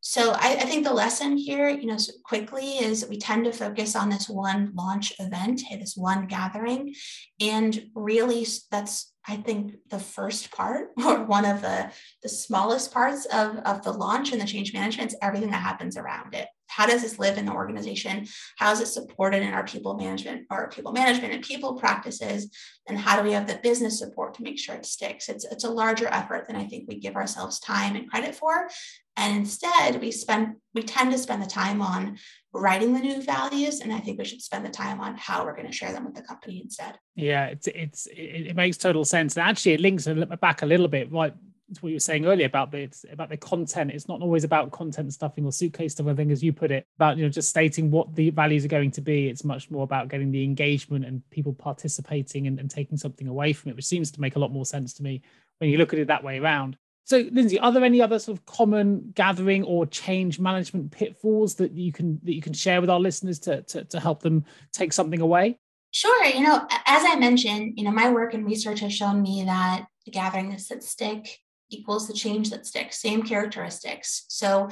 So 0.00 0.32
I, 0.32 0.52
I, 0.52 0.64
think 0.66 0.84
the 0.84 0.92
lesson 0.94 1.36
here, 1.36 1.68
you 1.68 1.86
know, 1.86 1.96
quickly 2.24 2.78
is 2.78 3.06
we 3.08 3.18
tend 3.18 3.44
to 3.44 3.52
focus 3.52 3.96
on 3.96 4.08
this 4.08 4.28
one 4.28 4.72
launch 4.74 5.12
event, 5.18 5.62
this 5.68 5.96
one 5.96 6.26
gathering, 6.26 6.94
and 7.40 7.90
really 7.94 8.46
that's 8.70 9.12
I 9.28 9.36
think 9.36 9.74
the 9.90 9.98
first 9.98 10.52
part 10.52 10.90
or 11.04 11.24
one 11.24 11.44
of 11.44 11.60
the, 11.60 11.90
the 12.22 12.28
smallest 12.28 12.92
parts 12.92 13.26
of, 13.26 13.56
of 13.58 13.82
the 13.82 13.92
launch 13.92 14.32
and 14.32 14.40
the 14.40 14.46
change 14.46 14.72
management 14.72 15.12
is 15.12 15.18
everything 15.20 15.50
that 15.50 15.62
happens 15.62 15.96
around 15.96 16.34
it. 16.34 16.46
How 16.68 16.86
does 16.86 17.02
this 17.02 17.18
live 17.18 17.38
in 17.38 17.46
the 17.46 17.52
organization? 17.52 18.26
How 18.58 18.72
is 18.72 18.80
it 18.80 18.86
supported 18.86 19.42
in 19.42 19.54
our 19.54 19.64
people 19.64 19.94
management 19.94 20.46
or 20.50 20.68
people 20.68 20.92
management 20.92 21.32
and 21.32 21.42
people 21.42 21.74
practices? 21.74 22.50
And 22.88 22.98
how 22.98 23.16
do 23.16 23.22
we 23.22 23.32
have 23.32 23.46
the 23.46 23.60
business 23.62 23.98
support 23.98 24.34
to 24.34 24.42
make 24.42 24.58
sure 24.58 24.74
it 24.74 24.84
sticks? 24.84 25.28
It's, 25.28 25.44
it's 25.44 25.64
a 25.64 25.70
larger 25.70 26.08
effort 26.08 26.46
than 26.46 26.56
I 26.56 26.66
think 26.66 26.84
we 26.86 26.98
give 26.98 27.16
ourselves 27.16 27.60
time 27.60 27.96
and 27.96 28.10
credit 28.10 28.34
for. 28.34 28.68
And 29.16 29.36
instead, 29.36 30.00
we 30.00 30.10
spend 30.10 30.56
we 30.74 30.82
tend 30.82 31.10
to 31.12 31.18
spend 31.18 31.42
the 31.42 31.46
time 31.46 31.80
on 31.80 32.18
writing 32.52 32.92
the 32.92 33.00
new 33.00 33.22
values, 33.22 33.80
and 33.80 33.92
I 33.92 33.98
think 33.98 34.18
we 34.18 34.24
should 34.24 34.42
spend 34.42 34.64
the 34.64 34.70
time 34.70 35.00
on 35.00 35.16
how 35.16 35.44
we're 35.44 35.56
going 35.56 35.66
to 35.66 35.72
share 35.72 35.92
them 35.92 36.04
with 36.04 36.14
the 36.14 36.22
company 36.22 36.60
instead. 36.62 36.98
Yeah, 37.14 37.46
it's 37.46 37.66
it's 37.68 38.06
it, 38.06 38.48
it 38.48 38.56
makes 38.56 38.76
total 38.76 39.04
sense. 39.04 39.36
And 39.36 39.48
actually, 39.48 39.72
it 39.72 39.80
links 39.80 40.06
back 40.40 40.62
a 40.62 40.66
little 40.66 40.88
bit, 40.88 41.10
right? 41.10 41.34
To 41.74 41.80
what 41.80 41.88
you 41.88 41.96
were 41.96 42.00
saying 42.00 42.26
earlier 42.26 42.46
about 42.46 42.70
the 42.70 42.88
about 43.10 43.30
the 43.30 43.38
content. 43.38 43.90
It's 43.90 44.06
not 44.06 44.20
always 44.20 44.44
about 44.44 44.70
content 44.70 45.12
stuffing 45.12 45.44
or 45.44 45.52
suitcase 45.52 45.92
stuff. 45.92 46.06
I 46.06 46.14
think, 46.14 46.30
as 46.30 46.42
you 46.42 46.52
put 46.52 46.70
it, 46.70 46.86
about 46.96 47.16
you 47.16 47.24
know 47.24 47.30
just 47.30 47.48
stating 47.48 47.90
what 47.90 48.14
the 48.14 48.30
values 48.30 48.64
are 48.66 48.68
going 48.68 48.90
to 48.92 49.00
be. 49.00 49.28
It's 49.28 49.44
much 49.44 49.70
more 49.70 49.82
about 49.82 50.08
getting 50.08 50.30
the 50.30 50.44
engagement 50.44 51.06
and 51.06 51.28
people 51.30 51.54
participating 51.54 52.46
and, 52.46 52.60
and 52.60 52.70
taking 52.70 52.98
something 52.98 53.28
away 53.28 53.54
from 53.54 53.70
it, 53.70 53.76
which 53.76 53.86
seems 53.86 54.10
to 54.12 54.20
make 54.20 54.36
a 54.36 54.38
lot 54.38 54.52
more 54.52 54.66
sense 54.66 54.92
to 54.94 55.02
me 55.02 55.22
when 55.58 55.70
you 55.70 55.78
look 55.78 55.92
at 55.92 55.98
it 55.98 56.08
that 56.08 56.22
way 56.22 56.38
around. 56.38 56.76
So, 57.06 57.18
Lindsey, 57.30 57.56
are 57.60 57.70
there 57.70 57.84
any 57.84 58.02
other 58.02 58.18
sort 58.18 58.36
of 58.36 58.44
common 58.46 59.12
gathering 59.14 59.62
or 59.62 59.86
change 59.86 60.40
management 60.40 60.90
pitfalls 60.90 61.54
that 61.54 61.70
you 61.70 61.92
can 61.92 62.18
that 62.24 62.34
you 62.34 62.42
can 62.42 62.52
share 62.52 62.80
with 62.80 62.90
our 62.90 62.98
listeners 62.98 63.38
to, 63.40 63.62
to, 63.62 63.84
to 63.84 64.00
help 64.00 64.22
them 64.22 64.44
take 64.72 64.92
something 64.92 65.20
away? 65.20 65.60
Sure. 65.92 66.24
You 66.24 66.42
know, 66.42 66.66
as 66.84 67.04
I 67.06 67.14
mentioned, 67.14 67.74
you 67.76 67.84
know, 67.84 67.92
my 67.92 68.10
work 68.10 68.34
and 68.34 68.44
research 68.44 68.80
has 68.80 68.92
shown 68.92 69.22
me 69.22 69.44
that 69.44 69.86
the 70.04 70.10
gatherings 70.10 70.66
that 70.66 70.82
stick 70.82 71.38
equals 71.70 72.08
the 72.08 72.12
change 72.12 72.50
that 72.50 72.66
sticks, 72.66 72.98
same 72.98 73.22
characteristics. 73.22 74.24
So 74.26 74.68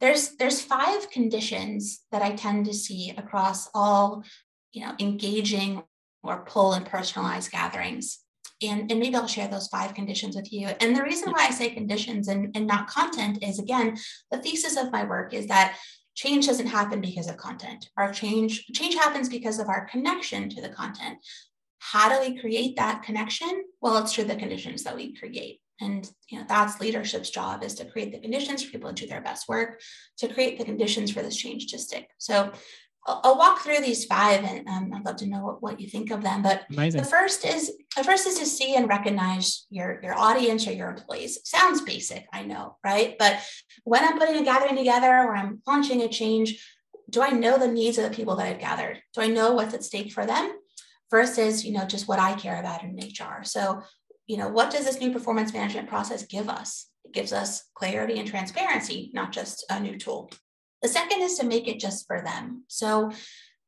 there's 0.00 0.30
there's 0.30 0.60
five 0.60 1.08
conditions 1.12 2.02
that 2.10 2.20
I 2.20 2.32
tend 2.32 2.66
to 2.66 2.74
see 2.74 3.14
across 3.16 3.70
all, 3.72 4.24
you 4.72 4.84
know, 4.84 4.94
engaging 4.98 5.84
or 6.24 6.44
pull 6.44 6.72
and 6.72 6.84
personalized 6.84 7.52
gatherings. 7.52 8.18
And, 8.62 8.90
and 8.90 9.00
maybe 9.00 9.14
I'll 9.14 9.26
share 9.26 9.48
those 9.48 9.68
five 9.68 9.94
conditions 9.94 10.34
with 10.34 10.50
you. 10.52 10.68
And 10.80 10.96
the 10.96 11.02
reason 11.02 11.30
why 11.30 11.46
I 11.46 11.50
say 11.50 11.70
conditions 11.70 12.28
and, 12.28 12.56
and 12.56 12.66
not 12.66 12.88
content 12.88 13.42
is 13.42 13.58
again, 13.58 13.98
the 14.30 14.38
thesis 14.38 14.76
of 14.76 14.92
my 14.92 15.04
work 15.04 15.34
is 15.34 15.46
that 15.48 15.76
change 16.14 16.46
doesn't 16.46 16.66
happen 16.66 17.00
because 17.00 17.28
of 17.28 17.36
content. 17.36 17.90
Our 17.98 18.12
change, 18.12 18.64
change 18.72 18.94
happens 18.94 19.28
because 19.28 19.58
of 19.58 19.68
our 19.68 19.86
connection 19.86 20.48
to 20.50 20.62
the 20.62 20.70
content. 20.70 21.18
How 21.78 22.08
do 22.08 22.28
we 22.28 22.40
create 22.40 22.76
that 22.76 23.02
connection? 23.02 23.64
Well, 23.80 23.98
it's 23.98 24.14
through 24.14 24.24
the 24.24 24.36
conditions 24.36 24.82
that 24.84 24.96
we 24.96 25.14
create. 25.14 25.60
And 25.80 26.10
you 26.30 26.38
know, 26.38 26.46
that's 26.48 26.80
leadership's 26.80 27.28
job 27.28 27.62
is 27.62 27.74
to 27.74 27.84
create 27.84 28.10
the 28.10 28.18
conditions 28.18 28.64
for 28.64 28.72
people 28.72 28.92
to 28.92 29.02
do 29.04 29.06
their 29.06 29.20
best 29.20 29.46
work, 29.46 29.80
to 30.18 30.32
create 30.32 30.58
the 30.58 30.64
conditions 30.64 31.10
for 31.10 31.22
this 31.22 31.36
change 31.36 31.66
to 31.66 31.78
stick. 31.78 32.08
So 32.16 32.52
I'll, 33.06 33.38
walk 33.38 33.60
through 33.60 33.80
these 33.80 34.04
five, 34.04 34.42
and 34.42 34.66
um, 34.68 34.92
I'd 34.92 35.04
love 35.04 35.16
to 35.16 35.26
know 35.26 35.44
what, 35.44 35.62
what 35.62 35.80
you 35.80 35.88
think 35.88 36.10
of 36.10 36.22
them. 36.22 36.42
But 36.42 36.64
Amazing. 36.70 37.02
the 37.02 37.06
first 37.06 37.44
is 37.44 37.72
the 37.96 38.04
first 38.04 38.26
is 38.26 38.38
to 38.38 38.46
see 38.46 38.74
and 38.74 38.88
recognize 38.88 39.66
your 39.70 40.00
your 40.02 40.18
audience 40.18 40.66
or 40.66 40.72
your 40.72 40.90
employees. 40.90 41.38
Sounds 41.44 41.82
basic, 41.82 42.26
I 42.32 42.42
know, 42.42 42.76
right? 42.84 43.16
But 43.18 43.40
when 43.84 44.04
I'm 44.04 44.18
putting 44.18 44.36
a 44.36 44.44
gathering 44.44 44.76
together 44.76 45.08
or 45.08 45.36
I'm 45.36 45.62
launching 45.66 46.02
a 46.02 46.08
change, 46.08 46.62
do 47.08 47.22
I 47.22 47.30
know 47.30 47.58
the 47.58 47.68
needs 47.68 47.98
of 47.98 48.04
the 48.04 48.14
people 48.14 48.36
that 48.36 48.46
I've 48.46 48.60
gathered? 48.60 49.00
Do 49.14 49.20
I 49.20 49.28
know 49.28 49.52
what's 49.52 49.74
at 49.74 49.84
stake 49.84 50.12
for 50.12 50.26
them? 50.26 50.52
Versus, 51.10 51.64
you 51.64 51.72
know, 51.72 51.84
just 51.84 52.08
what 52.08 52.18
I 52.18 52.34
care 52.34 52.58
about 52.58 52.82
in 52.82 52.96
HR. 52.96 53.44
So, 53.44 53.80
you 54.26 54.36
know, 54.36 54.48
what 54.48 54.72
does 54.72 54.84
this 54.84 55.00
new 55.00 55.12
performance 55.12 55.52
management 55.52 55.88
process 55.88 56.26
give 56.26 56.48
us? 56.48 56.88
It 57.04 57.12
gives 57.12 57.32
us 57.32 57.62
clarity 57.76 58.18
and 58.18 58.26
transparency, 58.26 59.12
not 59.14 59.30
just 59.30 59.64
a 59.70 59.78
new 59.78 59.96
tool. 59.96 60.32
The 60.82 60.88
second 60.88 61.22
is 61.22 61.38
to 61.38 61.46
make 61.46 61.68
it 61.68 61.80
just 61.80 62.06
for 62.06 62.20
them. 62.20 62.64
So 62.68 63.10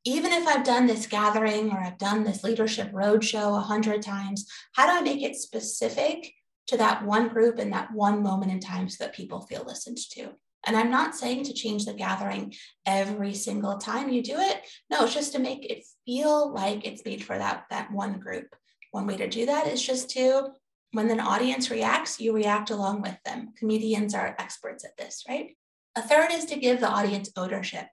even 0.05 0.33
if 0.33 0.47
I've 0.47 0.65
done 0.65 0.87
this 0.87 1.07
gathering 1.07 1.71
or 1.71 1.79
I've 1.79 1.99
done 1.99 2.25
this 2.25 2.45
leadership 2.45 2.93
roadshow 2.93 3.59
a 3.59 3.63
hundred 3.63 4.03
times, 4.03 4.51
how 4.75 4.87
do 4.87 4.93
I 4.93 5.03
make 5.03 5.23
it 5.23 5.37
specific 5.37 6.33
to 6.69 6.77
that 6.77 7.05
one 7.05 7.29
group 7.29 7.59
in 7.59 7.71
that 7.71 7.93
one 7.93 8.23
moment 8.23 8.53
in 8.53 8.61
time 8.61 8.89
so 8.89 9.05
that 9.05 9.15
people 9.15 9.41
feel 9.41 9.65
listened 9.67 9.99
to? 10.13 10.31
And 10.67 10.77
I'm 10.77 10.91
not 10.91 11.15
saying 11.15 11.45
to 11.45 11.53
change 11.53 11.85
the 11.85 11.95
gathering 11.95 12.55
every 12.85 13.35
single 13.35 13.79
time 13.79 14.11
you 14.11 14.23
do 14.23 14.39
it. 14.39 14.67
No, 14.91 15.05
it's 15.05 15.15
just 15.15 15.33
to 15.33 15.39
make 15.39 15.65
it 15.65 15.85
feel 16.05 16.53
like 16.53 16.87
it's 16.87 17.05
made 17.05 17.25
for 17.25 17.39
that, 17.39 17.65
that 17.71 17.91
one 17.93 18.19
group. 18.19 18.55
One 18.91 19.07
way 19.07 19.17
to 19.17 19.29
do 19.29 19.47
that 19.47 19.67
is 19.67 19.83
just 19.83 20.11
to, 20.11 20.49
when 20.93 21.11
an 21.11 21.21
audience 21.21 21.71
reacts, 21.71 22.21
you 22.21 22.33
react 22.33 22.71
along 22.71 23.03
with 23.03 23.17
them. 23.25 23.53
Comedians 23.57 24.15
are 24.15 24.35
experts 24.39 24.85
at 24.85 24.97
this, 24.97 25.25
right? 25.29 25.57
A 25.97 26.03
third 26.03 26.31
is 26.31 26.45
to 26.47 26.59
give 26.59 26.81
the 26.81 26.89
audience 26.89 27.31
ownership. 27.37 27.87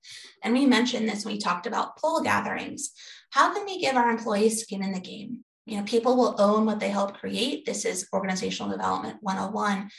And 0.44 0.54
we 0.54 0.66
mentioned 0.66 1.10
this 1.10 1.26
when 1.26 1.36
we 1.36 1.40
talked 1.40 1.66
about 1.66 1.98
poll 1.98 2.22
gatherings. 2.22 2.92
How 3.32 3.54
can 3.54 3.66
we 3.66 3.80
give 3.80 3.96
our 3.96 4.10
employees 4.10 4.62
skin 4.62 4.84
in 4.84 4.92
the 4.92 5.00
game? 5.00 5.44
You 5.66 5.78
know, 5.78 5.84
people 5.84 6.16
will 6.16 6.36
own 6.40 6.66
what 6.66 6.80
they 6.80 6.90
help 6.90 7.18
create. 7.18 7.66
This 7.66 7.86
is 7.86 8.08
organizational 8.14 8.72
development 8.72 9.18
101. 9.22 9.90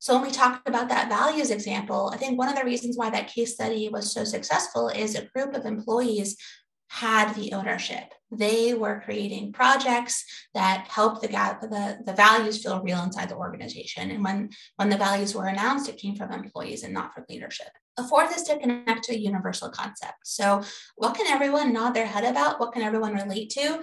So 0.00 0.14
when 0.14 0.24
we 0.24 0.30
talked 0.32 0.68
about 0.68 0.88
that 0.88 1.08
values 1.08 1.50
example, 1.50 2.10
I 2.12 2.16
think 2.16 2.36
one 2.36 2.48
of 2.48 2.56
the 2.56 2.64
reasons 2.64 2.96
why 2.96 3.10
that 3.10 3.32
case 3.32 3.54
study 3.54 3.88
was 3.88 4.12
so 4.12 4.24
successful 4.24 4.88
is 4.88 5.14
a 5.14 5.26
group 5.26 5.54
of 5.54 5.64
employees 5.64 6.36
had 6.88 7.34
the 7.34 7.52
ownership. 7.52 8.12
They 8.32 8.72
were 8.72 9.02
creating 9.04 9.52
projects 9.52 10.24
that 10.54 10.86
helped 10.88 11.20
the, 11.20 11.28
the, 11.28 11.98
the 12.04 12.14
values 12.14 12.62
feel 12.62 12.82
real 12.82 13.02
inside 13.02 13.28
the 13.28 13.36
organization. 13.36 14.10
And 14.10 14.24
when, 14.24 14.50
when 14.76 14.88
the 14.88 14.96
values 14.96 15.34
were 15.34 15.46
announced, 15.46 15.88
it 15.90 15.98
came 15.98 16.16
from 16.16 16.32
employees 16.32 16.82
and 16.82 16.94
not 16.94 17.12
from 17.12 17.26
leadership. 17.28 17.68
The 17.98 18.04
fourth 18.04 18.34
is 18.34 18.42
to 18.44 18.58
connect 18.58 19.04
to 19.04 19.14
a 19.14 19.18
universal 19.18 19.68
concept. 19.68 20.14
So, 20.24 20.62
what 20.96 21.14
can 21.14 21.26
everyone 21.26 21.74
nod 21.74 21.90
their 21.90 22.06
head 22.06 22.24
about? 22.24 22.58
What 22.58 22.72
can 22.72 22.80
everyone 22.80 23.12
relate 23.12 23.50
to? 23.50 23.82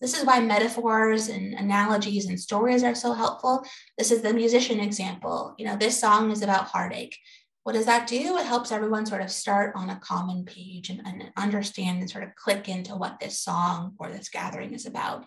This 0.00 0.18
is 0.18 0.24
why 0.24 0.40
metaphors 0.40 1.28
and 1.28 1.52
analogies 1.52 2.24
and 2.24 2.40
stories 2.40 2.82
are 2.82 2.94
so 2.94 3.12
helpful. 3.12 3.62
This 3.98 4.10
is 4.10 4.22
the 4.22 4.32
musician 4.32 4.80
example. 4.80 5.54
You 5.58 5.66
know, 5.66 5.76
this 5.76 6.00
song 6.00 6.30
is 6.30 6.40
about 6.40 6.68
heartache 6.68 7.18
what 7.62 7.74
does 7.74 7.86
that 7.86 8.06
do? 8.06 8.38
It 8.38 8.46
helps 8.46 8.72
everyone 8.72 9.06
sort 9.06 9.20
of 9.22 9.30
start 9.30 9.74
on 9.76 9.90
a 9.90 10.00
common 10.00 10.44
page 10.44 10.88
and, 10.88 11.02
and, 11.04 11.30
understand 11.36 12.00
and 12.00 12.10
sort 12.10 12.24
of 12.24 12.34
click 12.34 12.68
into 12.68 12.94
what 12.94 13.20
this 13.20 13.38
song 13.38 13.94
or 13.98 14.10
this 14.10 14.30
gathering 14.30 14.72
is 14.72 14.86
about. 14.86 15.26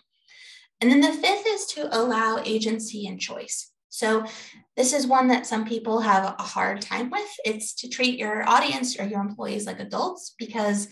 And 0.82 0.90
then 0.90 1.02
the 1.02 1.14
fifth 1.14 1.46
is 1.48 1.66
to 1.68 1.96
allow 1.96 2.42
agency 2.44 3.08
and 3.08 3.20
choice. 3.20 3.70
So, 3.90 4.26
this 4.76 4.92
is 4.92 5.06
one 5.06 5.28
that 5.28 5.46
some 5.46 5.66
people 5.66 6.00
have 6.00 6.36
a 6.40 6.42
hard 6.42 6.82
time 6.82 7.12
with. 7.12 7.30
It's 7.46 7.76
to 7.76 7.88
treat 7.88 8.18
your 8.18 8.44
audience 8.50 9.00
or 9.00 9.06
your 9.06 9.22
employees 9.22 9.68
like 9.68 9.80
adults 9.80 10.34
because 10.40 10.88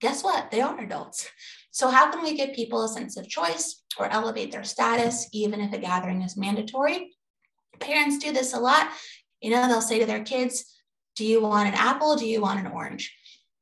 guess 0.00 0.22
what? 0.22 0.52
They 0.52 0.60
are 0.60 0.78
adults. 0.80 1.28
So, 1.72 1.90
how 1.90 2.12
can 2.12 2.22
we 2.22 2.36
give 2.36 2.54
people 2.54 2.84
a 2.84 2.88
sense 2.88 3.16
of 3.16 3.28
choice 3.28 3.82
or 3.98 4.06
elevate 4.06 4.52
their 4.52 4.62
status, 4.62 5.28
even 5.32 5.60
if 5.60 5.72
a 5.72 5.78
gathering 5.78 6.22
is 6.22 6.36
mandatory? 6.36 7.16
Parents 7.80 8.18
do 8.24 8.32
this 8.32 8.54
a 8.54 8.60
lot. 8.60 8.88
You 9.40 9.50
know, 9.50 9.66
they'll 9.66 9.80
say 9.80 9.98
to 9.98 10.06
their 10.06 10.22
kids, 10.22 10.64
do 11.16 11.24
you 11.24 11.40
want 11.40 11.68
an 11.68 11.74
apple? 11.74 12.16
Do 12.16 12.26
you 12.26 12.40
want 12.40 12.60
an 12.60 12.72
orange? 12.72 13.14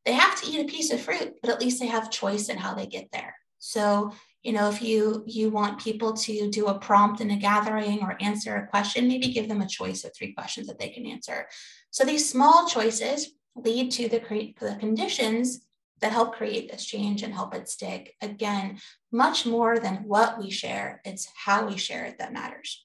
They 0.05 0.13
have 0.13 0.41
to 0.41 0.51
eat 0.51 0.61
a 0.61 0.73
piece 0.73 0.91
of 0.91 1.01
fruit, 1.01 1.35
but 1.41 1.51
at 1.51 1.61
least 1.61 1.81
they 1.81 1.87
have 1.87 2.11
choice 2.11 2.49
in 2.49 2.59
how 2.59 2.75
they 2.75 2.87
get 2.87 3.09
there. 3.13 3.37
So, 3.59 4.13
you 4.43 4.53
know, 4.53 4.69
if 4.69 4.83
you 4.83 5.23
you 5.27 5.51
want 5.51 5.81
people 5.81 6.15
to 6.15 6.51
do 6.51 6.67
a 6.67 6.79
prompt 6.79 7.21
in 7.21 7.31
a 7.31 7.37
gathering 7.37 8.03
or 8.03 8.17
answer 8.21 8.57
a 8.57 8.67
question, 8.67 9.07
maybe 9.07 9.29
give 9.29 9.49
them 9.49 9.63
a 9.63 9.69
choice 9.69 10.05
of 10.05 10.13
three 10.15 10.33
questions 10.33 10.67
that 10.67 10.81
they 10.81 10.89
can 10.89 11.07
answer. 11.07 11.47
So 11.91 12.05
these 12.05 12.29
small 12.29 12.67
choices 12.67 13.33
lead 13.55 13.93
to 13.93 14.09
the, 14.09 14.19
cre- 14.19 14.55
the 14.59 14.77
conditions 14.81 15.65
that 16.01 16.11
help 16.11 16.35
create 16.35 16.71
this 16.71 16.85
change 16.85 17.23
and 17.23 17.33
help 17.33 17.55
it 17.55 17.69
stick. 17.69 18.15
Again, 18.21 18.79
much 19.13 19.47
more 19.47 19.79
than 19.79 19.97
what 20.07 20.39
we 20.39 20.51
share, 20.51 21.01
it's 21.05 21.29
how 21.37 21.67
we 21.69 21.77
share 21.77 22.05
it 22.07 22.19
that 22.19 22.33
matters. 22.33 22.85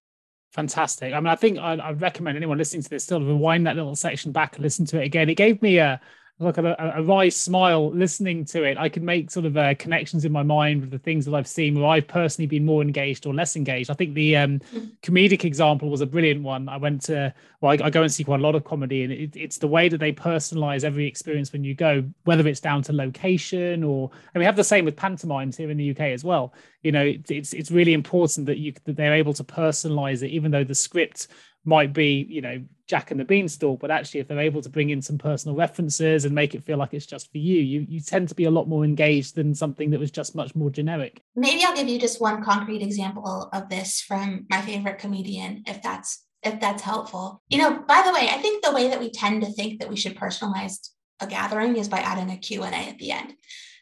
Fantastic. 0.58 1.14
I 1.14 1.20
mean, 1.20 1.28
I 1.28 1.36
think 1.36 1.60
I, 1.60 1.76
I 1.76 1.92
recommend 1.92 2.36
anyone 2.36 2.58
listening 2.58 2.82
to 2.82 2.90
this 2.90 3.04
still 3.04 3.22
rewind 3.22 3.68
that 3.68 3.76
little 3.76 3.96
section 3.96 4.32
back 4.32 4.56
and 4.56 4.64
listen 4.64 4.88
to 4.88 5.00
it 5.00 5.06
again. 5.06 5.30
It 5.30 5.36
gave 5.36 5.62
me 5.62 5.78
a 5.78 6.02
look 6.40 6.60
at 6.60 6.66
a, 6.66 7.00
a 7.00 7.02
wry 7.02 7.30
smile 7.30 7.90
listening 7.90 8.46
to 8.46 8.64
it. 8.64 8.78
I 8.78 8.90
can 8.90 9.04
make 9.04 9.32
sort 9.32 9.46
of 9.48 9.58
uh, 9.58 9.74
connections 9.76 10.24
in 10.24 10.32
my 10.32 10.44
mind 10.44 10.82
with 10.82 10.92
the 10.92 11.00
things 11.00 11.26
that 11.26 11.34
I've 11.34 11.48
seen 11.48 11.80
where 11.80 11.90
I've 11.90 12.08
personally 12.08 12.46
been 12.46 12.64
more 12.64 12.84
engaged 12.84 13.26
or 13.26 13.34
less 13.34 13.56
engaged. 13.56 13.90
I 13.90 13.96
think 13.96 14.14
the 14.14 14.38
um, 14.38 14.60
mm. 14.72 14.92
comedic 15.02 15.46
example 15.46 15.90
was 15.90 16.02
a 16.02 16.06
brilliant 16.06 16.44
one. 16.44 16.70
I 16.70 16.78
went 16.78 17.02
to, 17.04 17.34
well, 17.62 17.72
I, 17.72 17.86
I 17.86 17.90
go 17.90 18.04
and 18.04 18.12
see 18.12 18.24
quite 18.24 18.40
a 18.40 18.44
lot 18.44 18.54
of 18.54 18.64
comedy, 18.64 19.04
and 19.04 19.12
it, 19.12 19.36
it's 19.36 19.58
the 19.58 19.68
way 19.68 19.90
that 19.90 19.98
they 19.98 20.14
personalize 20.14 20.84
every 20.84 21.08
experience 21.08 21.52
when 21.52 21.64
you 21.64 21.74
go, 21.74 22.04
whether 22.26 22.48
it's 22.48 22.60
down 22.60 22.84
to 22.84 22.94
location 22.94 23.84
or, 23.84 24.12
and 24.34 24.40
we 24.40 24.46
have 24.46 24.56
the 24.56 24.64
same 24.64 24.86
with 24.86 24.96
pantomimes 24.96 25.58
here 25.58 25.72
in 25.72 25.78
the 25.78 25.90
UK 25.90 26.02
as 26.02 26.24
well. 26.24 26.54
You 26.84 26.92
know, 26.92 27.04
it, 27.04 27.32
it's 27.32 27.54
it's 27.54 27.72
really 27.72 27.94
important 27.94 28.46
that 28.46 28.60
you 28.60 28.74
that 28.86 28.96
they're 28.96 29.16
able 29.16 29.34
to 29.34 29.44
personalize 29.44 30.22
it, 30.22 30.30
even 30.30 30.52
though 30.52 30.64
the 30.64 30.76
script 30.76 31.28
might 31.68 31.94
be, 31.94 32.26
you 32.30 32.42
know, 32.42 32.64
Jack 32.88 33.12
and 33.12 33.20
the 33.20 33.26
Beanstalk, 33.26 33.80
but 33.80 33.92
actually, 33.92 34.22
if 34.22 34.30
they're 34.30 34.40
able 34.40 34.62
to 34.62 34.70
bring 34.70 34.90
in 34.90 35.02
some 35.02 35.18
personal 35.18 35.58
references 35.58 36.24
and 36.24 36.34
make 36.34 36.56
it 36.56 36.64
feel 36.64 36.78
like 36.78 36.94
it's 36.94 37.06
just 37.06 37.30
for 37.30 37.38
you, 37.38 37.60
you 37.60 37.86
you 37.90 38.00
tend 38.00 38.30
to 38.30 38.36
be 38.36 38.46
a 38.46 38.52
lot 38.52 38.70
more 38.70 38.86
engaged 38.86 39.36
than 39.36 39.54
something 39.54 39.90
that 39.90 40.00
was 40.00 40.10
just 40.10 40.36
much 40.36 40.56
more 40.56 40.70
generic. 40.70 41.22
Maybe 41.36 41.64
I'll 41.66 41.76
give 41.76 41.90
you 41.90 42.00
just 42.00 42.22
one 42.22 42.42
concrete 42.42 42.82
example 42.82 43.50
of 43.52 43.68
this 43.68 44.02
from 44.02 44.46
my 44.50 44.62
favorite 44.62 45.00
comedian, 45.00 45.64
if 45.68 45.82
that's 45.82 46.24
if 46.44 46.62
that's 46.62 46.82
helpful. 46.82 47.42
You 47.50 47.58
know, 47.58 47.84
by 47.88 48.04
the 48.06 48.14
way, 48.14 48.30
I 48.32 48.38
think 48.38 48.64
the 48.64 48.72
way 48.72 48.88
that 48.88 49.02
we 49.02 49.12
tend 49.12 49.44
to 49.44 49.52
think 49.52 49.82
that 49.82 49.90
we 49.90 49.98
should 49.98 50.16
personalize 50.16 50.90
a 51.20 51.28
gathering 51.28 51.76
is 51.76 51.90
by 51.90 52.00
adding 52.00 52.30
a 52.30 52.38
Q&A 52.38 52.68
at 52.68 52.98
the 53.00 53.12
end. 53.12 53.34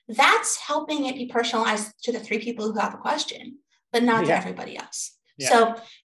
That's 0.07 0.57
helping 0.57 1.05
it 1.05 1.15
be 1.15 1.27
personalized 1.27 1.91
to 2.03 2.11
the 2.11 2.19
three 2.19 2.39
people 2.39 2.71
who 2.71 2.79
have 2.79 2.93
a 2.93 2.97
question, 2.97 3.59
but 3.91 4.03
not 4.03 4.25
yeah. 4.25 4.35
to 4.35 4.37
everybody 4.37 4.77
else. 4.77 5.15
Yeah. 5.37 5.49
So 5.49 5.75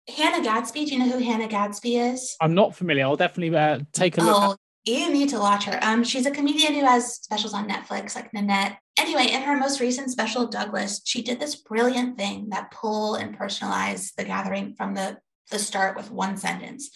Hannah 0.08 0.44
Gadsby. 0.44 0.86
Do 0.86 0.94
you 0.94 1.00
know 1.00 1.10
who 1.10 1.24
Hannah 1.24 1.48
Gadsby 1.48 1.98
is? 1.98 2.36
I'm 2.40 2.54
not 2.54 2.76
familiar. 2.76 3.04
I'll 3.04 3.16
definitely 3.16 3.56
uh, 3.58 3.80
take 3.92 4.18
a 4.18 4.22
look. 4.22 4.36
Oh, 4.38 4.56
you 4.86 5.12
need 5.12 5.30
to 5.30 5.40
watch 5.40 5.66
her. 5.66 5.80
Um, 5.82 6.04
she's 6.04 6.28
a 6.28 6.32
comedian 6.32 6.76
who 6.76 6.86
has 6.86 7.16
specials 7.16 7.54
on 7.54 7.68
Netflix, 7.68 8.16
like 8.16 8.32
Nanette. 8.34 8.78
Anyway, 8.98 9.28
in 9.32 9.42
her 9.42 9.58
most 9.58 9.80
recent 9.80 10.12
special, 10.12 10.48
Douglas, 10.48 11.02
she 11.06 11.22
did 11.22 11.40
this 11.40 11.56
brilliant 11.56 12.18
thing 12.18 12.50
that 12.50 12.72
pull 12.72 13.16
and 13.16 13.38
personalize 13.38 14.14
the 14.16 14.24
gathering 14.24 14.76
from 14.76 14.94
the 14.94 15.18
the 15.52 15.60
start 15.60 15.96
with 15.96 16.12
one 16.12 16.38
sentence. 16.38 16.90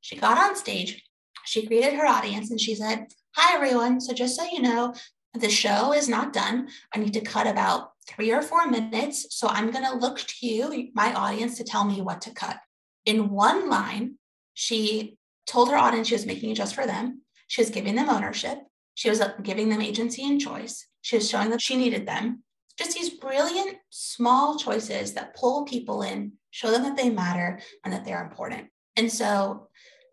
She 0.00 0.16
got 0.16 0.38
on 0.38 0.56
stage, 0.56 1.02
she 1.44 1.66
greeted 1.66 1.94
her 1.94 2.06
audience, 2.06 2.50
and 2.50 2.60
she 2.60 2.74
said, 2.74 3.06
"Hi, 3.36 3.54
everyone. 3.54 4.00
So 4.00 4.12
just 4.12 4.36
so 4.36 4.44
you 4.44 4.62
know, 4.62 4.94
the 5.34 5.50
show 5.50 5.92
is 5.92 6.08
not 6.08 6.32
done. 6.32 6.68
I 6.94 6.98
need 6.98 7.14
to 7.14 7.20
cut 7.20 7.46
about 7.46 7.92
three 8.10 8.30
or 8.30 8.42
four 8.42 8.66
minutes. 8.66 9.26
So 9.30 9.48
I'm 9.48 9.70
going 9.70 9.84
to 9.84 9.94
look 9.94 10.18
to 10.18 10.46
you, 10.46 10.90
my 10.94 11.14
audience, 11.14 11.56
to 11.56 11.64
tell 11.64 11.84
me 11.84 12.02
what 12.02 12.20
to 12.22 12.30
cut. 12.30 12.58
In 13.04 13.30
one 13.30 13.70
line, 13.70 14.18
She 14.54 15.16
told 15.46 15.70
her 15.70 15.76
audience 15.76 16.08
she 16.08 16.14
was 16.14 16.26
making 16.26 16.50
it 16.50 16.54
just 16.54 16.74
for 16.74 16.86
them. 16.86 17.22
She 17.48 17.62
was 17.62 17.70
giving 17.70 17.94
them 17.94 18.10
ownership. 18.10 18.58
She 18.94 19.08
was 19.08 19.20
uh, 19.22 19.32
giving 19.42 19.70
them 19.70 19.80
agency 19.80 20.22
and 20.26 20.38
choice. 20.38 20.86
She 21.00 21.16
was 21.16 21.30
showing 21.30 21.48
that 21.48 21.62
she 21.62 21.76
needed 21.76 22.06
them. 22.06 22.42
Just 22.76 22.94
these 22.94 23.10
brilliant 23.10 23.78
small 23.88 24.58
choices 24.58 25.14
that 25.14 25.34
pull 25.34 25.64
people 25.64 26.02
in, 26.02 26.32
show 26.50 26.70
them 26.70 26.82
that 26.82 26.96
they 26.96 27.08
matter 27.08 27.60
and 27.82 27.92
that 27.94 28.04
they're 28.04 28.22
important. 28.22 28.68
And 28.96 29.10
so 29.10 29.68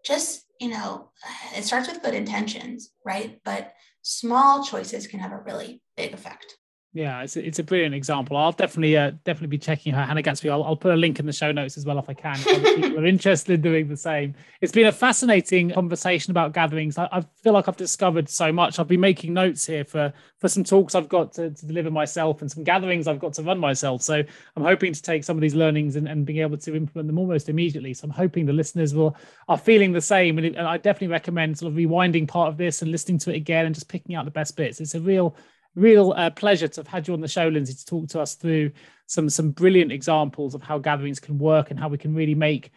just, 0.06 0.46
you 0.62 0.70
know, 0.70 1.12
it 1.56 1.66
starts 1.66 1.90
with 1.90 2.02
good 2.02 2.14
intentions, 2.14 2.92
right? 3.06 3.42
But 3.44 3.74
small 4.04 4.64
choices 4.64 5.08
can 5.08 5.20
have 5.20 5.34
a 5.34 5.44
really 5.46 5.82
big 5.98 6.14
effect. 6.14 6.56
Yeah, 6.94 7.22
it's 7.22 7.36
a, 7.36 7.46
it's 7.46 7.60
a 7.60 7.64
brilliant 7.64 7.94
example. 7.94 8.38
I'll 8.38 8.54
definitely 8.54 8.98
uh, 8.98 9.12
definitely 9.24 9.50
be 9.50 9.60
checking 9.60 9.94
her 9.94 10.04
Hannah 10.04 10.22
Gadsby. 10.22 10.50
I'll, 10.50 10.64
I'll 10.64 10.76
put 10.76 10.94
a 10.94 10.96
link 10.96 11.20
in 11.20 11.26
the 11.26 11.34
show 11.34 11.52
notes 11.52 11.78
as 11.78 11.86
well 11.86 12.00
if 12.00 12.10
I 12.10 12.14
can. 12.14 12.38
If 12.40 12.76
people 12.76 13.00
are 13.00 13.06
interested 13.06 13.54
in 13.54 13.62
doing 13.62 13.88
the 13.88 13.98
same. 13.98 14.34
It's 14.62 14.72
been 14.72 14.88
a 14.88 14.92
fascinating 14.92 15.72
conversation 15.72 16.32
about 16.32 16.54
gatherings. 16.54 16.98
I, 16.98 17.08
I, 17.12 17.24
feel 17.44 17.54
like 17.54 17.68
I've 17.68 17.78
discovered 17.78 18.30
so 18.30 18.52
much. 18.52 18.80
I've 18.80 18.88
been 18.88 19.02
making 19.02 19.34
notes 19.34 19.66
here 19.66 19.84
for 19.84 20.12
for 20.40 20.48
some 20.48 20.64
talks 20.64 20.96
I've 20.96 21.10
got 21.10 21.34
to, 21.34 21.52
to, 21.52 21.66
deliver 21.66 21.92
myself 21.92 22.42
and 22.42 22.52
some 22.52 22.64
gatherings 22.64 23.08
I've 23.08 23.20
got 23.20 23.34
to 23.34 23.44
run 23.44 23.60
myself. 23.60 24.02
So 24.02 24.24
I'm 24.56 24.64
hoping 24.64 24.94
to 24.94 25.02
take 25.02 25.24
some 25.24 25.38
of 25.38 25.42
these 25.42 25.56
learnings 25.56 25.98
and, 25.98 26.08
and 26.08 26.26
being 26.26 26.40
able 26.40 26.58
to 26.58 26.76
implement 26.76 27.08
them 27.08 27.20
almost 27.20 27.50
immediately. 27.50 27.94
So 27.94 28.06
I'm 28.06 28.12
hoping 28.12 28.46
the 28.46 28.54
listeners 28.54 28.96
will 28.96 29.16
are 29.50 29.58
feeling 29.58 29.92
the 29.92 30.02
same. 30.02 30.38
And, 30.38 30.48
it, 30.48 30.56
and 30.56 30.66
I 30.66 30.78
definitely 30.78 31.10
recommend 31.10 31.60
sort 31.60 31.72
of 31.72 31.78
rewinding 31.78 32.28
part 32.28 32.50
of 32.50 32.58
this 32.58 32.82
and 32.82 32.92
listening 32.92 33.20
to 33.20 33.32
it 33.32 33.36
again 33.36 33.66
and 33.66 33.76
just 33.76 33.88
picking 33.88 34.16
out 34.16 34.26
the 34.26 34.32
best 34.32 34.56
bits. 34.56 34.80
It's 34.80 34.96
a 34.96 35.02
real 35.02 35.36
real 35.76 36.14
uh, 36.16 36.30
pleasure 36.30 36.68
to 36.68 36.80
have 36.82 36.88
had 36.88 37.08
you 37.08 37.14
on 37.14 37.22
the 37.22 37.28
show, 37.28 37.48
Lindsey, 37.48 37.74
to 37.74 37.86
talk 37.86 38.08
to 38.10 38.22
us 38.22 38.36
through 38.36 38.72
some 39.06 39.30
some 39.30 39.52
brilliant 39.52 39.92
examples 39.92 40.54
of 40.54 40.62
how 40.62 40.78
gatherings 40.78 41.20
can 41.20 41.38
work 41.38 41.72
and 41.72 41.80
how 41.80 41.88
we 41.88 41.98
can 41.98 42.14
really 42.16 42.36
make 42.36 42.72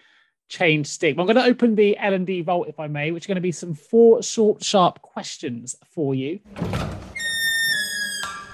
change 0.48 0.86
stick. 0.86 1.16
But 1.16 1.22
I'm 1.22 1.26
going 1.26 1.44
to 1.44 1.50
open 1.50 1.74
the 1.74 1.96
L 1.98 2.12
and 2.12 2.26
D 2.26 2.42
vault, 2.42 2.68
if 2.68 2.78
I 2.78 2.86
may, 2.86 3.10
which 3.12 3.24
are 3.26 3.28
going 3.28 3.36
to 3.36 3.40
be 3.40 3.52
some 3.52 3.74
four 3.74 4.22
short, 4.22 4.62
sharp 4.62 5.00
questions 5.02 5.76
for 5.90 6.14
you. 6.14 6.40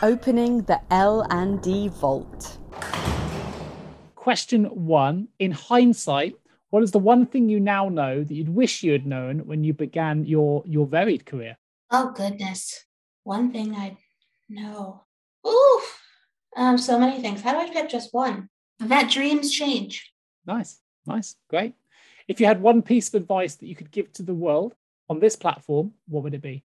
Opening 0.02 0.62
the 0.62 0.80
L 0.90 1.26
and 1.30 1.60
D 1.62 1.88
vault. 1.88 2.58
Question 4.14 4.64
one: 4.64 5.28
In 5.38 5.52
hindsight, 5.52 6.36
what 6.70 6.82
is 6.82 6.90
the 6.90 6.98
one 6.98 7.26
thing 7.26 7.48
you 7.48 7.60
now 7.60 7.88
know 7.88 8.22
that 8.22 8.34
you'd 8.34 8.48
wish 8.48 8.82
you 8.82 8.92
had 8.92 9.06
known 9.06 9.46
when 9.46 9.64
you 9.64 9.72
began 9.72 10.24
your 10.24 10.62
your 10.66 10.86
varied 10.86 11.24
career? 11.24 11.56
Oh 11.90 12.12
goodness, 12.14 12.84
one 13.22 13.52
thing 13.52 13.74
I 13.74 13.96
no. 14.48 15.04
Ooh, 15.46 15.80
um, 16.56 16.78
so 16.78 16.98
many 16.98 17.20
things. 17.20 17.42
How 17.42 17.52
do 17.52 17.58
I 17.58 17.72
pick 17.72 17.88
just 17.88 18.12
one? 18.12 18.48
That 18.78 19.10
dreams 19.10 19.50
change. 19.50 20.12
Nice, 20.46 20.80
nice, 21.06 21.36
great. 21.48 21.74
If 22.28 22.40
you 22.40 22.46
had 22.46 22.60
one 22.60 22.82
piece 22.82 23.08
of 23.08 23.14
advice 23.14 23.54
that 23.56 23.66
you 23.66 23.76
could 23.76 23.90
give 23.90 24.12
to 24.14 24.22
the 24.22 24.34
world 24.34 24.74
on 25.08 25.20
this 25.20 25.36
platform, 25.36 25.92
what 26.08 26.24
would 26.24 26.34
it 26.34 26.42
be? 26.42 26.64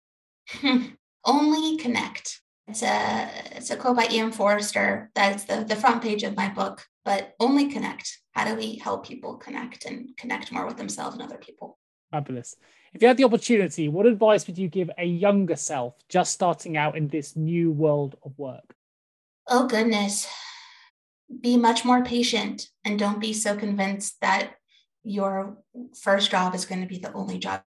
Only 1.25 1.77
connect. 1.77 2.41
It's 2.67 2.83
a 2.83 3.29
it's 3.51 3.69
a 3.69 3.75
quote 3.75 3.97
by 3.97 4.07
E.M. 4.09 4.31
Forster. 4.31 5.11
That's 5.13 5.43
the, 5.43 5.63
the 5.63 5.75
front 5.75 6.01
page 6.01 6.23
of 6.23 6.37
my 6.37 6.49
book. 6.49 6.85
But 7.03 7.33
only 7.39 7.67
connect. 7.69 8.19
How 8.31 8.45
do 8.45 8.55
we 8.55 8.77
help 8.77 9.05
people 9.05 9.35
connect 9.37 9.85
and 9.85 10.15
connect 10.17 10.51
more 10.51 10.65
with 10.65 10.77
themselves 10.77 11.15
and 11.15 11.23
other 11.23 11.37
people? 11.37 11.77
Fabulous. 12.11 12.55
If 12.93 13.01
you 13.01 13.07
had 13.07 13.17
the 13.17 13.23
opportunity, 13.23 13.87
what 13.87 14.05
advice 14.05 14.45
would 14.47 14.57
you 14.57 14.67
give 14.67 14.91
a 14.97 15.05
younger 15.05 15.55
self 15.55 15.95
just 16.09 16.33
starting 16.33 16.75
out 16.75 16.97
in 16.97 17.07
this 17.07 17.35
new 17.35 17.71
world 17.71 18.17
of 18.23 18.37
work? 18.37 18.75
Oh, 19.47 19.65
goodness. 19.65 20.27
Be 21.39 21.55
much 21.55 21.85
more 21.85 22.03
patient 22.03 22.67
and 22.83 22.99
don't 22.99 23.21
be 23.21 23.31
so 23.31 23.55
convinced 23.55 24.19
that 24.21 24.55
your 25.03 25.57
first 25.99 26.31
job 26.31 26.53
is 26.53 26.65
going 26.65 26.81
to 26.81 26.87
be 26.87 26.99
the 26.99 27.13
only 27.13 27.39
job 27.39 27.63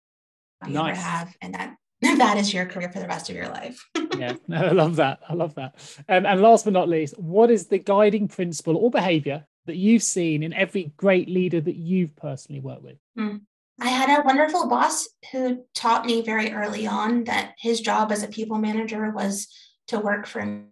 you 0.67 0.73
nice. 0.73 0.97
ever 0.97 1.07
have 1.07 1.35
and 1.41 1.53
that 1.53 1.75
that 2.01 2.37
is 2.37 2.53
your 2.53 2.65
career 2.65 2.89
for 2.89 2.99
the 2.99 3.07
rest 3.07 3.29
of 3.29 3.35
your 3.35 3.47
life. 3.47 3.87
yeah, 4.17 4.33
I 4.51 4.71
love 4.71 4.97
that. 4.97 5.19
I 5.27 5.33
love 5.33 5.55
that. 5.55 5.75
Um, 6.09 6.25
and 6.25 6.41
last 6.41 6.65
but 6.65 6.73
not 6.73 6.89
least, 6.89 7.17
what 7.17 7.49
is 7.49 7.67
the 7.67 7.79
guiding 7.79 8.27
principle 8.27 8.75
or 8.75 8.91
behavior 8.91 9.45
that 9.67 9.77
you've 9.77 10.03
seen 10.03 10.43
in 10.43 10.51
every 10.51 10.91
great 10.97 11.29
leader 11.29 11.61
that 11.61 11.77
you've 11.77 12.13
personally 12.17 12.59
worked 12.59 12.83
with? 12.83 12.97
Mm. 13.17 13.41
I 13.82 13.89
had 13.89 14.19
a 14.19 14.24
wonderful 14.24 14.67
boss 14.67 15.07
who 15.32 15.65
taught 15.74 16.05
me 16.05 16.21
very 16.21 16.53
early 16.53 16.86
on 16.86 17.24
that 17.26 17.53
his 17.57 17.82
job 17.82 18.11
as 18.11 18.24
a 18.24 18.28
people 18.28 18.57
manager 18.57 19.09
was 19.11 19.47
to 19.88 19.99
work 19.99 20.28
for 20.28 20.63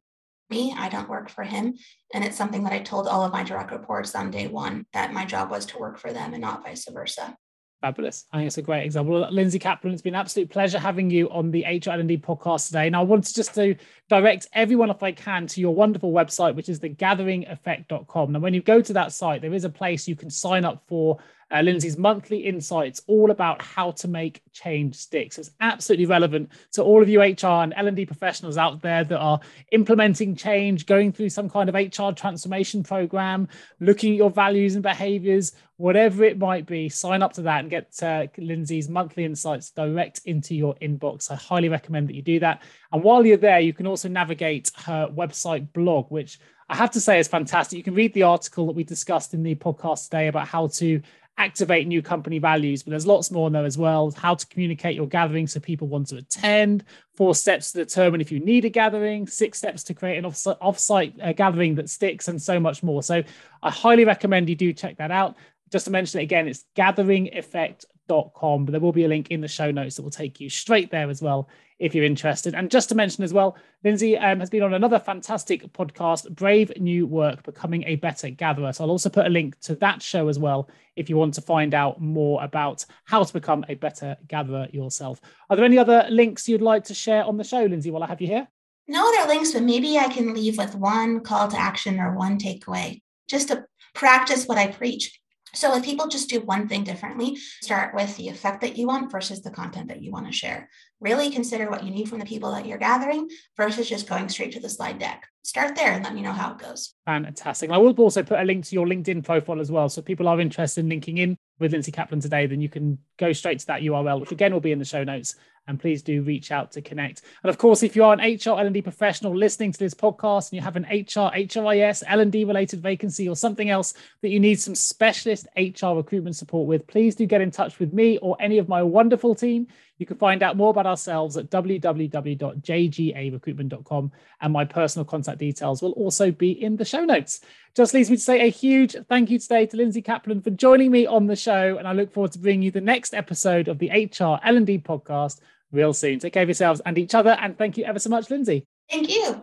me. 0.49 0.75
I 0.77 0.89
don't 0.89 1.09
work 1.09 1.29
for 1.29 1.43
him. 1.43 1.75
And 2.13 2.23
it's 2.23 2.37
something 2.37 2.63
that 2.63 2.73
I 2.73 2.79
told 2.79 3.07
all 3.07 3.23
of 3.23 3.31
my 3.31 3.43
direct 3.43 3.71
reports 3.71 4.13
on 4.13 4.29
day 4.29 4.47
one 4.47 4.85
that 4.93 5.13
my 5.13 5.25
job 5.25 5.49
was 5.49 5.65
to 5.67 5.79
work 5.79 5.97
for 5.97 6.13
them 6.13 6.33
and 6.33 6.41
not 6.41 6.63
vice 6.63 6.87
versa. 6.89 7.35
Fabulous. 7.81 8.25
I 8.31 8.37
think 8.37 8.47
it's 8.47 8.59
a 8.59 8.61
great 8.61 8.85
example. 8.85 9.27
Lindsey 9.31 9.57
Caplan, 9.57 9.93
it's 9.93 10.03
been 10.03 10.13
an 10.13 10.19
absolute 10.19 10.51
pleasure 10.51 10.77
having 10.77 11.09
you 11.09 11.31
on 11.31 11.49
the 11.49 11.63
HR 11.63 11.97
podcast 12.19 12.67
today. 12.67 12.85
And 12.85 12.95
I 12.95 13.01
want 13.01 13.33
just 13.33 13.55
to 13.55 13.75
direct 14.07 14.47
everyone, 14.53 14.91
if 14.91 15.01
I 15.01 15.13
can, 15.13 15.47
to 15.47 15.59
your 15.59 15.73
wonderful 15.73 16.11
website, 16.11 16.53
which 16.53 16.69
is 16.69 16.79
thegatheringeffect.com. 16.79 18.33
Now, 18.33 18.39
when 18.39 18.53
you 18.53 18.61
go 18.61 18.81
to 18.81 18.93
that 18.93 19.13
site, 19.13 19.41
there 19.41 19.55
is 19.55 19.63
a 19.63 19.69
place 19.69 20.07
you 20.07 20.15
can 20.15 20.29
sign 20.29 20.63
up 20.63 20.83
for 20.87 21.17
uh, 21.51 21.61
Lindsey's 21.61 21.97
monthly 21.97 22.39
insights, 22.39 23.01
all 23.07 23.31
about 23.31 23.61
how 23.61 23.91
to 23.91 24.07
make 24.07 24.41
change 24.51 24.95
stick. 24.95 25.33
So 25.33 25.41
it's 25.41 25.51
absolutely 25.59 26.05
relevant 26.05 26.49
to 26.73 26.83
all 26.83 27.01
of 27.01 27.09
you 27.09 27.21
HR 27.21 27.63
and 27.63 27.73
L&D 27.75 28.05
professionals 28.05 28.57
out 28.57 28.81
there 28.81 29.03
that 29.03 29.19
are 29.19 29.39
implementing 29.71 30.35
change, 30.35 30.85
going 30.85 31.11
through 31.11 31.29
some 31.29 31.49
kind 31.49 31.69
of 31.69 31.75
HR 31.75 32.11
transformation 32.11 32.83
program, 32.83 33.47
looking 33.79 34.13
at 34.13 34.17
your 34.17 34.29
values 34.29 34.75
and 34.75 34.83
behaviors, 34.83 35.53
whatever 35.77 36.23
it 36.23 36.37
might 36.37 36.65
be. 36.65 36.87
Sign 36.89 37.21
up 37.21 37.33
to 37.33 37.41
that 37.41 37.61
and 37.61 37.69
get 37.69 37.91
uh, 38.01 38.27
Lindsey's 38.37 38.87
monthly 38.87 39.25
insights 39.25 39.71
direct 39.71 40.21
into 40.25 40.55
your 40.55 40.75
inbox. 40.75 41.31
I 41.31 41.35
highly 41.35 41.69
recommend 41.69 42.07
that 42.09 42.15
you 42.15 42.21
do 42.21 42.39
that. 42.39 42.61
And 42.91 43.03
while 43.03 43.25
you're 43.25 43.37
there, 43.37 43.59
you 43.59 43.73
can 43.73 43.87
also 43.87 44.07
navigate 44.07 44.71
her 44.85 45.09
website 45.09 45.73
blog, 45.73 46.09
which 46.09 46.39
I 46.71 46.75
have 46.75 46.91
to 46.91 47.01
say 47.01 47.19
is 47.19 47.27
fantastic. 47.27 47.75
You 47.75 47.83
can 47.83 47.95
read 47.95 48.13
the 48.13 48.23
article 48.23 48.65
that 48.67 48.75
we 48.77 48.85
discussed 48.85 49.33
in 49.33 49.43
the 49.43 49.55
podcast 49.55 50.05
today 50.05 50.27
about 50.27 50.47
how 50.47 50.67
to 50.67 51.01
activate 51.37 51.87
new 51.87 52.01
company 52.01 52.39
values, 52.39 52.83
but 52.83 52.91
there's 52.91 53.07
lots 53.07 53.31
more 53.31 53.47
in 53.47 53.53
there 53.53 53.65
as 53.65 53.77
well. 53.77 54.11
How 54.11 54.35
to 54.35 54.45
communicate 54.47 54.95
your 54.95 55.07
gathering 55.07 55.47
so 55.47 55.59
people 55.59 55.87
want 55.87 56.07
to 56.09 56.17
attend, 56.17 56.83
four 57.15 57.33
steps 57.35 57.71
to 57.71 57.79
determine 57.79 58.21
if 58.21 58.31
you 58.31 58.39
need 58.39 58.65
a 58.65 58.69
gathering, 58.69 59.27
six 59.27 59.57
steps 59.57 59.83
to 59.85 59.93
create 59.93 60.17
an 60.17 60.25
off- 60.25 60.43
offsite 60.61 61.13
uh, 61.21 61.33
gathering 61.33 61.75
that 61.75 61.89
sticks, 61.89 62.27
and 62.27 62.41
so 62.41 62.59
much 62.59 62.83
more. 62.83 63.01
So 63.01 63.23
I 63.63 63.71
highly 63.71 64.05
recommend 64.05 64.49
you 64.49 64.55
do 64.55 64.73
check 64.73 64.97
that 64.97 65.11
out. 65.11 65.35
Just 65.71 65.85
to 65.85 65.91
mention 65.91 66.19
it 66.19 66.23
again, 66.23 66.47
it's 66.47 66.65
gatheringeffect.com, 66.75 68.65
but 68.65 68.71
there 68.71 68.81
will 68.81 68.91
be 68.91 69.05
a 69.05 69.07
link 69.07 69.31
in 69.31 69.41
the 69.41 69.47
show 69.47 69.71
notes 69.71 69.95
that 69.95 70.03
will 70.03 70.11
take 70.11 70.39
you 70.39 70.49
straight 70.49 70.91
there 70.91 71.09
as 71.09 71.21
well 71.21 71.47
if 71.81 71.95
you're 71.95 72.05
interested. 72.05 72.53
And 72.53 72.69
just 72.69 72.89
to 72.89 72.95
mention 72.95 73.23
as 73.23 73.33
well, 73.33 73.57
Lindsey 73.83 74.15
um, 74.15 74.39
has 74.39 74.51
been 74.51 74.61
on 74.61 74.75
another 74.75 74.99
fantastic 74.99 75.73
podcast, 75.73 76.29
Brave 76.35 76.71
New 76.79 77.07
Work, 77.07 77.43
Becoming 77.43 77.83
a 77.85 77.95
Better 77.95 78.29
Gatherer. 78.29 78.71
So 78.71 78.83
I'll 78.83 78.91
also 78.91 79.09
put 79.09 79.25
a 79.25 79.29
link 79.29 79.59
to 79.61 79.75
that 79.75 80.01
show 80.01 80.27
as 80.27 80.37
well 80.37 80.69
if 80.95 81.09
you 81.09 81.17
want 81.17 81.33
to 81.33 81.41
find 81.41 81.73
out 81.73 81.99
more 81.99 82.43
about 82.43 82.85
how 83.05 83.23
to 83.23 83.33
become 83.33 83.65
a 83.67 83.73
better 83.75 84.15
gatherer 84.27 84.67
yourself. 84.71 85.19
Are 85.49 85.55
there 85.55 85.65
any 85.65 85.79
other 85.79 86.05
links 86.09 86.47
you'd 86.47 86.61
like 86.61 86.83
to 86.85 86.93
share 86.93 87.25
on 87.25 87.37
the 87.37 87.43
show, 87.43 87.63
Lindsey, 87.63 87.89
while 87.89 88.03
I 88.03 88.07
have 88.07 88.21
you 88.21 88.27
here? 88.27 88.47
No 88.87 89.11
other 89.13 89.33
links, 89.33 89.53
but 89.53 89.63
maybe 89.63 89.97
I 89.97 90.07
can 90.07 90.35
leave 90.35 90.57
with 90.59 90.75
one 90.75 91.21
call 91.21 91.47
to 91.47 91.59
action 91.59 91.99
or 91.99 92.15
one 92.15 92.37
takeaway 92.37 93.01
just 93.27 93.47
to 93.47 93.65
practice 93.95 94.45
what 94.45 94.57
I 94.57 94.67
preach. 94.67 95.20
So 95.53 95.75
if 95.75 95.83
people 95.83 96.07
just 96.07 96.29
do 96.29 96.41
one 96.41 96.67
thing 96.67 96.83
differently, 96.83 97.37
start 97.61 97.93
with 97.93 98.15
the 98.17 98.29
effect 98.29 98.61
that 98.61 98.77
you 98.77 98.87
want 98.87 99.11
versus 99.11 99.41
the 99.41 99.51
content 99.51 99.89
that 99.89 100.01
you 100.01 100.11
want 100.11 100.27
to 100.27 100.31
share. 100.31 100.69
Really 100.99 101.29
consider 101.29 101.69
what 101.69 101.83
you 101.83 101.91
need 101.91 102.07
from 102.09 102.19
the 102.19 102.25
people 102.25 102.51
that 102.51 102.65
you're 102.65 102.77
gathering 102.77 103.29
versus 103.57 103.89
just 103.89 104.07
going 104.07 104.29
straight 104.29 104.53
to 104.53 104.59
the 104.59 104.69
slide 104.69 104.99
deck. 104.99 105.27
Start 105.43 105.75
there 105.75 105.91
and 105.93 106.03
let 106.03 106.13
me 106.13 106.21
know 106.21 106.31
how 106.31 106.51
it 106.51 106.59
goes. 106.59 106.93
Fantastic. 107.05 107.71
I 107.71 107.77
will 107.77 107.93
also 107.93 108.23
put 108.23 108.39
a 108.39 108.43
link 108.43 108.65
to 108.65 108.75
your 108.75 108.85
LinkedIn 108.85 109.25
profile 109.25 109.59
as 109.59 109.71
well. 109.71 109.89
So 109.89 109.99
if 109.99 110.05
people 110.05 110.27
are 110.27 110.39
interested 110.39 110.81
in 110.81 110.89
linking 110.89 111.17
in 111.17 111.35
with 111.59 111.71
Lindsey 111.71 111.91
Caplan 111.91 112.21
today, 112.21 112.45
then 112.45 112.61
you 112.61 112.69
can 112.69 112.99
go 113.17 113.33
straight 113.33 113.59
to 113.59 113.67
that 113.67 113.81
URL, 113.81 114.19
which 114.19 114.31
again 114.31 114.53
will 114.53 114.59
be 114.59 114.71
in 114.71 114.79
the 114.79 114.85
show 114.85 115.03
notes 115.03 115.35
and 115.71 115.79
please 115.79 116.03
do 116.03 116.21
reach 116.21 116.51
out 116.51 116.71
to 116.73 116.81
connect. 116.81 117.21
And 117.43 117.49
of 117.49 117.57
course, 117.57 117.81
if 117.81 117.95
you 117.95 118.03
are 118.03 118.13
an 118.13 118.19
HR 118.19 118.59
L&D 118.59 118.81
professional 118.81 119.33
listening 119.35 119.71
to 119.71 119.79
this 119.79 119.93
podcast 119.93 120.51
and 120.51 120.57
you 120.57 120.61
have 120.61 120.75
an 120.75 120.83
HR, 120.83 121.31
HRIS, 121.33 122.03
L&D 122.05 122.43
related 122.43 122.81
vacancy 122.81 123.29
or 123.29 123.37
something 123.37 123.69
else 123.69 123.93
that 124.21 124.29
you 124.29 124.39
need 124.39 124.59
some 124.59 124.75
specialist 124.75 125.47
HR 125.55 125.93
recruitment 125.95 126.35
support 126.35 126.67
with, 126.67 126.85
please 126.87 127.15
do 127.15 127.25
get 127.25 127.39
in 127.39 127.51
touch 127.51 127.79
with 127.79 127.93
me 127.93 128.17
or 128.17 128.35
any 128.41 128.57
of 128.57 128.67
my 128.67 128.83
wonderful 128.83 129.33
team. 129.33 129.67
You 129.97 130.05
can 130.07 130.17
find 130.17 130.43
out 130.43 130.57
more 130.57 130.71
about 130.71 130.87
ourselves 130.87 131.37
at 131.37 131.49
www.jgarecruitment.com 131.51 134.11
and 134.41 134.51
my 134.51 134.65
personal 134.65 135.05
contact 135.05 135.37
details 135.37 135.81
will 135.83 135.91
also 135.91 136.31
be 136.31 136.51
in 136.51 136.75
the 136.75 136.83
show 136.83 137.05
notes. 137.05 137.41
Just 137.75 137.93
leaves 137.93 138.09
me 138.09 138.15
to 138.15 138.21
say 138.21 138.41
a 138.41 138.49
huge 138.49 138.95
thank 139.07 139.29
you 139.29 139.37
today 139.37 139.67
to 139.67 139.77
Lindsey 139.77 140.01
Caplan 140.01 140.43
for 140.43 140.49
joining 140.49 140.89
me 140.89 141.05
on 141.05 141.27
the 141.27 141.35
show 141.35 141.77
and 141.77 141.87
I 141.87 141.93
look 141.93 142.11
forward 142.11 142.31
to 142.31 142.39
bringing 142.39 142.63
you 142.63 142.71
the 142.71 142.81
next 142.81 143.13
episode 143.13 143.67
of 143.67 143.77
the 143.77 143.89
HR 143.89 144.39
L&D 144.43 144.79
podcast 144.79 145.39
real 145.71 145.93
soon. 145.93 146.19
Take 146.19 146.33
care 146.33 146.43
of 146.43 146.49
yourselves 146.49 146.81
and 146.85 146.97
each 146.97 147.15
other 147.15 147.31
and 147.41 147.57
thank 147.57 147.77
you 147.77 147.83
ever 147.85 147.99
so 147.99 148.09
much 148.09 148.29
Lindsey. 148.29 148.65
Thank 148.89 149.09
you. 149.09 149.41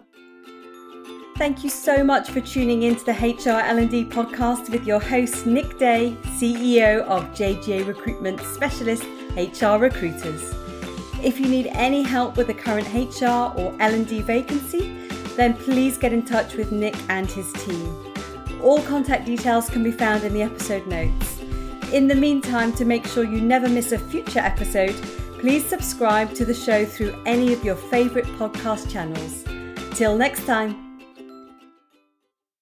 Thank 1.37 1.63
you 1.63 1.71
so 1.71 2.03
much 2.03 2.31
for 2.31 2.41
tuning 2.41 2.83
into 2.83 3.05
the 3.05 3.13
HR 3.13 3.61
L&D 3.61 4.07
podcast 4.07 4.71
with 4.71 4.85
your 4.85 4.99
host 4.99 5.47
Nick 5.47 5.79
Day, 5.79 6.17
CEO 6.37 7.03
of 7.03 7.23
JGA 7.27 7.87
Recruitment 7.87 8.41
Specialist 8.41 9.05
HR 9.37 9.77
Recruiters. 9.79 10.53
If 11.23 11.39
you 11.39 11.47
need 11.47 11.69
any 11.69 12.03
help 12.03 12.37
with 12.37 12.49
a 12.49 12.55
current 12.55 12.93
HR 12.93 13.57
or 13.57 13.73
L&D 13.79 14.23
vacancy, 14.23 14.99
then 15.37 15.55
please 15.55 15.97
get 15.97 16.13
in 16.13 16.25
touch 16.25 16.55
with 16.55 16.73
Nick 16.73 16.97
and 17.09 17.31
his 17.31 17.53
team. 17.53 18.15
All 18.61 18.83
contact 18.83 19.25
details 19.25 19.71
can 19.71 19.85
be 19.85 19.93
found 19.93 20.25
in 20.25 20.35
the 20.35 20.43
episode 20.43 20.89
notes. 20.89 21.39
In 21.93 22.09
the 22.09 22.17
meantime, 22.17 22.73
to 22.75 22.85
make 22.85 23.07
sure 23.07 23.23
you 23.23 23.41
never 23.41 23.69
miss 23.69 23.93
a 23.93 23.99
future 23.99 24.41
episode, 24.41 24.97
please 25.41 25.65
subscribe 25.65 26.35
to 26.35 26.45
the 26.45 26.55
show 26.55 26.85
through 26.85 27.15
any 27.27 27.53
of 27.53 27.65
your 27.65 27.77
favourite 27.77 28.27
podcast 28.39 28.91
channels. 28.91 29.45
Till 29.97 30.17
next 30.17 30.47
time. 30.47 30.88